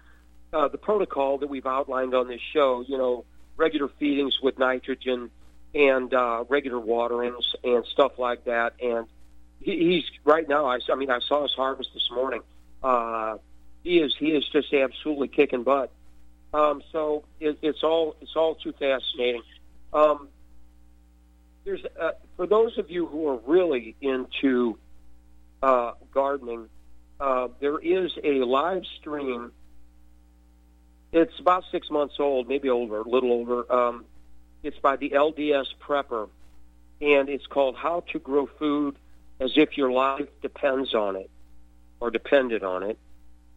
uh, 0.54 0.68
the 0.68 0.78
protocol 0.78 1.36
that 1.38 1.48
we've 1.48 1.66
outlined 1.66 2.14
on 2.14 2.26
this 2.28 2.40
show. 2.54 2.82
You 2.88 2.96
know, 2.96 3.24
regular 3.56 3.88
feedings 3.98 4.40
with 4.42 4.58
nitrogen 4.58 5.30
and 5.74 6.12
uh, 6.14 6.44
regular 6.48 6.78
waterings 6.78 7.54
and 7.62 7.84
stuff 7.86 8.18
like 8.18 8.44
that. 8.44 8.74
And 8.80 9.06
he, 9.60 9.78
he's 9.78 10.04
right 10.24 10.48
now. 10.48 10.66
I, 10.66 10.78
I 10.90 10.94
mean, 10.94 11.10
I 11.10 11.20
saw 11.20 11.42
his 11.42 11.52
harvest 11.52 11.90
this 11.94 12.08
morning. 12.10 12.42
Uh, 12.82 13.38
he 13.82 13.98
is 13.98 14.14
he 14.18 14.28
is 14.28 14.46
just 14.48 14.72
absolutely 14.72 15.28
kicking 15.28 15.62
butt. 15.62 15.90
Um, 16.52 16.82
so 16.92 17.24
it, 17.40 17.58
it's 17.62 17.82
all 17.82 18.16
it's 18.20 18.36
all 18.36 18.54
too 18.54 18.72
fascinating. 18.72 19.42
Um, 19.92 20.28
there's 21.64 21.84
uh, 22.00 22.12
for 22.36 22.46
those 22.46 22.78
of 22.78 22.90
you 22.90 23.06
who 23.06 23.28
are 23.28 23.40
really 23.46 23.96
into 24.00 24.78
uh, 25.62 25.92
gardening, 26.12 26.68
uh, 27.20 27.48
there 27.60 27.78
is 27.78 28.12
a 28.22 28.44
live 28.44 28.84
stream. 29.00 29.52
It's 31.14 31.38
about 31.38 31.62
six 31.70 31.90
months 31.90 32.16
old, 32.18 32.48
maybe 32.48 32.68
older, 32.68 32.98
a 32.98 33.08
little 33.08 33.30
older. 33.30 33.72
Um, 33.72 34.04
it's 34.64 34.78
by 34.80 34.96
the 34.96 35.10
LDS 35.10 35.66
Prepper, 35.80 36.28
and 37.00 37.28
it's 37.28 37.46
called 37.46 37.76
"How 37.76 38.00
to 38.10 38.18
Grow 38.18 38.46
Food 38.58 38.96
as 39.38 39.52
If 39.56 39.78
Your 39.78 39.92
Life 39.92 40.26
Depends 40.42 40.92
on 40.92 41.14
It" 41.14 41.30
or 42.00 42.10
depended 42.10 42.64
on 42.64 42.82
it. 42.82 42.98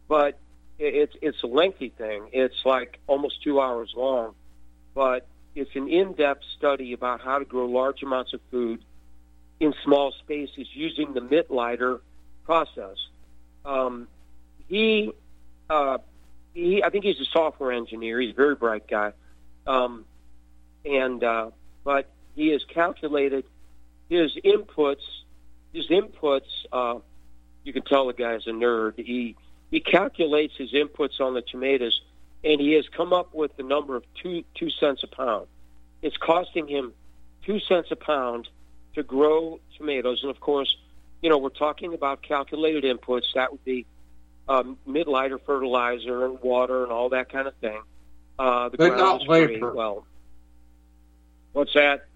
But 0.06 0.38
it's 0.78 1.16
it's 1.20 1.42
a 1.42 1.48
lengthy 1.48 1.88
thing. 1.88 2.28
It's 2.32 2.64
like 2.64 3.00
almost 3.08 3.42
two 3.42 3.60
hours 3.60 3.92
long, 3.96 4.36
but 4.94 5.26
it's 5.56 5.74
an 5.74 5.88
in-depth 5.88 6.44
study 6.56 6.92
about 6.92 7.20
how 7.20 7.40
to 7.40 7.44
grow 7.44 7.66
large 7.66 8.04
amounts 8.04 8.34
of 8.34 8.40
food 8.52 8.84
in 9.58 9.74
small 9.82 10.12
spaces 10.12 10.68
using 10.72 11.12
the 11.12 11.20
Mittleider 11.20 11.98
process. 12.44 12.96
Um, 13.64 14.06
he, 14.68 15.10
uh, 15.68 15.98
he, 16.58 16.82
I 16.82 16.90
think 16.90 17.04
he's 17.04 17.20
a 17.20 17.24
software 17.24 17.72
engineer. 17.72 18.20
He's 18.20 18.32
a 18.32 18.36
very 18.36 18.54
bright 18.54 18.88
guy, 18.88 19.12
um, 19.66 20.04
and 20.84 21.22
uh, 21.22 21.50
but 21.84 22.10
he 22.34 22.48
has 22.48 22.64
calculated 22.64 23.44
his 24.08 24.36
inputs. 24.44 25.02
His 25.72 25.88
inputs. 25.88 26.48
Uh, 26.72 26.98
you 27.62 27.72
can 27.72 27.82
tell 27.82 28.06
the 28.06 28.12
guy's 28.12 28.46
a 28.46 28.50
nerd. 28.50 28.94
He 28.96 29.36
he 29.70 29.80
calculates 29.80 30.54
his 30.56 30.72
inputs 30.72 31.20
on 31.20 31.34
the 31.34 31.42
tomatoes, 31.42 32.00
and 32.42 32.60
he 32.60 32.72
has 32.72 32.88
come 32.88 33.12
up 33.12 33.34
with 33.34 33.56
the 33.56 33.62
number 33.62 33.94
of 33.94 34.04
two 34.20 34.44
two 34.54 34.70
cents 34.70 35.02
a 35.04 35.06
pound. 35.06 35.46
It's 36.02 36.16
costing 36.16 36.66
him 36.66 36.92
two 37.44 37.60
cents 37.60 37.88
a 37.90 37.96
pound 37.96 38.48
to 38.94 39.02
grow 39.02 39.60
tomatoes, 39.76 40.20
and 40.22 40.30
of 40.30 40.40
course, 40.40 40.76
you 41.22 41.30
know 41.30 41.38
we're 41.38 41.50
talking 41.50 41.94
about 41.94 42.22
calculated 42.22 42.84
inputs. 42.84 43.34
That 43.34 43.52
would 43.52 43.64
be 43.64 43.86
um, 44.48 44.78
Mittleider 44.88 45.40
fertilizer 45.44 46.24
and 46.24 46.40
water 46.40 46.82
and 46.82 46.92
all 46.92 47.10
that 47.10 47.30
kind 47.30 47.46
of 47.46 47.54
thing. 47.56 47.80
Uh, 48.38 48.68
the 48.68 48.78
but 48.78 48.96
not 48.96 49.26
labor. 49.28 49.72
Well, 49.72 50.06
what's 51.52 51.74
that? 51.74 52.06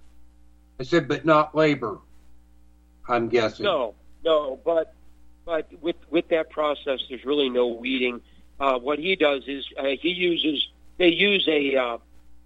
I 0.80 0.84
said, 0.84 1.08
but 1.08 1.24
not 1.24 1.54
labor. 1.54 1.98
I'm 3.08 3.28
guessing. 3.28 3.64
No, 3.64 3.94
no, 4.24 4.58
but 4.64 4.94
but 5.44 5.68
with 5.80 5.96
with 6.10 6.28
that 6.28 6.50
process, 6.50 7.00
there's 7.08 7.24
really 7.24 7.50
no 7.50 7.66
weeding. 7.68 8.20
Uh, 8.60 8.78
what 8.78 8.98
he 8.98 9.16
does 9.16 9.42
is 9.48 9.66
uh, 9.76 9.84
he 10.00 10.10
uses 10.10 10.68
they 10.98 11.08
use 11.08 11.46
a 11.48 11.76
uh, 11.76 11.98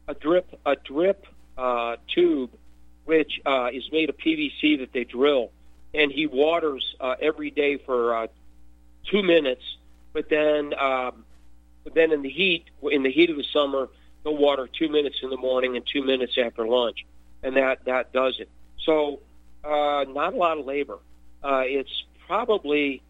a 0.09 0.15
drip 0.15 0.59
a 0.65 0.77
drip 0.77 1.27
uh, 1.59 1.97
tube, 2.09 2.51
which 3.05 3.41
uh, 3.45 3.69
is 3.73 3.85
made 3.93 4.09
of 4.09 4.17
PVC 4.17 4.79
that 4.79 4.93
they 4.93 5.05
drill, 5.05 5.51
and 5.95 6.11
he 6.11 6.27
waters 6.27 6.97
uh, 7.01 7.17
every 7.21 7.51
day 7.51 7.77
for 7.77 8.17
uh, 8.17 8.27
two 9.11 9.23
minutes. 9.23 9.63
But 10.13 10.29
then, 10.29 10.73
um, 10.75 11.25
but 11.85 11.95
then 11.95 12.13
in 12.13 12.23
the 12.23 12.31
heat, 12.31 12.65
in 12.91 13.03
the 13.03 13.13
heat 13.13 13.31
of 13.31 13.37
the 13.37 13.45
summer, 13.53 13.89
he'll 14.23 14.37
water 14.37 14.67
two 14.67 14.89
minutes 14.89 15.17
in 15.23 15.31
the 15.31 15.37
morning 15.37 15.77
and 15.77 15.87
two 15.87 16.03
minutes 16.03 16.37
after 16.43 16.67
lunch, 16.67 17.05
and 17.43 17.57
that 17.57 17.85
that 17.85 18.13
does 18.13 18.41
it. 18.41 18.49
So, 18.85 19.21
uh, 19.65 20.05
not 20.09 20.33
a 20.33 20.37
lot 20.37 20.59
of 20.59 20.65
labor. 20.65 20.99
Uh, 21.43 21.63
it's 21.65 22.05
probably 22.27 23.03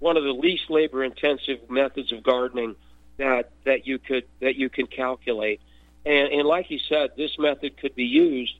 one 0.00 0.16
of 0.16 0.24
the 0.24 0.32
least 0.32 0.70
labor-intensive 0.70 1.70
methods 1.70 2.10
of 2.10 2.22
gardening 2.22 2.74
that 3.18 3.50
that 3.64 3.86
you 3.86 3.98
could 3.98 4.24
that 4.40 4.56
you 4.56 4.68
can 4.68 4.86
calculate. 4.86 5.60
And, 6.04 6.32
and 6.32 6.48
like 6.48 6.70
you 6.70 6.78
said, 6.88 7.10
this 7.16 7.38
method 7.38 7.76
could 7.76 7.94
be 7.94 8.04
used 8.04 8.54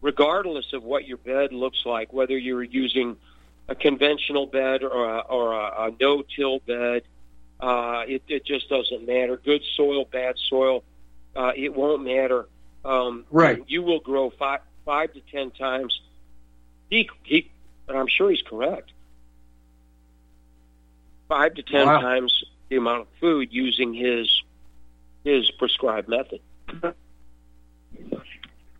regardless 0.00 0.72
of 0.72 0.82
what 0.82 1.06
your 1.06 1.18
bed 1.18 1.52
looks 1.52 1.86
like, 1.86 2.12
whether 2.12 2.36
you're 2.36 2.62
using 2.62 3.16
a 3.68 3.74
conventional 3.74 4.46
bed 4.46 4.82
or 4.82 5.08
a, 5.08 5.18
or 5.20 5.52
a, 5.52 5.86
a 5.88 5.92
no-till 6.00 6.58
bed. 6.60 7.02
Uh, 7.60 8.02
it, 8.08 8.22
it 8.28 8.44
just 8.44 8.68
doesn't 8.68 9.06
matter. 9.06 9.36
Good 9.36 9.62
soil, 9.76 10.04
bad 10.04 10.36
soil, 10.36 10.82
uh, 11.36 11.52
it 11.56 11.74
won't 11.74 12.02
matter. 12.04 12.46
Um, 12.84 13.24
right. 13.30 13.62
You 13.68 13.82
will 13.82 14.00
grow 14.00 14.30
five 14.30 14.60
five 14.84 15.12
to 15.12 15.20
ten 15.30 15.52
times. 15.52 16.00
He, 16.90 17.08
he, 17.22 17.48
and 17.88 17.96
I'm 17.96 18.08
sure 18.08 18.30
he's 18.30 18.42
correct. 18.42 18.90
Five 21.28 21.54
to 21.54 21.62
ten 21.62 21.86
Wow. 21.86 22.00
times 22.00 22.44
the 22.68 22.76
amount 22.76 23.02
of 23.02 23.06
food 23.20 23.48
using 23.52 23.94
his 23.94 24.42
his 25.24 25.50
prescribed 25.52 26.08
method. 26.08 26.40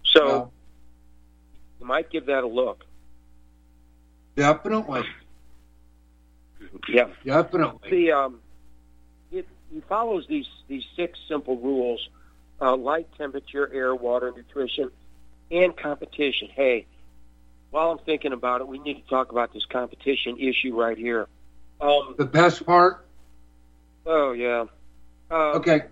So 0.05 0.27
Well, 0.27 0.53
you 1.81 1.87
might 1.87 2.11
give 2.11 2.27
that 2.27 2.45
a 2.45 2.47
look. 2.47 2.85
Definitely, 4.37 5.03
Yeah. 6.89 7.09
definitely. 7.25 7.91
The 7.91 8.13
um, 8.13 8.41
it, 9.31 9.47
he 9.73 9.81
follows 9.89 10.27
these 10.29 10.47
these 10.69 10.85
six 10.97 11.19
simple 11.29 11.57
rules: 11.59 12.09
uh, 12.61 12.77
light, 12.77 13.09
temperature, 13.17 13.71
air, 13.73 13.95
water, 13.95 14.33
nutrition, 14.35 14.91
and 15.51 15.77
competition. 15.77 16.49
Hey, 16.55 16.87
while 17.71 17.91
I'm 17.91 17.99
thinking 17.99 18.33
about 18.33 18.61
it, 18.61 18.69
we 18.69 18.79
need 18.79 19.03
to 19.03 19.09
talk 19.09 19.33
about 19.33 19.53
this 19.53 19.65
competition 19.67 20.39
issue 20.39 20.79
right 20.79 20.97
here. 20.97 21.27
Um, 21.81 22.15
The 22.19 22.27
best 22.27 22.65
part. 22.65 23.05
oh 24.07 24.33
yeah. 24.33 24.67
Uh, 25.31 25.53
Okay. 25.55 25.83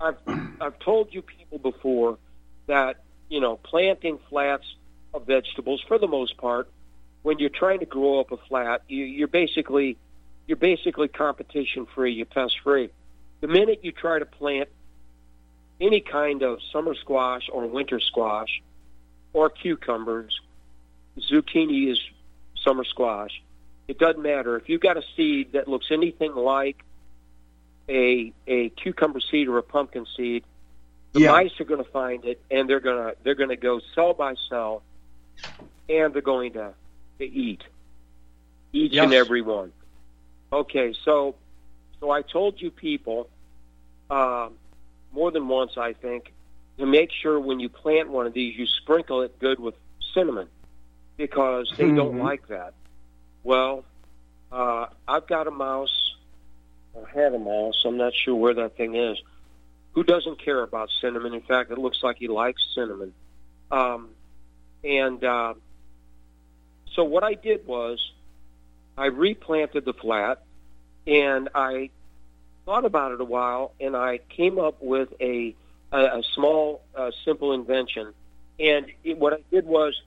I've 0.00 0.16
I've 0.60 0.78
told 0.80 1.12
you 1.12 1.22
people 1.22 1.58
before 1.58 2.18
that 2.66 3.02
you 3.28 3.40
know 3.40 3.56
planting 3.56 4.18
flats 4.28 4.64
of 5.12 5.26
vegetables 5.26 5.82
for 5.86 5.98
the 5.98 6.08
most 6.08 6.36
part, 6.36 6.68
when 7.24 7.38
you're 7.38 7.48
trying 7.48 7.80
to 7.80 7.86
grow 7.86 8.20
up 8.20 8.30
a 8.32 8.36
flat, 8.36 8.82
you, 8.86 9.04
you're 9.04 9.28
basically 9.28 9.96
you're 10.46 10.58
basically 10.58 11.08
competition 11.08 11.86
free, 11.94 12.12
you're 12.12 12.26
pest 12.26 12.60
free. 12.62 12.90
The 13.40 13.48
minute 13.48 13.80
you 13.82 13.92
try 13.92 14.18
to 14.18 14.26
plant 14.26 14.68
any 15.80 16.00
kind 16.00 16.42
of 16.42 16.58
summer 16.70 16.94
squash 16.94 17.48
or 17.50 17.66
winter 17.66 17.98
squash 17.98 18.62
or 19.32 19.48
cucumbers, 19.48 20.38
zucchini 21.18 21.90
is 21.90 21.98
summer 22.62 22.84
squash. 22.84 23.42
It 23.88 23.98
doesn't 23.98 24.22
matter 24.22 24.56
if 24.56 24.68
you've 24.68 24.82
got 24.82 24.98
a 24.98 25.02
seed 25.16 25.52
that 25.52 25.66
looks 25.66 25.86
anything 25.90 26.34
like 26.34 26.76
a 27.88 28.32
a 28.46 28.68
cucumber 28.70 29.20
seed 29.20 29.48
or 29.48 29.56
a 29.58 29.62
pumpkin 29.62 30.06
seed, 30.14 30.44
the 31.14 31.20
Yeah. 31.20 31.32
mice 31.32 31.58
are 31.58 31.64
going 31.64 31.82
to 31.82 31.90
find 31.90 32.24
it 32.26 32.42
and 32.50 32.68
they're 32.68 32.80
going 32.80 32.98
to 32.98 33.16
they're 33.22 33.34
going 33.34 33.48
to 33.48 33.56
go 33.56 33.80
cell 33.94 34.12
by 34.12 34.34
cell, 34.50 34.82
and 35.88 36.12
they're 36.12 36.20
going 36.22 36.52
to 36.52 36.74
to 37.18 37.24
eat 37.24 37.62
each 38.72 38.94
and 38.96 39.12
every 39.12 39.42
one. 39.42 39.72
Okay, 40.52 40.94
so 41.04 41.34
so 42.00 42.10
I 42.10 42.22
told 42.22 42.60
you 42.60 42.70
people 42.70 43.28
um, 44.10 44.54
more 45.12 45.30
than 45.30 45.48
once, 45.48 45.72
I 45.76 45.92
think, 45.94 46.32
to 46.78 46.86
make 46.86 47.10
sure 47.12 47.38
when 47.40 47.60
you 47.60 47.68
plant 47.68 48.10
one 48.10 48.26
of 48.26 48.34
these, 48.34 48.56
you 48.56 48.66
sprinkle 48.66 49.22
it 49.22 49.38
good 49.38 49.58
with 49.58 49.74
cinnamon 50.12 50.48
because 51.16 51.72
they 51.76 51.90
don't 51.90 52.16
Mhm. 52.16 52.22
like 52.22 52.48
that. 52.48 52.74
Well, 53.42 53.84
uh, 54.52 54.86
I've 55.06 55.26
got 55.26 55.46
a 55.46 55.50
mouse. 55.50 56.14
I 56.96 57.08
had 57.10 57.34
a 57.34 57.38
mouse. 57.38 57.82
I'm 57.84 57.96
not 57.96 58.12
sure 58.14 58.34
where 58.34 58.54
that 58.54 58.76
thing 58.76 58.94
is. 58.94 59.20
Who 59.92 60.02
doesn't 60.02 60.38
care 60.38 60.62
about 60.62 60.90
cinnamon? 61.00 61.34
In 61.34 61.40
fact, 61.40 61.70
it 61.70 61.78
looks 61.78 62.02
like 62.02 62.16
he 62.18 62.28
likes 62.28 62.62
cinnamon. 62.74 63.14
Um, 63.70 64.10
and 64.82 65.22
uh, 65.24 65.54
so 66.94 67.04
what 67.04 67.24
I 67.24 67.34
did 67.34 67.66
was 67.66 67.98
I 68.96 69.06
replanted 69.06 69.84
the 69.84 69.92
flat, 69.92 70.42
and 71.06 71.48
I 71.54 71.90
thought 72.64 72.84
about 72.84 73.12
it 73.12 73.20
a 73.20 73.24
while, 73.24 73.72
and 73.80 73.96
I 73.96 74.18
came 74.28 74.58
up 74.58 74.80
with 74.80 75.08
a 75.20 75.54
a, 75.92 76.18
a 76.18 76.22
small, 76.34 76.82
uh, 76.94 77.10
simple 77.24 77.52
invention. 77.52 78.12
And 78.58 78.86
it, 79.04 79.18
what 79.18 79.32
I 79.32 79.38
did 79.50 79.66
was 79.66 80.00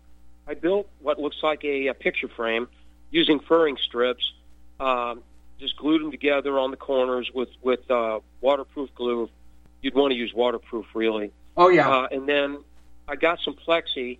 I 0.48 0.54
built 0.54 0.88
what 1.02 1.20
looks 1.20 1.38
like 1.42 1.64
a, 1.64 1.88
a 1.88 1.94
picture 1.94 2.28
frame 2.28 2.68
using 3.12 3.40
furring 3.40 3.78
strips. 3.78 4.34
Um, 4.80 5.24
just 5.60 5.76
glued 5.78 6.02
them 6.02 6.12
together 6.12 6.60
on 6.60 6.72
the 6.72 6.78
corners 6.78 7.32
with 7.34 7.50
with 7.62 7.90
uh, 7.90 8.20
waterproof 8.42 8.94
glue. 8.96 9.30
You'd 9.82 9.96
want 9.96 10.12
to 10.12 10.18
use 10.18 10.34
waterproof, 10.34 10.86
really. 10.94 11.32
Oh 11.56 11.70
yeah. 11.70 11.90
Uh, 11.90 12.08
and 12.12 12.28
then 12.28 12.60
I 13.08 13.16
got 13.16 13.40
some 13.44 13.56
plexi. 13.56 14.20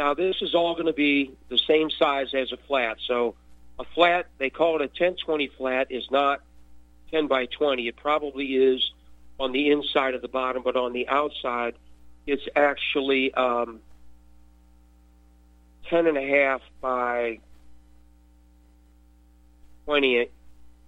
Now 0.00 0.14
this 0.14 0.36
is 0.40 0.54
all 0.54 0.72
going 0.72 0.86
to 0.86 0.94
be 0.94 1.36
the 1.50 1.58
same 1.58 1.90
size 1.90 2.32
as 2.32 2.52
a 2.52 2.56
flat. 2.56 2.96
So 3.06 3.34
a 3.78 3.84
flat, 3.84 4.28
they 4.38 4.48
call 4.48 4.76
it 4.76 4.80
a 4.80 4.84
1020 4.84 5.48
flat, 5.58 5.88
is 5.90 6.10
not 6.10 6.40
10 7.10 7.26
by 7.26 7.44
20. 7.44 7.86
It 7.86 7.96
probably 7.96 8.46
is 8.46 8.92
on 9.38 9.52
the 9.52 9.70
inside 9.70 10.14
of 10.14 10.22
the 10.22 10.28
bottom, 10.28 10.62
but 10.62 10.74
on 10.74 10.94
the 10.94 11.06
outside, 11.06 11.74
it's 12.26 12.48
actually 12.56 13.34
um, 13.34 13.80
10 15.90 16.06
and 16.06 16.16
a 16.16 16.26
half 16.26 16.62
by 16.80 17.38
20, 19.84 20.30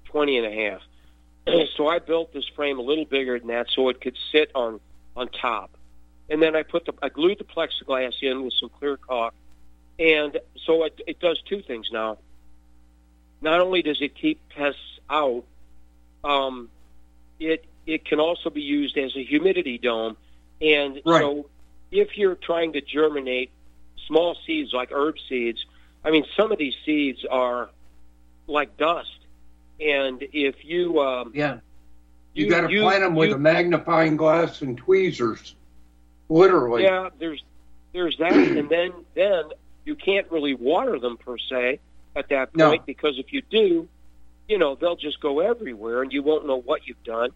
20 0.06 0.38
and 0.38 0.46
a 0.46 0.70
half. 0.70 1.68
so 1.76 1.86
I 1.86 1.98
built 1.98 2.32
this 2.32 2.48
frame 2.56 2.78
a 2.78 2.82
little 2.82 3.04
bigger 3.04 3.38
than 3.38 3.48
that 3.48 3.66
so 3.76 3.90
it 3.90 4.00
could 4.00 4.16
sit 4.32 4.50
on, 4.54 4.80
on 5.14 5.28
top. 5.28 5.76
And 6.32 6.42
then 6.42 6.56
I 6.56 6.62
put 6.62 6.86
the, 6.86 6.94
I 7.02 7.10
glued 7.10 7.38
the 7.38 7.44
plexiglass 7.44 8.14
in 8.22 8.42
with 8.42 8.54
some 8.58 8.70
clear 8.70 8.96
caulk. 8.96 9.34
And 9.98 10.40
so 10.64 10.84
it, 10.84 10.98
it 11.06 11.20
does 11.20 11.38
two 11.42 11.60
things 11.60 11.90
now. 11.92 12.16
Not 13.42 13.60
only 13.60 13.82
does 13.82 14.00
it 14.00 14.14
keep 14.14 14.40
pests 14.48 14.80
out, 15.10 15.44
um, 16.24 16.70
it 17.38 17.66
it 17.84 18.06
can 18.06 18.18
also 18.18 18.48
be 18.48 18.62
used 18.62 18.96
as 18.96 19.14
a 19.14 19.22
humidity 19.22 19.76
dome. 19.76 20.16
And 20.62 21.02
Right. 21.04 21.20
so 21.20 21.50
if 21.90 22.16
you're 22.16 22.36
trying 22.36 22.72
to 22.72 22.80
germinate 22.80 23.50
small 24.06 24.34
seeds 24.46 24.72
like 24.72 24.90
herb 24.90 25.16
seeds, 25.28 25.66
I 26.02 26.10
mean, 26.12 26.24
some 26.34 26.50
of 26.50 26.56
these 26.58 26.76
seeds 26.86 27.26
are 27.30 27.68
like 28.46 28.78
dust. 28.78 29.18
And 29.80 30.22
if 30.32 30.64
you 30.64 30.98
um, 31.02 31.32
yeah. 31.34 31.58
You, 32.32 32.44
you- 32.44 32.50
got 32.50 32.62
to 32.62 32.68
plant 32.68 33.02
them 33.02 33.14
with 33.16 33.28
you- 33.28 33.34
a 33.34 33.38
magnifying 33.38 34.16
glass 34.16 34.62
and 34.62 34.78
tweezers. 34.78 35.56
Literally. 36.28 36.84
Yeah, 36.84 37.10
there's 37.18 37.42
there's 37.92 38.16
that, 38.18 38.32
and 38.32 38.68
then 38.68 38.92
then 39.14 39.44
you 39.84 39.94
can't 39.94 40.30
really 40.30 40.54
water 40.54 40.98
them 40.98 41.16
per 41.16 41.36
se 41.38 41.80
at 42.14 42.28
that 42.28 42.52
point 42.54 42.80
No. 42.80 42.84
because 42.86 43.18
if 43.18 43.32
you 43.32 43.42
do, 43.50 43.88
you 44.48 44.58
know 44.58 44.74
they'll 44.74 44.96
just 44.96 45.20
go 45.20 45.40
everywhere, 45.40 46.02
and 46.02 46.12
you 46.12 46.22
won't 46.22 46.46
know 46.46 46.60
what 46.60 46.86
you've 46.86 47.02
done. 47.04 47.30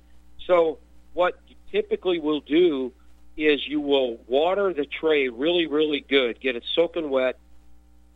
So 0.47 0.79
what 1.15 1.39
you 1.49 1.57
typically 1.73 2.21
will 2.21 2.41
do 2.41 2.93
is 3.37 3.67
you 3.67 3.81
will 3.81 4.19
water 4.27 4.73
the 4.73 4.87
tray 4.87 5.29
really, 5.29 5.67
really 5.67 6.01
good, 6.01 6.41
get 6.41 6.57
it 6.57 6.65
soaking 6.75 7.11
wet, 7.11 7.39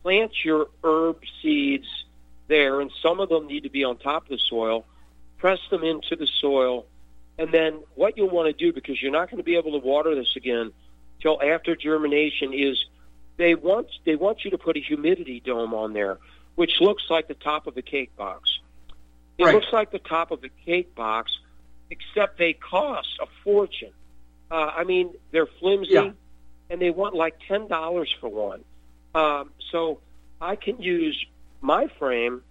plant 0.01 0.31
your 0.43 0.67
herb 0.83 1.17
seeds 1.41 1.87
there, 2.47 2.81
and 2.81 2.91
some 3.01 3.19
of 3.19 3.29
them 3.29 3.47
need 3.47 3.63
to 3.63 3.69
be 3.69 3.83
on 3.83 3.97
top 3.97 4.23
of 4.23 4.29
the 4.29 4.39
soil. 4.49 4.85
Press 5.37 5.59
them 5.69 5.83
into 5.83 6.15
the 6.15 6.27
soil, 6.39 6.85
and 7.37 7.51
then 7.51 7.81
what 7.95 8.17
you'll 8.17 8.29
want 8.29 8.47
to 8.47 8.53
do 8.53 8.73
because 8.73 9.01
you're 9.01 9.11
not 9.11 9.29
going 9.29 9.37
to 9.37 9.43
be 9.43 9.55
able 9.55 9.71
to 9.79 9.85
water 9.85 10.13
this 10.15 10.35
again 10.35 10.71
till 11.21 11.41
after 11.41 11.75
germination 11.75 12.53
is 12.53 12.83
they 13.37 13.55
want 13.55 13.87
they 14.05 14.15
want 14.15 14.43
you 14.43 14.51
to 14.51 14.57
put 14.57 14.77
a 14.77 14.79
humidity 14.79 15.39
dome 15.39 15.73
on 15.73 15.93
there, 15.93 16.17
which 16.55 16.79
looks 16.81 17.03
like 17.09 17.27
the 17.27 17.33
top 17.33 17.67
of 17.67 17.77
a 17.77 17.81
cake 17.81 18.15
box. 18.15 18.59
It 19.37 19.45
Right. 19.45 19.55
looks 19.55 19.71
like 19.73 19.91
the 19.91 19.99
top 19.99 20.31
of 20.31 20.43
a 20.43 20.49
cake 20.65 20.93
box, 20.93 21.31
except 21.89 22.37
they 22.37 22.53
cost 22.53 23.09
a 23.19 23.25
fortune. 23.43 23.93
Uh, 24.51 24.71
I 24.75 24.83
mean, 24.83 25.13
they're 25.31 25.47
flimsy, 25.47 25.93
Yeah. 25.93 26.11
and 26.69 26.81
they 26.81 26.91
want 26.91 27.15
like 27.15 27.35
ten 27.47 27.67
dollars 27.67 28.13
for 28.19 28.29
one. 28.29 28.63
Um, 29.15 29.51
so 29.71 29.99
I 30.39 30.55
can 30.55 30.81
use 30.81 31.25
my 31.61 31.87
frame. 31.99 32.43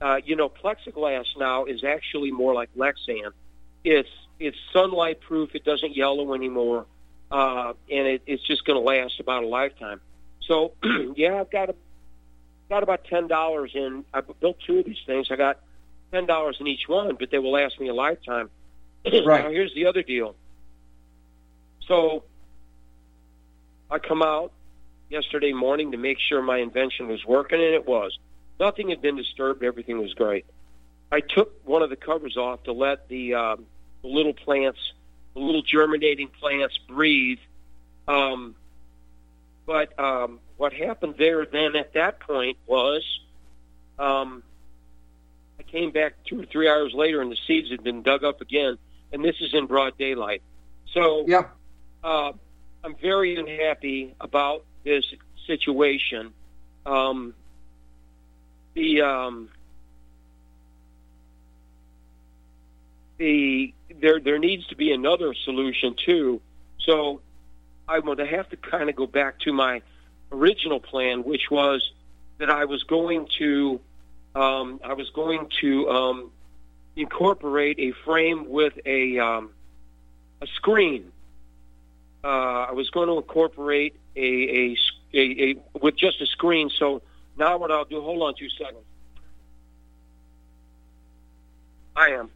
Uh, 0.00 0.20
you 0.24 0.34
know, 0.36 0.48
plexiglass 0.48 1.26
now 1.38 1.64
is 1.66 1.84
actually 1.84 2.30
more 2.32 2.52
like 2.54 2.70
Lexan. 2.74 3.30
It's 3.84 4.08
it's 4.38 4.56
sunlight 4.72 5.20
proof. 5.20 5.54
It 5.54 5.64
doesn't 5.64 5.94
yellow 5.94 6.34
anymore, 6.34 6.86
uh, 7.30 7.74
and 7.90 8.06
it, 8.06 8.22
it's 8.26 8.42
just 8.42 8.64
going 8.64 8.80
to 8.80 8.84
last 8.84 9.20
about 9.20 9.44
a 9.44 9.46
lifetime. 9.46 10.00
So 10.42 10.72
yeah, 11.16 11.40
I've 11.40 11.50
got 11.50 11.70
a, 11.70 11.74
got 12.68 12.82
about 12.82 13.04
ten 13.04 13.28
dollars 13.28 13.72
in. 13.74 14.04
I 14.12 14.22
built 14.22 14.58
two 14.66 14.78
of 14.78 14.84
these 14.84 15.02
things. 15.06 15.28
I 15.30 15.36
got 15.36 15.60
ten 16.12 16.26
dollars 16.26 16.56
in 16.60 16.66
each 16.66 16.88
one, 16.88 17.16
but 17.18 17.30
they 17.30 17.38
will 17.38 17.52
last 17.52 17.78
me 17.78 17.88
a 17.88 17.94
lifetime. 17.94 18.50
Right. 19.04 19.44
now 19.44 19.50
here's 19.50 19.74
the 19.74 19.84
other 19.84 20.02
deal. 20.02 20.34
So 21.86 22.24
I 23.90 23.98
come 23.98 24.22
out 24.22 24.52
yesterday 25.10 25.52
morning 25.52 25.92
to 25.92 25.98
make 25.98 26.18
sure 26.18 26.42
my 26.42 26.58
invention 26.58 27.08
was 27.08 27.24
working, 27.24 27.60
and 27.60 27.74
it 27.74 27.86
was. 27.86 28.18
Nothing 28.58 28.90
had 28.90 29.02
been 29.02 29.16
disturbed. 29.16 29.62
Everything 29.62 29.98
was 29.98 30.14
great. 30.14 30.46
I 31.12 31.20
took 31.20 31.64
one 31.66 31.82
of 31.82 31.90
the 31.90 31.96
covers 31.96 32.36
off 32.36 32.62
to 32.64 32.72
let 32.72 33.08
the, 33.08 33.34
um, 33.34 33.66
the 34.04 34.10
little 34.10 34.34
plants, 34.34 34.78
the 35.34 35.40
little 35.40 35.62
germinating 35.62 36.28
plants, 36.28 36.78
breathe. 36.86 37.38
Um, 38.06 38.54
but 39.66 39.98
um, 39.98 40.40
what 40.58 40.74
happened 40.74 41.14
there 41.18 41.46
then 41.46 41.74
at 41.74 41.94
that 41.94 42.20
point 42.20 42.58
was 42.66 43.02
um, 43.98 44.42
I 45.58 45.62
came 45.62 45.90
back 45.90 46.14
two 46.24 46.42
or 46.42 46.44
three 46.44 46.68
hours 46.68 46.92
later, 46.94 47.22
and 47.22 47.32
the 47.32 47.38
seeds 47.46 47.70
had 47.70 47.82
been 47.82 48.02
dug 48.02 48.22
up 48.24 48.42
again, 48.42 48.76
and 49.10 49.24
this 49.24 49.36
is 49.40 49.54
in 49.54 49.66
broad 49.66 49.96
daylight. 49.96 50.42
So 50.92 51.24
Yeah. 51.26 51.48
uh, 52.04 52.32
I'm 52.84 52.94
very 52.96 53.36
unhappy 53.36 54.14
about 54.20 54.64
this 54.84 55.04
situation. 55.46 56.34
Um, 56.84 57.34
the 58.74 59.00
um, 59.00 59.48
the 63.18 63.72
there 64.00 64.20
there 64.20 64.38
needs 64.38 64.66
to 64.68 64.76
be 64.76 64.92
another 64.92 65.34
solution 65.34 65.94
too. 66.04 66.40
So 66.80 67.20
I'm 67.88 68.02
going 68.02 68.18
to 68.18 68.26
have 68.26 68.48
to 68.50 68.56
kind 68.56 68.88
of 68.88 68.96
go 68.96 69.06
back 69.06 69.40
to 69.40 69.52
my 69.52 69.82
original 70.32 70.80
plan, 70.80 71.22
which 71.24 71.50
was 71.50 71.92
that 72.38 72.50
I 72.50 72.64
was 72.64 72.82
going 72.84 73.28
to 73.38 73.80
um, 74.34 74.80
I 74.84 74.94
was 74.94 75.10
going 75.10 75.48
to 75.60 75.88
um, 75.88 76.30
incorporate 76.96 77.78
a 77.78 77.92
frame 78.04 78.48
with 78.48 78.74
a 78.84 79.18
um, 79.18 79.50
a 80.42 80.46
screen. 80.56 81.12
Uh, 82.22 82.66
I 82.68 82.72
was 82.72 82.88
going 82.90 83.08
to 83.08 83.16
incorporate 83.16 83.94
a, 84.16 84.20
a, 84.20 84.76
a, 85.12 85.20
a 85.20 85.54
with 85.80 85.96
just 85.96 86.20
a 86.20 86.26
screen. 86.26 86.70
So 86.70 87.02
now 87.36 87.58
what 87.58 87.70
I'll 87.70 87.84
do? 87.84 88.00
Hold 88.00 88.22
on 88.22 88.34
two 88.34 88.48
seconds. 88.48 88.84
I 91.96 92.08
am. 92.08 92.30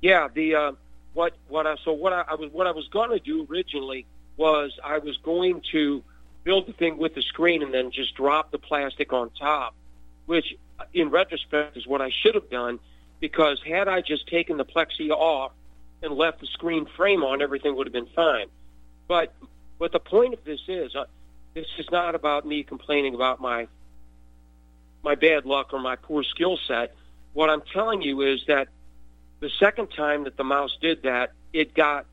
Yeah. 0.00 0.28
The 0.32 0.54
uh, 0.54 0.72
what 1.14 1.34
what 1.48 1.66
I 1.66 1.76
so 1.84 1.92
what 1.92 2.12
I, 2.12 2.24
I 2.28 2.34
was 2.34 2.50
what 2.52 2.66
I 2.66 2.72
was 2.72 2.88
going 2.88 3.10
to 3.10 3.18
do 3.18 3.46
originally 3.50 4.06
was 4.36 4.78
I 4.82 4.98
was 4.98 5.16
going 5.18 5.62
to 5.72 6.02
build 6.44 6.66
the 6.66 6.72
thing 6.72 6.96
with 6.96 7.14
the 7.14 7.22
screen 7.22 7.62
and 7.62 7.74
then 7.74 7.90
just 7.90 8.14
drop 8.14 8.50
the 8.50 8.58
plastic 8.58 9.12
on 9.12 9.30
top, 9.30 9.74
which 10.26 10.56
in 10.94 11.10
retrospect 11.10 11.76
is 11.76 11.86
what 11.86 12.00
I 12.00 12.10
should 12.10 12.34
have 12.34 12.48
done 12.48 12.78
because 13.20 13.60
had 13.62 13.86
I 13.86 14.00
just 14.00 14.26
taken 14.26 14.56
the 14.56 14.64
plexi 14.64 15.10
off 15.10 15.52
and 16.02 16.14
left 16.14 16.40
the 16.40 16.46
screen 16.46 16.86
frame 16.96 17.22
on, 17.22 17.42
everything 17.42 17.76
would 17.76 17.86
have 17.86 17.92
been 17.92 18.08
fine. 18.16 18.46
But 19.06 19.34
but 19.78 19.92
the 19.92 20.00
point 20.00 20.34
of 20.34 20.44
this 20.44 20.60
is, 20.68 20.94
uh, 20.94 21.04
this 21.54 21.66
is 21.78 21.90
not 21.90 22.14
about 22.14 22.46
me 22.46 22.62
complaining 22.62 23.14
about 23.14 23.40
my 23.40 23.68
my 25.02 25.14
bad 25.14 25.44
luck 25.46 25.72
or 25.72 25.80
my 25.80 25.96
poor 25.96 26.22
skill 26.22 26.58
set. 26.66 26.94
What 27.32 27.50
I'm 27.50 27.62
telling 27.72 28.02
you 28.02 28.22
is 28.22 28.44
that 28.46 28.68
the 29.40 29.50
second 29.58 29.88
time 29.88 30.24
that 30.24 30.36
the 30.36 30.44
mouse 30.44 30.76
did 30.80 31.02
that, 31.02 31.32
it 31.52 31.74
got 31.74 32.06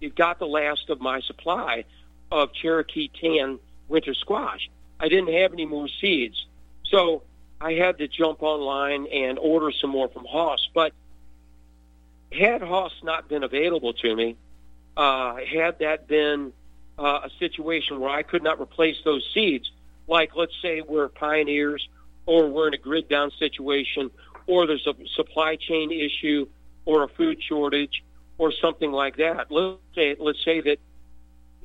it 0.00 0.14
got 0.14 0.38
the 0.38 0.46
last 0.46 0.88
of 0.88 1.00
my 1.00 1.20
supply 1.20 1.84
of 2.30 2.52
Cherokee 2.52 3.10
tan 3.20 3.58
winter 3.88 4.14
squash. 4.14 4.70
I 4.98 5.08
didn't 5.08 5.34
have 5.34 5.52
any 5.52 5.66
more 5.66 5.88
seeds, 5.88 6.46
so 6.84 7.22
I 7.60 7.72
had 7.72 7.98
to 7.98 8.08
jump 8.08 8.42
online 8.42 9.06
and 9.06 9.38
order 9.38 9.72
some 9.72 9.90
more 9.90 10.08
from 10.08 10.24
Hoss. 10.24 10.68
But 10.74 10.92
had 12.32 12.62
Hoss 12.62 12.92
not 13.02 13.28
been 13.28 13.42
available 13.42 13.92
to 13.94 14.14
me, 14.14 14.36
uh, 14.96 15.36
had 15.36 15.80
that 15.80 16.06
been 16.06 16.52
uh, 16.98 17.20
a 17.24 17.30
situation 17.38 18.00
where 18.00 18.10
I 18.10 18.22
could 18.22 18.42
not 18.42 18.60
replace 18.60 18.96
those 19.04 19.28
seeds, 19.34 19.70
like 20.06 20.36
let's 20.36 20.54
say 20.62 20.82
we're 20.82 21.08
pioneers 21.08 21.88
or 22.26 22.48
we're 22.48 22.68
in 22.68 22.74
a 22.74 22.78
grid 22.78 23.08
down 23.08 23.30
situation 23.38 24.10
or 24.50 24.66
there's 24.66 24.86
a 24.86 24.94
supply 25.14 25.56
chain 25.56 25.92
issue 25.92 26.46
or 26.84 27.04
a 27.04 27.08
food 27.08 27.38
shortage 27.42 28.02
or 28.36 28.52
something 28.60 28.90
like 28.90 29.16
that. 29.16 29.50
Let's 29.50 29.78
say 29.94 30.16
let's 30.18 30.44
say 30.44 30.60
that 30.60 30.78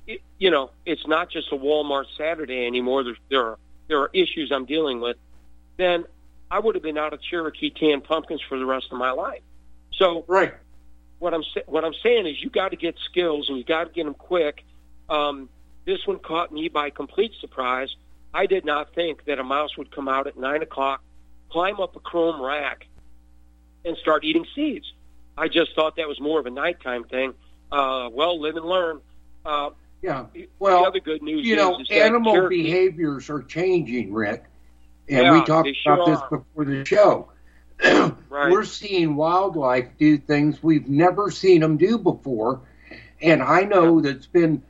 it, 0.08 0.22
you 0.38 0.52
know 0.52 0.70
it's 0.86 1.06
not 1.08 1.30
just 1.32 1.52
a 1.52 1.56
Walmart 1.56 2.06
Saturday 2.16 2.66
anymore. 2.66 3.04
There's, 3.04 3.18
there 3.30 3.46
are 3.46 3.58
there 3.88 4.00
are 4.02 4.10
issues 4.14 4.52
I'm 4.52 4.66
dealing 4.66 5.02
with. 5.02 5.18
Then 5.78 6.06
I 6.52 6.60
would 6.60 6.76
have 6.76 6.84
been 6.84 6.98
out 6.98 7.12
of 7.14 7.22
Cherokee 7.22 7.72
canned 7.72 8.04
pumpkins 8.04 8.42
for 8.48 8.58
the 8.58 8.66
rest 8.66 8.88
of 8.92 8.98
my 9.00 9.12
life. 9.12 9.42
So 9.94 10.24
Right. 10.28 10.54
what 11.20 11.34
I'm 11.34 11.44
sa- 11.54 11.66
what 11.66 11.84
I'm 11.84 11.96
saying 12.04 12.28
is 12.28 12.42
you 12.44 12.50
got 12.50 12.70
to 12.70 12.78
get 12.78 12.96
skills 13.10 13.50
and 13.50 13.58
you 13.58 13.64
got 13.64 13.86
to 13.86 13.94
get 13.94 14.06
them 14.06 14.14
quick. 14.14 14.64
Um, 15.10 15.50
this 15.86 16.06
one 16.06 16.20
caught 16.20 16.52
me 16.52 16.70
by 16.70 16.92
complete 16.92 17.32
surprise. 17.40 17.90
I 18.34 18.46
did 18.48 18.66
not 18.66 18.94
think 18.94 19.26
that 19.26 19.40
a 19.40 19.44
mouse 19.44 19.78
would 19.78 19.92
come 19.92 20.08
out 20.08 20.28
at 20.28 20.38
nine 20.38 20.62
o'clock, 20.62 21.02
climb 21.50 21.80
up 21.80 21.96
a 21.96 22.00
chrome 22.00 22.42
rack, 22.42 22.88
and 23.84 23.98
start 23.98 24.24
eating 24.24 24.46
seeds. 24.56 24.92
I 25.38 25.48
just 25.48 25.76
thought 25.76 25.98
that 25.98 26.08
was 26.08 26.20
more 26.20 26.40
of 26.40 26.46
a 26.46 26.50
nighttime 26.50 27.04
thing. 27.04 27.34
Uh, 27.72 28.10
well, 28.12 28.40
live 28.40 28.56
and 28.56 28.66
learn. 28.66 29.02
Uh, 29.46 29.72
Yeah. 30.02 30.26
the 30.34 30.48
Well, 30.60 30.86
other 30.86 31.00
good 31.00 31.22
news 31.22 31.46
you 31.46 31.56
is, 31.56 31.58
know, 31.58 31.80
is 31.80 31.90
animal 31.92 32.48
behaviors 32.48 33.30
are 33.30 33.42
changing, 33.44 34.14
Rik. 34.14 34.44
And 35.10 35.22
Yeah, 35.22 35.34
we 35.34 35.44
talked 35.46 35.70
sure 35.84 35.94
about 35.94 36.06
this 36.06 36.22
before 36.30 36.66
the 36.66 36.86
show. 36.86 37.30
Right. 38.30 38.52
We're 38.52 38.66
seeing 38.66 39.16
wildlife 39.16 39.98
do 39.98 40.18
things 40.18 40.62
we've 40.62 40.90
never 40.90 41.32
seen 41.32 41.62
them 41.62 41.78
do 41.78 41.98
before. 41.98 42.62
And 43.22 43.42
I 43.42 43.62
know 43.62 44.02
that 44.02 44.18
it's 44.18 44.28
been 44.28 44.62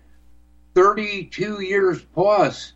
32 0.76 1.61
years 1.61 2.01
plus 2.13 2.73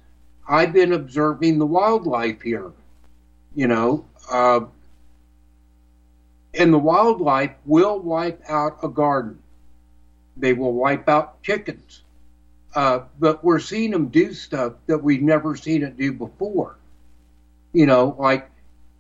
I've 0.48 0.74
been 0.74 0.94
observing 0.94 1.60
the 1.60 1.66
wildlife 1.68 2.42
here. 2.42 2.72
You 3.56 3.68
know, 3.68 4.06
uh, 4.32 4.62
and 6.54 6.74
the 6.74 6.78
wildlife 6.80 7.52
will 7.66 8.00
wipe 8.00 8.42
out 8.50 8.78
a 8.84 8.88
garden. 8.88 9.40
They 10.38 10.54
will 10.54 10.74
wipe 10.74 11.08
out 11.10 11.42
chickens. 11.44 12.04
Uh, 12.76 13.02
but 13.20 13.44
we're 13.44 13.60
seeing 13.60 13.92
them 13.92 14.08
do 14.08 14.34
stuff 14.34 14.74
that 14.88 15.00
we've 15.04 15.22
never 15.22 15.56
seen 15.56 15.84
it 15.84 15.98
do 15.98 16.14
before. 16.14 16.78
You 17.74 17.86
know, 17.86 18.16
like 18.20 18.50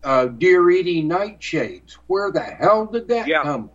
uh, 0.04 0.26
deer 0.28 0.70
eating 0.70 1.10
nightshades. 1.10 1.94
Where 2.08 2.32
the 2.32 2.42
hell 2.42 2.86
did 2.86 3.08
that 3.10 3.28
Yeah. 3.28 3.44
come? 3.44 3.70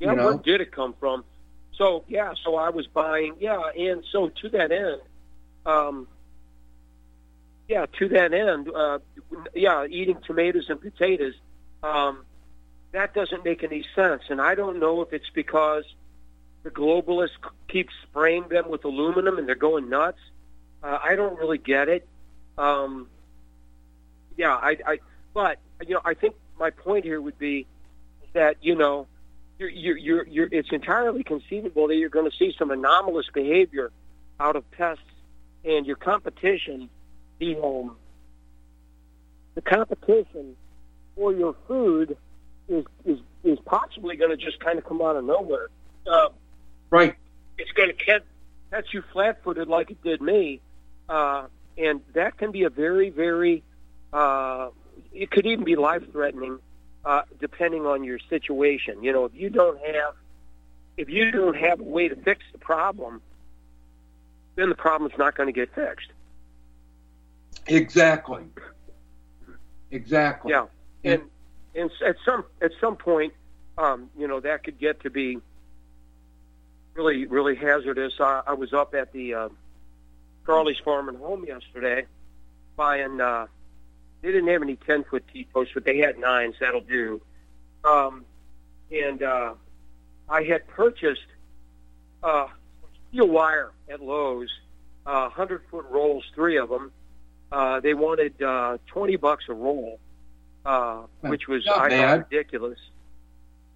Yeah, 0.00 0.10
you 0.10 0.16
know? 0.16 0.26
where 0.26 0.36
did 0.38 0.60
it 0.60 0.72
come 0.72 0.94
from? 0.98 1.24
So 1.76 2.04
yeah, 2.08 2.34
so 2.44 2.56
I 2.56 2.70
was 2.70 2.86
buying 2.86 3.34
yeah, 3.40 3.60
and 3.76 4.04
so 4.12 4.28
to 4.28 4.48
that 4.50 4.70
end, 4.72 5.00
um, 5.66 6.06
yeah, 7.68 7.86
to 7.98 8.08
that 8.08 8.32
end, 8.32 8.68
uh, 8.74 8.98
yeah, 9.54 9.86
eating 9.86 10.18
tomatoes 10.26 10.66
and 10.68 10.80
potatoes, 10.80 11.34
um, 11.82 12.24
that 12.92 13.14
doesn't 13.14 13.44
make 13.44 13.64
any 13.64 13.84
sense, 13.94 14.22
and 14.28 14.40
I 14.40 14.54
don't 14.54 14.78
know 14.78 15.00
if 15.00 15.12
it's 15.12 15.30
because 15.34 15.84
the 16.62 16.70
globalists 16.70 17.30
keep 17.68 17.88
spraying 18.02 18.48
them 18.48 18.70
with 18.70 18.84
aluminum 18.84 19.38
and 19.38 19.48
they're 19.48 19.54
going 19.54 19.88
nuts. 19.88 20.18
Uh, 20.82 20.98
I 21.02 21.16
don't 21.16 21.38
really 21.38 21.58
get 21.58 21.88
it. 21.88 22.06
Um, 22.56 23.08
yeah, 24.36 24.54
I, 24.54 24.76
I, 24.86 24.98
but 25.34 25.58
you 25.86 25.94
know, 25.94 26.00
I 26.04 26.14
think 26.14 26.34
my 26.58 26.70
point 26.70 27.04
here 27.04 27.20
would 27.20 27.38
be 27.38 27.66
that 28.32 28.56
you 28.60 28.74
know, 28.74 29.06
you're, 29.58 29.68
you're, 29.68 29.96
you're, 29.96 30.26
you're 30.26 30.48
it's 30.52 30.70
entirely 30.72 31.24
conceivable 31.24 31.88
that 31.88 31.96
you're 31.96 32.08
going 32.08 32.30
to 32.30 32.36
see 32.36 32.54
some 32.58 32.70
anomalous 32.70 33.26
behavior 33.32 33.90
out 34.38 34.56
of 34.56 34.68
pests, 34.72 35.02
and 35.64 35.86
your 35.86 35.96
competition, 35.96 36.90
the 37.42 37.60
um, 37.60 37.96
the 39.54 39.62
competition 39.62 40.56
for 41.16 41.32
your 41.32 41.56
food 41.66 42.16
is 42.68 42.84
is 43.04 43.18
is 43.42 43.58
possibly 43.64 44.16
going 44.16 44.30
to 44.30 44.36
just 44.36 44.60
kind 44.60 44.78
of 44.78 44.84
come 44.84 45.02
out 45.02 45.16
of 45.16 45.24
nowhere. 45.24 45.68
Uh, 46.06 46.28
right. 46.90 47.16
It's 47.58 47.72
going 47.72 47.88
to 47.88 47.94
catch, 47.94 48.22
catch 48.70 48.94
you 48.94 49.02
flat-footed 49.12 49.66
like 49.66 49.90
it 49.90 50.02
did 50.02 50.22
me, 50.22 50.60
uh, 51.08 51.46
and 51.76 52.00
that 52.14 52.38
can 52.38 52.52
be 52.52 52.62
a 52.62 52.70
very, 52.70 53.10
very. 53.10 53.62
Uh, 54.12 54.68
it 55.12 55.30
could 55.30 55.46
even 55.46 55.64
be 55.64 55.74
life-threatening, 55.74 56.58
uh, 57.04 57.22
depending 57.40 57.86
on 57.86 58.04
your 58.04 58.18
situation. 58.30 59.02
You 59.02 59.12
know, 59.12 59.24
if 59.24 59.34
you 59.34 59.50
don't 59.50 59.78
have, 59.78 60.14
if 60.96 61.08
you 61.08 61.32
don't 61.32 61.56
have 61.56 61.80
a 61.80 61.84
way 61.84 62.08
to 62.08 62.16
fix 62.16 62.44
the 62.52 62.58
problem, 62.58 63.20
then 64.54 64.68
the 64.68 64.76
problem's 64.76 65.18
not 65.18 65.36
going 65.36 65.48
to 65.48 65.52
get 65.52 65.74
fixed. 65.74 66.08
Exactly. 67.66 68.42
Exactly. 69.90 70.52
Yeah, 70.52 70.66
and 71.04 71.22
and 71.74 71.90
at 72.04 72.16
some 72.24 72.44
at 72.60 72.72
some 72.80 72.96
point, 72.96 73.34
um, 73.78 74.10
you 74.18 74.26
know, 74.26 74.40
that 74.40 74.64
could 74.64 74.78
get 74.78 75.00
to 75.00 75.10
be 75.10 75.38
really 76.94 77.26
really 77.26 77.54
hazardous. 77.54 78.14
I, 78.20 78.42
I 78.46 78.52
was 78.54 78.72
up 78.72 78.94
at 78.94 79.12
the 79.12 79.34
uh, 79.34 79.48
Charlie's 80.46 80.78
Farm 80.78 81.08
and 81.08 81.18
Home 81.18 81.44
yesterday, 81.46 82.06
buying. 82.76 83.20
Uh, 83.20 83.46
they 84.22 84.30
didn't 84.32 84.48
have 84.48 84.62
any 84.62 84.76
ten 84.76 85.04
foot 85.04 85.24
T 85.32 85.46
posts, 85.52 85.74
but 85.74 85.84
they 85.84 85.98
had 85.98 86.18
nines. 86.18 86.54
That'll 86.60 86.80
do. 86.80 87.20
Um, 87.84 88.24
and 88.90 89.22
uh, 89.22 89.54
I 90.28 90.42
had 90.44 90.66
purchased 90.68 91.26
uh, 92.22 92.46
steel 93.08 93.28
wire 93.28 93.72
at 93.90 94.00
Lowe's, 94.00 94.50
uh, 95.06 95.28
hundred 95.28 95.62
foot 95.70 95.86
rolls, 95.90 96.24
three 96.34 96.56
of 96.56 96.68
them. 96.68 96.92
Uh, 97.52 97.80
they 97.80 97.92
wanted 97.94 98.40
uh, 98.42 98.78
twenty 98.86 99.16
bucks 99.16 99.44
a 99.48 99.52
roll, 99.54 100.00
uh, 100.64 101.02
which 101.20 101.46
was 101.48 101.64
Not 101.66 101.78
I 101.78 101.88
bad. 101.90 102.20
thought 102.20 102.30
ridiculous. 102.30 102.78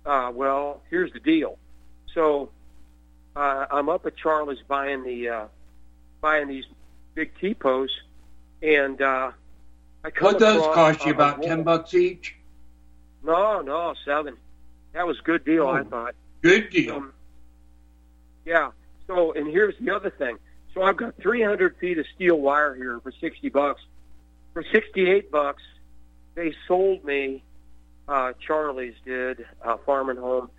Uh, 0.06 0.30
well, 0.34 0.80
here's 0.88 1.12
the 1.12 1.20
deal. 1.20 1.58
So 2.14 2.48
uh, 3.34 3.66
I'm 3.70 3.88
up 3.90 4.06
at 4.06 4.16
Charlie's 4.16 4.60
buying 4.66 5.04
the 5.04 5.28
uh, 5.28 5.44
buying 6.22 6.48
these 6.48 6.64
big 7.14 7.32
T 7.38 7.52
posts, 7.54 7.96
and 8.62 9.00
uh, 9.02 9.32
I 10.04 10.10
come 10.10 10.24
What 10.32 10.38
does 10.38 10.62
cost 10.74 11.04
you 11.04 11.12
about 11.12 11.42
ten 11.42 11.62
bucks 11.62 11.92
each? 11.92 12.34
No, 13.22 13.60
no, 13.60 13.94
seven. 14.04 14.36
That 14.94 15.06
was 15.06 15.18
a 15.18 15.22
good 15.22 15.44
deal, 15.44 15.66
I 15.68 15.80
Oh. 15.80 15.84
thought. 15.84 16.14
Good 16.40 16.70
deal. 16.70 16.96
Um, 16.96 17.12
yeah. 18.46 18.70
So, 19.06 19.32
and 19.32 19.46
here's 19.46 19.74
the 19.80 19.94
other 19.94 20.10
thing. 20.10 20.38
So 20.76 20.82
I've 20.82 20.98
got 20.98 21.14
300 21.22 21.78
feet 21.78 21.96
of 21.98 22.04
steel 22.14 22.36
wire 22.36 22.74
here 22.74 23.00
for 23.00 23.10
60 23.10 23.48
bucks. 23.48 23.80
For 24.52 24.62
68 24.62 25.30
bucks, 25.30 25.62
they 26.34 26.54
sold 26.68 27.02
me. 27.02 27.42
Uh, 28.06 28.34
Charlie's 28.46 28.94
did 29.04 29.46
uh, 29.64 29.78
Farm 29.78 30.10
and 30.10 30.18
Home 30.18 30.50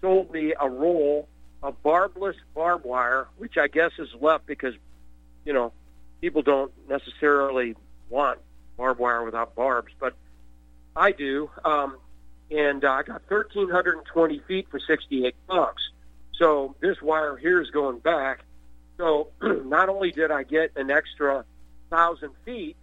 sold 0.00 0.32
me 0.32 0.54
a 0.58 0.68
roll 0.68 1.28
of 1.62 1.80
barbless 1.82 2.36
barbed 2.54 2.86
wire, 2.86 3.28
which 3.36 3.58
I 3.58 3.68
guess 3.68 3.92
is 3.98 4.08
left 4.18 4.46
because 4.46 4.74
you 5.44 5.52
know 5.52 5.72
people 6.22 6.40
don't 6.40 6.72
necessarily 6.88 7.76
want 8.08 8.40
barbed 8.78 8.98
wire 8.98 9.24
without 9.24 9.54
barbs, 9.54 9.92
but 10.00 10.14
I 10.96 11.12
do. 11.12 11.50
Um, 11.64 11.98
and 12.50 12.82
uh, 12.82 12.92
I 12.92 13.02
got 13.02 13.22
1,320 13.28 14.40
feet 14.48 14.68
for 14.70 14.80
68 14.80 15.34
bucks. 15.46 15.82
So 16.38 16.74
this 16.80 17.00
wire 17.02 17.36
here 17.36 17.60
is 17.60 17.70
going 17.70 17.98
back. 17.98 18.40
So 18.98 19.28
not 19.42 19.88
only 19.88 20.10
did 20.10 20.30
I 20.30 20.42
get 20.42 20.72
an 20.76 20.90
extra 20.90 21.44
thousand 21.90 22.32
feet, 22.44 22.76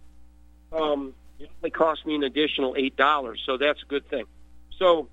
um, 0.72 1.14
it 1.38 1.50
only 1.62 1.70
cost 1.70 2.06
me 2.06 2.14
an 2.14 2.22
additional 2.22 2.74
eight 2.76 2.96
dollars. 2.96 3.42
So 3.44 3.56
that's 3.56 3.82
a 3.82 3.86
good 3.86 4.08
thing. 4.08 4.24
So, 4.78 5.08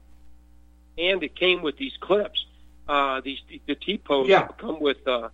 and 0.98 1.24
it 1.24 1.36
came 1.36 1.62
with 1.62 1.78
these 1.78 1.94
clips. 2.00 2.46
Uh, 2.88 3.22
these 3.22 3.40
the 3.68 3.76
T 3.76 3.98
posts 3.98 4.30
Yeah. 4.30 4.48
come 4.58 4.80
with 4.80 5.08
uh, 5.08 5.30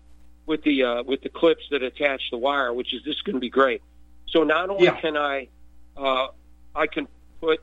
with 0.45 0.63
the 0.63 0.83
uh, 0.83 1.03
with 1.03 1.21
the 1.21 1.29
clips 1.29 1.63
that 1.71 1.83
attach 1.83 2.29
the 2.31 2.37
wire, 2.37 2.73
which 2.73 2.93
is 2.93 3.03
this 3.03 3.15
is 3.15 3.21
going 3.21 3.35
to 3.35 3.39
be 3.39 3.49
great. 3.49 3.81
So 4.27 4.43
not 4.43 4.69
only 4.69 4.85
Yeah. 4.85 4.99
can 4.99 5.17
I 5.17 5.47
uh, 5.95 6.27
I 6.75 6.87
can 6.87 7.07
put 7.41 7.61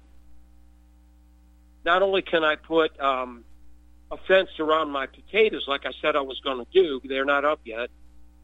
not 1.84 2.02
only 2.02 2.22
can 2.22 2.44
I 2.44 2.56
put 2.56 2.98
um, 3.00 3.44
a 4.14 4.26
fence 4.26 4.50
around 4.58 4.90
my 4.90 5.06
potatoes, 5.06 5.64
like 5.66 5.84
I 5.86 5.92
said 6.00 6.16
I 6.16 6.20
was 6.20 6.40
going 6.40 6.64
to 6.64 6.66
do. 6.72 7.00
They're 7.04 7.24
not 7.24 7.44
up 7.44 7.60
yet. 7.64 7.90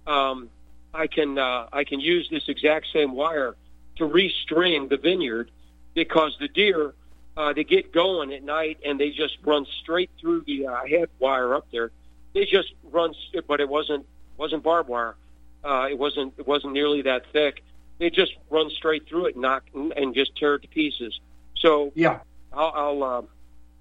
Um, 0.07 0.51
I 0.93 1.07
can 1.07 1.39
uh, 1.39 1.69
I 1.73 1.85
can 1.85 2.01
use 2.01 2.29
this 2.31 2.49
exact 2.49 2.87
same 2.93 3.13
wire 3.13 3.55
to 3.97 4.05
restring 4.05 4.89
the 4.89 4.97
vineyard 4.97 5.51
because 5.95 6.37
the 6.41 6.49
deer 6.49 6.95
uh, 7.37 7.53
they 7.53 7.65
get 7.65 7.93
going 7.93 8.33
at 8.33 8.43
night 8.43 8.79
and 8.85 8.99
they 8.99 9.11
just 9.11 9.39
run 9.45 9.67
straight 9.83 10.11
through 10.21 10.43
the 10.47 10.67
uh, 10.67 10.85
head 10.87 11.09
wire 11.21 11.55
up 11.55 11.67
there. 11.71 11.93
They 12.35 12.45
just 12.45 12.73
run, 12.91 13.15
but 13.47 13.61
it 13.61 13.69
wasn't 13.69 14.07
wasn't 14.37 14.65
barbed 14.65 14.89
wire. 14.89 15.15
Uh, 15.63 15.87
it 15.91 15.99
wasn't 15.99 16.35
it 16.39 16.47
wasn't 16.47 16.73
nearly 16.73 17.03
that 17.03 17.23
thick. 17.33 17.63
They 17.99 18.11
just 18.11 18.33
run 18.49 18.71
straight 18.71 19.07
through 19.07 19.27
it, 19.27 19.35
and 19.35 19.43
knock 19.43 19.63
and, 19.75 20.15
just 20.15 20.35
tear 20.37 20.55
it 20.55 20.63
to 20.63 20.69
pieces. 20.69 21.21
So 21.57 21.93
Yeah. 21.95 22.21
I'll, 22.53 22.73
I'll 22.75 23.03
uh, 23.05 23.23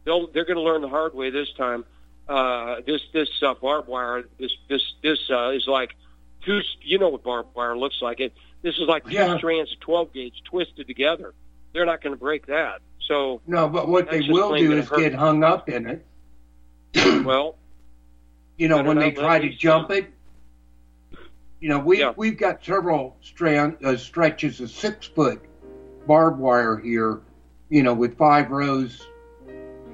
they'll 0.10 0.28
they're 0.32 0.46
going 0.46 0.58
to 0.58 0.64
learn 0.64 0.82
the 0.82 0.90
hard 0.90 1.14
way 1.14 1.30
this 1.30 1.52
time. 1.54 1.86
Uh, 2.28 2.82
this 2.86 3.02
this 3.14 3.30
uh, 3.44 3.54
barbed 3.54 3.88
wire 3.88 4.24
this 4.40 4.52
this 4.68 4.82
this 5.04 5.20
uh, 5.30 5.50
is 5.50 5.68
like 5.68 5.96
two. 6.44 6.62
You 6.82 6.98
know 6.98 7.10
what 7.10 7.24
barbed 7.24 7.56
wire 7.56 7.78
looks 7.78 8.02
like. 8.02 8.20
It 8.20 8.34
this 8.64 8.76
is 8.76 8.88
like 8.88 9.06
two 9.06 9.14
Yeah. 9.14 9.38
strands 9.38 9.72
of 9.72 9.80
twelve 9.80 10.12
gauge 10.14 10.42
twisted 10.46 10.88
together. 10.88 11.34
They're 11.74 11.86
not 11.86 12.02
going 12.02 12.14
to 12.16 12.20
break 12.20 12.48
that. 12.48 12.82
So 13.08 13.42
No, 13.48 13.68
but 13.70 13.88
what 13.88 14.10
they 14.10 14.22
will 14.30 14.56
do 14.56 14.74
is 14.74 14.90
get 14.90 15.14
hung 15.14 15.44
up 15.44 15.70
in 15.70 15.86
it. 15.88 16.06
well, 17.24 17.56
You 18.58 18.68
know, 18.68 18.82
when 18.84 18.98
they 18.98 19.12
try 19.12 19.40
to 19.40 19.50
jump 19.50 19.92
it. 19.92 20.12
You 21.60 21.70
know, 21.70 21.80
we 21.80 22.00
Yeah. 22.00 22.14
we've 22.16 22.38
got 22.38 22.64
several 22.64 23.18
strand 23.22 23.78
uh, 23.84 23.98
stretches 23.98 24.62
of 24.62 24.70
six 24.72 25.08
foot 25.08 25.42
barbed 26.08 26.40
wire 26.40 26.78
here. 26.78 27.20
You 27.70 27.84
know, 27.84 27.94
with 27.94 28.18
five 28.18 28.50
rows, 28.50 29.06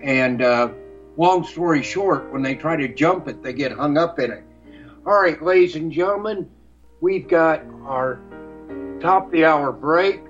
and 0.03 0.41
uh, 0.41 0.69
long 1.17 1.43
story 1.45 1.83
short, 1.83 2.31
when 2.31 2.41
they 2.41 2.55
try 2.55 2.75
to 2.75 2.87
jump 2.87 3.27
it, 3.27 3.41
they 3.41 3.53
get 3.53 3.71
hung 3.71 3.97
up 3.97 4.19
in 4.19 4.31
it. 4.31 4.43
All 5.05 5.21
right, 5.21 5.41
ladies 5.41 5.75
and 5.75 5.91
gentlemen, 5.91 6.49
we've 7.01 7.27
got 7.27 7.63
our 7.83 8.19
top 8.99 9.31
the 9.31 9.45
hour 9.45 9.71
break. 9.71 10.21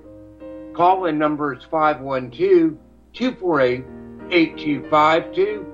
Call 0.73 1.05
in 1.05 1.17
number 1.17 1.53
is 1.53 1.63
512 1.63 2.77
248 3.13 3.85
8252. 4.31 5.65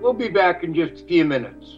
We'll 0.00 0.12
be 0.12 0.28
back 0.28 0.64
in 0.64 0.74
just 0.74 1.04
a 1.04 1.06
few 1.06 1.24
minutes. 1.24 1.77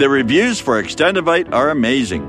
The 0.00 0.08
reviews 0.08 0.58
for 0.58 0.82
Extendivite 0.82 1.52
are 1.52 1.68
amazing. 1.68 2.24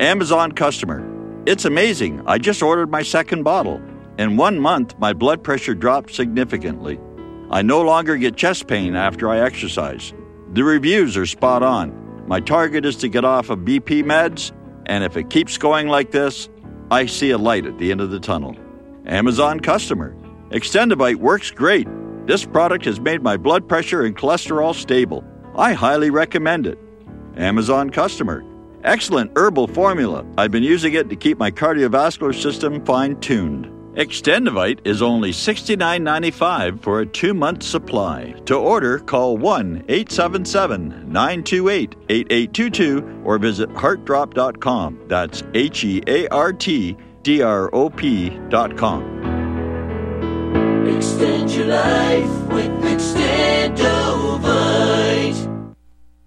Amazon 0.00 0.50
customer. 0.50 1.06
It's 1.46 1.64
amazing. 1.64 2.20
I 2.26 2.38
just 2.38 2.64
ordered 2.64 2.90
my 2.90 3.02
second 3.02 3.44
bottle. 3.44 3.80
In 4.18 4.36
one 4.36 4.58
month, 4.58 4.98
my 4.98 5.12
blood 5.12 5.44
pressure 5.44 5.76
dropped 5.76 6.12
significantly. 6.12 6.98
I 7.48 7.62
no 7.62 7.80
longer 7.82 8.16
get 8.16 8.36
chest 8.36 8.66
pain 8.66 8.96
after 8.96 9.28
I 9.28 9.38
exercise. 9.38 10.12
The 10.52 10.64
reviews 10.64 11.16
are 11.16 11.26
spot 11.26 11.62
on. 11.62 12.26
My 12.26 12.40
target 12.40 12.84
is 12.84 12.96
to 12.96 13.08
get 13.08 13.24
off 13.24 13.50
of 13.50 13.60
BP 13.60 14.02
meds, 14.02 14.50
and 14.86 15.04
if 15.04 15.16
it 15.16 15.30
keeps 15.30 15.58
going 15.58 15.86
like 15.86 16.10
this, 16.10 16.48
I 16.90 17.06
see 17.06 17.30
a 17.30 17.38
light 17.38 17.66
at 17.66 17.78
the 17.78 17.92
end 17.92 18.00
of 18.00 18.10
the 18.10 18.18
tunnel. 18.18 18.56
Amazon 19.06 19.60
customer. 19.60 20.16
Extendivite 20.50 21.14
works 21.14 21.52
great. 21.52 21.86
This 22.26 22.44
product 22.44 22.84
has 22.86 22.98
made 22.98 23.22
my 23.22 23.36
blood 23.36 23.68
pressure 23.68 24.02
and 24.04 24.16
cholesterol 24.16 24.74
stable. 24.74 25.24
I 25.56 25.72
highly 25.72 26.10
recommend 26.10 26.66
it. 26.66 26.78
Amazon 27.36 27.90
customer. 27.90 28.44
Excellent 28.84 29.32
herbal 29.36 29.68
formula. 29.68 30.24
I've 30.38 30.50
been 30.50 30.62
using 30.62 30.94
it 30.94 31.08
to 31.10 31.16
keep 31.16 31.38
my 31.38 31.50
cardiovascular 31.50 32.34
system 32.34 32.84
fine 32.84 33.20
tuned. 33.20 33.66
Extendivite 33.96 34.78
is 34.86 35.02
only 35.02 35.32
$69.95 35.32 36.80
for 36.80 37.00
a 37.00 37.06
two 37.06 37.34
month 37.34 37.62
supply. 37.62 38.34
To 38.46 38.54
order, 38.54 39.00
call 39.00 39.36
1 39.36 39.84
877 39.88 41.12
928 41.12 41.96
8822 42.08 43.22
or 43.24 43.38
visit 43.38 43.68
heartdrop.com. 43.70 45.00
That's 45.08 45.42
H 45.54 45.84
E 45.84 46.02
A 46.06 46.28
R 46.28 46.52
T 46.52 46.96
D 47.22 47.42
R 47.42 47.68
O 47.74 47.90
P.com. 47.90 49.18
Extend 50.86 51.50
your 51.50 51.66
life 51.66 52.46
with 52.52 52.70
Extendovite. 54.38 55.49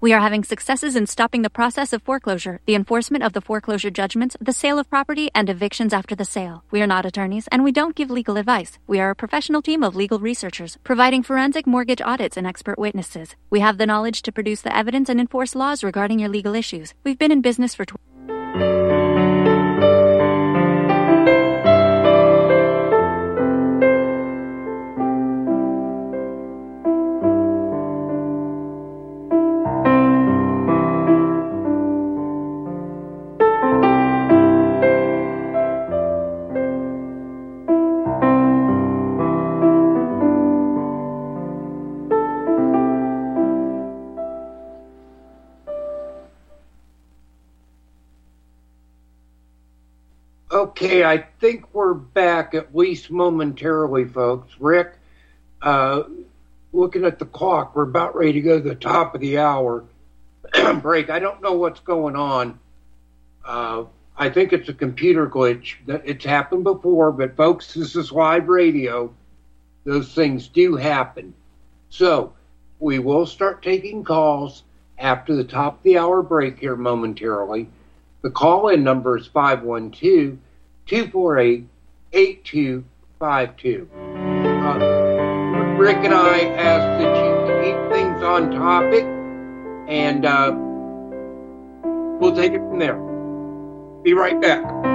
We 0.00 0.12
are 0.12 0.20
having 0.20 0.44
successes 0.44 0.96
in 0.96 1.06
stopping 1.06 1.42
the 1.42 1.50
process 1.50 1.92
of 1.92 2.02
foreclosure, 2.02 2.60
the 2.66 2.74
enforcement 2.74 3.24
of 3.24 3.32
the 3.32 3.40
foreclosure 3.40 3.90
judgments, 3.90 4.36
the 4.40 4.52
sale 4.52 4.78
of 4.78 4.88
property, 4.88 5.30
and 5.34 5.50
evictions 5.50 5.92
after 5.92 6.14
the 6.14 6.24
sale. 6.24 6.64
We 6.70 6.80
are 6.82 6.86
not 6.86 7.06
attorneys, 7.06 7.48
and 7.48 7.64
we 7.64 7.72
don't 7.72 7.96
give 7.96 8.10
legal 8.10 8.36
advice. 8.36 8.78
We 8.86 9.00
are 9.00 9.10
a 9.10 9.16
professional 9.16 9.62
team 9.62 9.82
of 9.82 9.96
legal 9.96 10.18
researchers, 10.18 10.78
providing 10.84 11.22
forensic 11.22 11.66
mortgage 11.66 12.00
audits 12.00 12.36
and 12.36 12.46
expert 12.46 12.78
witnesses. 12.78 13.36
We 13.50 13.60
have 13.60 13.78
the 13.78 13.86
knowledge 13.86 14.22
to 14.22 14.32
produce 14.32 14.62
the 14.62 14.76
evidence 14.76 15.08
and 15.08 15.20
enforce 15.20 15.54
laws 15.54 15.84
regarding 15.84 16.18
your 16.18 16.30
legal 16.30 16.54
issues. 16.54 16.94
We've 17.04 17.18
been 17.18 17.32
in 17.32 17.40
business 17.40 17.74
for 17.74 17.84
20 17.84 18.13
Okay, 50.84 51.02
I 51.02 51.24
think 51.40 51.72
we're 51.72 51.94
back 51.94 52.52
at 52.52 52.76
least 52.76 53.10
momentarily, 53.10 54.04
folks. 54.04 54.52
Rik, 54.60 54.92
uh, 55.62 56.02
looking 56.74 57.06
at 57.06 57.18
the 57.18 57.24
clock, 57.24 57.74
we're 57.74 57.84
about 57.84 58.14
ready 58.14 58.34
to 58.34 58.42
go 58.42 58.60
to 58.60 58.68
the 58.68 58.74
top 58.74 59.14
of 59.14 59.22
the 59.22 59.38
hour 59.38 59.84
break. 60.82 61.08
I 61.08 61.20
don't 61.20 61.40
know 61.40 61.54
what's 61.54 61.80
going 61.80 62.16
on. 62.16 62.58
Uh, 63.46 63.84
I 64.18 64.28
think 64.28 64.52
it's 64.52 64.68
a 64.68 64.74
computer 64.74 65.26
glitch. 65.26 65.76
It's 65.88 66.26
happened 66.26 66.64
before, 66.64 67.12
but 67.12 67.34
folks, 67.34 67.72
this 67.72 67.96
is 67.96 68.12
live 68.12 68.48
radio. 68.48 69.10
Those 69.84 70.12
things 70.12 70.48
do 70.48 70.76
happen. 70.76 71.32
So 71.88 72.34
we 72.78 72.98
will 72.98 73.24
start 73.24 73.62
taking 73.62 74.04
calls 74.04 74.64
after 74.98 75.34
the 75.34 75.44
top 75.44 75.78
of 75.78 75.82
the 75.82 75.96
hour 75.96 76.20
break 76.20 76.58
here 76.58 76.76
momentarily. 76.76 77.70
The 78.20 78.30
call 78.30 78.68
in 78.68 78.84
number 78.84 79.16
is 79.16 79.26
512 79.26 80.36
248 80.86 81.66
8252. 82.12 83.88
Uh, 83.94 84.78
Rik 85.78 85.96
and 85.98 86.14
I 86.14 86.40
ask 86.40 87.02
that 87.02 87.16
you 87.24 87.34
keep 87.64 87.92
things 87.92 88.22
on 88.22 88.50
topic, 88.52 89.04
and 89.88 90.24
uh, 90.24 90.52
we'll 92.20 92.36
take 92.36 92.52
it 92.52 92.60
from 92.60 92.78
there. 92.78 92.96
Be 94.02 94.14
right 94.14 94.40
back. 94.40 94.93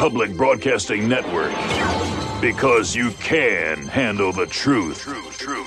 To 0.00 0.04
Republic 0.06 0.34
Broadcasting 0.34 1.08
Network 1.10 1.52
because 2.40 2.96
you 2.96 3.10
can 3.20 3.86
handle 3.86 4.32
the 4.32 4.46
truth. 4.46 5.00
truth, 5.00 5.36
truth. 5.36 5.59